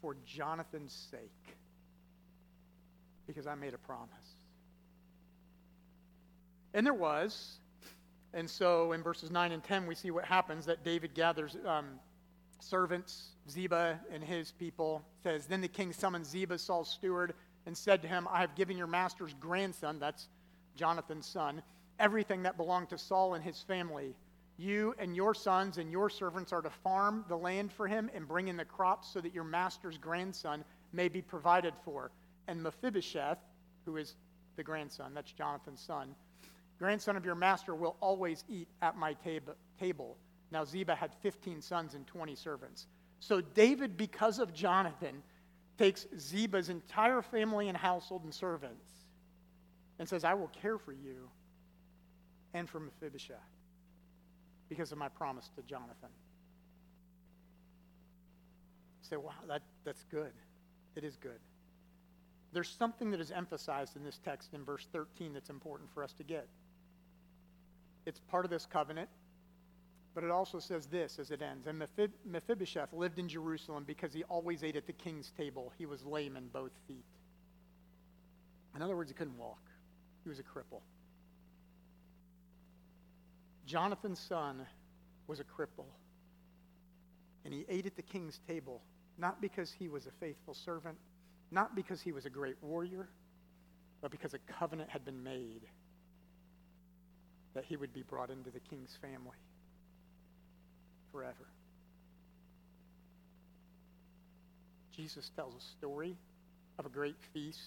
for 0.02 0.16
Jonathan's 0.26 1.08
sake? 1.12 1.56
Because 3.28 3.46
I 3.46 3.54
made 3.54 3.76
a 3.76 3.78
promise. 3.78 4.10
And 6.74 6.84
there 6.84 6.94
was. 6.96 7.60
And 8.34 8.50
so 8.50 8.94
in 8.94 9.04
verses 9.04 9.30
9 9.30 9.52
and 9.52 9.64
10, 9.64 9.86
we 9.86 9.94
see 9.94 10.10
what 10.10 10.26
happens 10.26 10.66
that 10.66 10.84
David 10.84 11.14
gathers 11.14 11.56
um, 11.64 12.00
servants, 12.60 13.30
Ziba 13.50 14.00
and 14.12 14.24
his 14.24 14.52
people, 14.52 15.04
says, 15.24 15.46
Then 15.46 15.62
the 15.62 15.68
king 15.68 15.94
summoned 15.94 16.26
Ziba, 16.26 16.58
Saul's 16.58 16.90
steward, 16.90 17.34
and 17.66 17.78
said 17.78 18.02
to 18.02 18.08
him, 18.08 18.28
I 18.32 18.42
have 18.42 18.56
given 18.56 18.78
your 18.78 18.88
master's 18.88 19.34
grandson, 19.40 20.00
that's 20.00 20.28
Jonathan's 20.76 21.26
son, 21.26 21.62
everything 22.00 22.44
that 22.44 22.58
belonged 22.58 22.90
to 22.90 22.98
Saul 22.98 23.34
and 23.34 23.44
his 23.44 23.62
family. 23.62 24.16
You 24.58 24.94
and 25.00 25.16
your 25.16 25.34
sons 25.34 25.78
and 25.78 25.92
your 25.92 26.10
servants 26.10 26.52
are 26.52 26.62
to 26.62 26.70
farm 26.70 27.24
the 27.30 27.38
land 27.38 27.72
for 27.72 27.88
him 27.88 28.10
and 28.14 28.28
bring 28.28 28.50
in 28.50 28.58
the 28.58 28.66
crops 28.66 29.08
so 29.14 29.22
that 29.22 29.34
your 29.34 29.44
master's 29.44 29.98
grandson 29.98 30.66
may 30.92 31.08
be 31.08 31.22
provided 31.22 31.74
for. 31.86 32.12
And 32.48 32.62
Mephibosheth, 32.62 33.38
who 33.86 33.98
is 33.98 34.16
the 34.58 34.64
grandson, 34.64 35.14
that's 35.14 35.32
Jonathan's 35.32 35.80
son, 35.80 36.14
grandson 36.78 37.16
of 37.16 37.26
your 37.26 37.36
master, 37.36 37.76
will 37.76 37.96
always 38.02 38.44
eat 38.50 38.68
at 38.82 38.98
my 38.98 39.14
tab- 39.14 39.56
table. 39.80 40.18
Now, 40.52 40.64
Ziba 40.66 40.96
had 40.96 41.14
15 41.22 41.62
sons 41.62 41.94
and 41.94 42.06
20 42.08 42.36
servants. 42.36 42.88
So, 43.20 43.42
David, 43.42 43.98
because 43.98 44.40
of 44.40 44.54
Jonathan, 44.54 45.22
takes 45.78 46.08
Ziba's 46.18 46.70
entire 46.70 47.22
family 47.22 47.70
and 47.70 47.78
household 47.78 48.24
and 48.24 48.34
servants 48.34 48.86
and 49.98 50.08
says, 50.08 50.24
I 50.24 50.34
will 50.34 50.48
care 50.48 50.78
for 50.78 50.92
you 50.92 51.30
and 52.54 52.70
for 52.70 52.80
Mephibosheth 52.80 53.38
because 54.68 54.92
of 54.92 54.98
my 54.98 55.10
promise 55.10 55.50
to 55.56 55.62
Jonathan. 55.64 56.10
say, 59.02 59.18
wow, 59.18 59.32
that, 59.48 59.62
that's 59.84 60.04
good. 60.12 60.32
It 60.96 61.04
is 61.04 61.18
good. 61.18 61.40
There's 62.52 62.70
something 62.70 63.12
that 63.12 63.20
is 63.20 63.32
emphasized 63.32 63.96
in 63.96 64.04
this 64.04 64.20
text 64.24 64.54
in 64.54 64.64
verse 64.64 64.88
13 64.92 65.34
that's 65.34 65.50
important 65.50 65.90
for 65.94 66.04
us 66.04 66.14
to 66.14 66.24
get. 66.24 66.48
It's 68.06 68.20
part 68.20 68.46
of 68.46 68.52
this 68.52 68.66
covenant, 68.66 69.10
but 70.16 70.24
it 70.24 70.32
also 70.32 70.60
says 70.60 70.88
this 70.88 71.20
as 71.20 71.32
it 71.32 71.42
ends. 71.42 71.68
And 71.68 71.82
Mephibosheth 72.26 72.94
lived 72.94 73.20
in 73.20 73.30
Jerusalem 73.30 73.84
because 73.86 74.14
he 74.14 74.24
always 74.24 74.64
ate 74.64 74.76
at 74.76 74.88
the 74.88 74.94
king's 74.94 75.32
table. 75.38 75.72
He 75.78 75.86
was 75.86 76.04
lame 76.04 76.36
in 76.36 76.48
both 76.48 76.72
feet. 76.88 77.06
In 78.76 78.82
other 78.82 78.96
words, 78.96 79.10
he 79.10 79.16
couldn't 79.16 79.38
walk, 79.38 79.62
he 80.24 80.30
was 80.30 80.40
a 80.40 80.44
cripple. 80.44 80.82
Jonathan's 83.66 84.20
son 84.20 84.66
was 85.28 85.40
a 85.40 85.44
cripple. 85.44 85.86
And 87.46 87.54
he 87.54 87.66
ate 87.70 87.86
at 87.86 87.96
the 87.96 88.02
king's 88.02 88.40
table, 88.48 88.82
not 89.18 89.42
because 89.42 89.72
he 89.72 89.88
was 89.88 90.08
a 90.08 90.12
faithful 90.20 90.54
servant, 90.54 90.98
not 91.52 91.76
because 91.76 92.02
he 92.02 92.12
was 92.12 92.26
a 92.26 92.30
great 92.30 92.56
warrior, 92.62 93.08
but 94.02 94.12
because 94.12 94.34
a 94.34 94.40
covenant 94.40 94.90
had 94.90 95.06
been 95.06 95.24
made 95.24 95.62
that 97.54 97.64
he 97.64 97.76
would 97.76 97.94
be 97.94 98.04
brought 98.04 98.30
into 98.30 98.50
the 98.50 98.60
king's 98.60 98.98
family 99.02 99.38
forever. 101.12 101.48
Jesus 104.96 105.32
tells 105.36 105.56
a 105.56 105.62
story 105.78 106.16
of 106.78 106.86
a 106.86 106.90
great 106.90 107.16
feast 107.34 107.60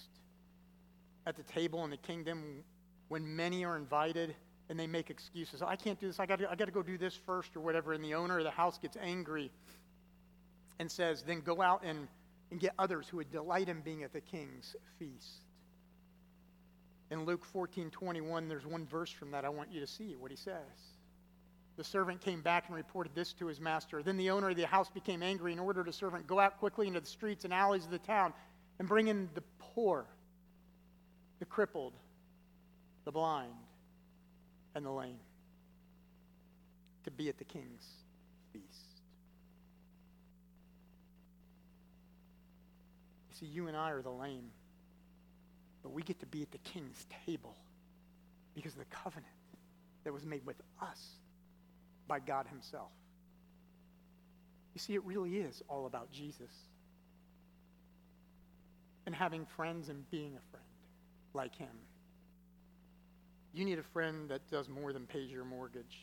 at 1.25 1.35
the 1.35 1.43
table 1.43 1.83
in 1.83 1.89
the 1.89 1.97
kingdom 1.97 2.63
when 3.07 3.35
many 3.35 3.65
are 3.65 3.77
invited 3.77 4.35
and 4.69 4.79
they 4.79 4.87
make 4.87 5.09
excuses. 5.09 5.61
I 5.61 5.75
can't 5.75 5.99
do 5.99 6.07
this. 6.07 6.19
I 6.19 6.25
got 6.25 6.39
I 6.49 6.55
got 6.55 6.65
to 6.65 6.71
go 6.71 6.81
do 6.81 6.97
this 6.97 7.15
first 7.25 7.55
or 7.55 7.59
whatever. 7.59 7.93
And 7.93 8.03
the 8.03 8.13
owner 8.15 8.37
of 8.37 8.43
the 8.43 8.51
house 8.51 8.77
gets 8.77 8.97
angry 9.01 9.51
and 10.79 10.91
says, 10.91 11.23
"Then 11.23 11.41
go 11.41 11.61
out 11.61 11.83
and, 11.83 12.07
and 12.51 12.59
get 12.59 12.73
others 12.79 13.07
who 13.07 13.17
would 13.17 13.31
delight 13.31 13.69
in 13.69 13.81
being 13.81 14.03
at 14.03 14.13
the 14.13 14.21
king's 14.21 14.75
feast." 14.99 15.43
In 17.11 17.25
Luke 17.25 17.45
14, 17.45 17.91
21, 17.91 18.47
there's 18.47 18.65
one 18.65 18.87
verse 18.87 19.11
from 19.11 19.31
that 19.31 19.45
I 19.45 19.49
want 19.49 19.71
you 19.71 19.79
to 19.81 19.87
see 19.87 20.15
what 20.15 20.31
he 20.31 20.37
says. 20.37 20.92
The 21.75 21.83
servant 21.83 22.21
came 22.21 22.41
back 22.41 22.65
and 22.67 22.75
reported 22.75 23.15
this 23.15 23.33
to 23.33 23.47
his 23.47 23.59
master. 23.59 24.03
Then 24.03 24.17
the 24.17 24.29
owner 24.29 24.49
of 24.49 24.55
the 24.55 24.67
house 24.67 24.89
became 24.89 25.23
angry 25.23 25.51
and 25.51 25.61
ordered 25.61 25.87
a 25.87 25.93
servant, 25.93 26.27
Go 26.27 26.39
out 26.39 26.59
quickly 26.59 26.87
into 26.87 26.99
the 26.99 27.07
streets 27.07 27.45
and 27.45 27.53
alleys 27.53 27.85
of 27.85 27.91
the 27.91 27.99
town 27.99 28.33
and 28.77 28.87
bring 28.87 29.07
in 29.07 29.29
the 29.33 29.43
poor, 29.57 30.05
the 31.39 31.45
crippled, 31.45 31.93
the 33.05 33.11
blind, 33.11 33.53
and 34.75 34.85
the 34.85 34.91
lame 34.91 35.17
to 37.05 37.11
be 37.11 37.27
at 37.27 37.37
the 37.37 37.43
king's 37.43 37.85
feast. 38.53 39.01
You 43.31 43.35
see, 43.39 43.45
you 43.47 43.67
and 43.67 43.75
I 43.75 43.91
are 43.91 44.01
the 44.01 44.11
lame, 44.11 44.51
but 45.81 45.91
we 45.91 46.03
get 46.03 46.19
to 46.19 46.25
be 46.27 46.43
at 46.43 46.51
the 46.51 46.59
king's 46.59 47.05
table 47.25 47.55
because 48.53 48.73
of 48.73 48.79
the 48.79 48.95
covenant 48.95 49.25
that 50.03 50.13
was 50.13 50.23
made 50.23 50.45
with 50.45 50.61
us 50.79 51.22
by 52.07 52.19
God 52.19 52.47
Himself. 52.47 52.91
You 54.73 54.79
see, 54.79 54.95
it 54.95 55.03
really 55.05 55.37
is 55.37 55.61
all 55.69 55.85
about 55.85 56.11
Jesus 56.11 56.51
and 59.05 59.13
having 59.13 59.45
friends 59.57 59.89
and 59.89 60.09
being 60.09 60.35
a 60.35 60.51
friend 60.51 60.65
like 61.33 61.55
Him. 61.55 61.75
You 63.53 63.65
need 63.65 63.77
a 63.77 63.83
friend 63.93 64.29
that 64.29 64.49
does 64.49 64.67
more 64.67 64.93
than 64.93 65.05
pays 65.05 65.29
your 65.29 65.45
mortgage. 65.45 65.99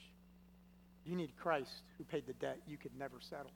You 1.05 1.16
need 1.16 1.32
Christ 1.36 1.82
who 1.98 2.05
paid 2.05 2.26
the 2.26 2.32
debt 2.34 2.59
you 2.68 2.76
could 2.76 2.96
never 2.96 3.16
settle. 3.20 3.53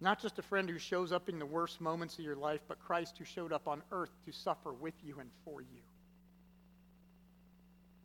Not 0.00 0.20
just 0.20 0.38
a 0.38 0.42
friend 0.42 0.68
who 0.68 0.78
shows 0.78 1.12
up 1.12 1.28
in 1.28 1.38
the 1.38 1.46
worst 1.46 1.80
moments 1.80 2.18
of 2.18 2.24
your 2.24 2.36
life, 2.36 2.60
but 2.66 2.80
Christ 2.80 3.16
who 3.18 3.24
showed 3.24 3.52
up 3.52 3.68
on 3.68 3.82
earth 3.92 4.10
to 4.26 4.32
suffer 4.32 4.72
with 4.72 4.94
you 5.04 5.20
and 5.20 5.30
for 5.44 5.62
you. 5.62 5.80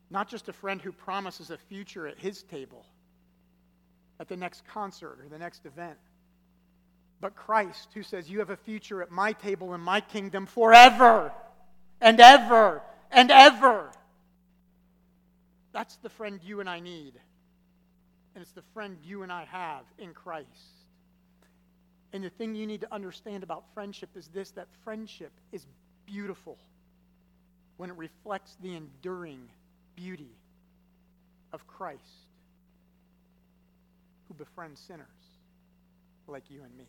Not 0.09 0.29
just 0.29 0.47
a 0.49 0.53
friend 0.53 0.81
who 0.81 0.91
promises 0.91 1.51
a 1.51 1.57
future 1.57 2.07
at 2.07 2.17
his 2.17 2.43
table, 2.43 2.85
at 4.19 4.27
the 4.27 4.37
next 4.37 4.65
concert 4.67 5.19
or 5.21 5.27
the 5.29 5.37
next 5.37 5.65
event, 5.65 5.97
but 7.19 7.35
Christ 7.35 7.89
who 7.93 8.03
says, 8.03 8.29
You 8.29 8.39
have 8.39 8.49
a 8.49 8.57
future 8.57 9.01
at 9.01 9.11
my 9.11 9.33
table 9.33 9.73
in 9.73 9.81
my 9.81 10.01
kingdom 10.01 10.45
forever 10.45 11.31
and 11.99 12.19
ever 12.19 12.81
and 13.11 13.31
ever. 13.31 13.89
That's 15.73 15.97
the 15.97 16.09
friend 16.09 16.39
you 16.43 16.59
and 16.59 16.69
I 16.69 16.79
need. 16.79 17.13
And 18.35 18.41
it's 18.41 18.51
the 18.51 18.63
friend 18.73 18.97
you 19.03 19.23
and 19.23 19.31
I 19.31 19.45
have 19.45 19.83
in 19.97 20.13
Christ. 20.13 20.47
And 22.13 22.23
the 22.23 22.29
thing 22.29 22.55
you 22.55 22.67
need 22.67 22.81
to 22.81 22.93
understand 22.93 23.43
about 23.43 23.63
friendship 23.73 24.09
is 24.15 24.27
this 24.27 24.51
that 24.51 24.67
friendship 24.83 25.31
is 25.51 25.65
beautiful 26.05 26.57
when 27.77 27.89
it 27.89 27.97
reflects 27.97 28.55
the 28.61 28.75
enduring 28.75 29.49
beauty 29.97 30.37
of 31.51 31.67
Christ 31.67 32.27
who 34.27 34.35
befriends 34.35 34.79
sinners 34.79 35.07
like 36.27 36.43
you 36.49 36.61
and 36.63 36.77
me. 36.77 36.87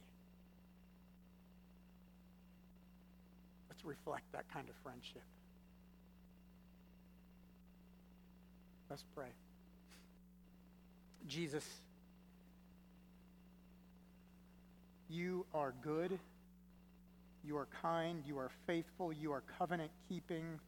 Let's 3.71 3.85
reflect 3.85 4.25
that 4.33 4.45
kind 4.53 4.69
of 4.69 4.75
friendship. 4.83 5.23
Let's 8.91 9.05
pray. 9.15 9.29
Jesus, 11.27 11.65
you 15.09 15.47
are 15.55 15.73
good. 15.83 16.19
You 17.45 17.57
are 17.57 17.69
kind. 17.83 18.23
You 18.27 18.39
are 18.39 18.51
faithful. 18.67 19.13
You 19.13 19.33
are 19.33 19.43
covenant 19.59 19.91
keeping. 20.09 20.59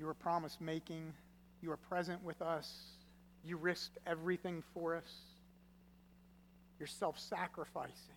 You 0.00 0.08
are 0.08 0.14
promise 0.14 0.56
making. 0.60 1.12
You 1.60 1.70
are 1.72 1.76
present 1.76 2.24
with 2.24 2.40
us. 2.40 2.74
You 3.44 3.58
risked 3.58 3.98
everything 4.06 4.62
for 4.72 4.96
us. 4.96 5.04
You're 6.78 6.86
self 6.86 7.18
sacrificing. 7.18 8.16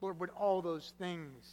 Lord, 0.00 0.20
would 0.20 0.30
all 0.30 0.62
those 0.62 0.92
things 0.96 1.44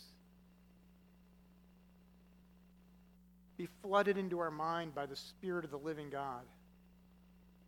be 3.57 3.68
flooded 3.82 4.20
into 4.20 4.38
our 4.38 4.51
mind 4.51 4.93
by 4.93 5.07
the 5.07 5.15
Spirit 5.15 5.65
of 5.65 5.72
the 5.72 5.80
living 5.80 6.11
God? 6.11 6.43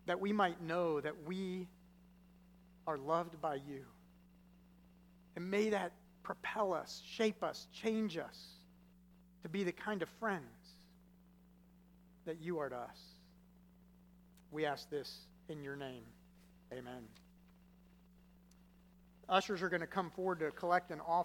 That 0.06 0.22
we 0.22 0.32
might 0.32 0.62
know 0.62 1.02
that 1.02 1.16
we 1.26 1.68
are 2.86 3.00
loved 3.00 3.41
by 3.41 3.56
you. 3.56 3.86
And 5.36 5.50
may 5.50 5.72
that 5.72 5.93
propel 6.22 6.74
us, 6.74 7.02
shape 7.08 7.43
us, 7.43 7.68
change 7.74 8.20
us 8.20 8.38
to 9.41 9.50
be 9.50 9.64
the 9.64 9.72
kind 9.72 10.04
of 10.04 10.10
friends 10.20 10.59
that 12.30 12.40
you 12.44 12.60
are 12.60 12.70
to 12.70 12.76
us. 12.76 13.00
We 14.52 14.64
ask 14.64 14.88
this 14.92 15.26
in 15.50 15.64
your 15.64 15.76
name. 15.76 16.04
Amen. 16.72 17.02
Ushers 19.28 19.64
are 19.64 19.70
going 19.70 19.82
to 19.82 19.88
come 19.88 20.12
forward 20.12 20.40
to 20.42 20.52
collect 20.52 20.92
an 20.92 21.00
offering. 21.00 21.10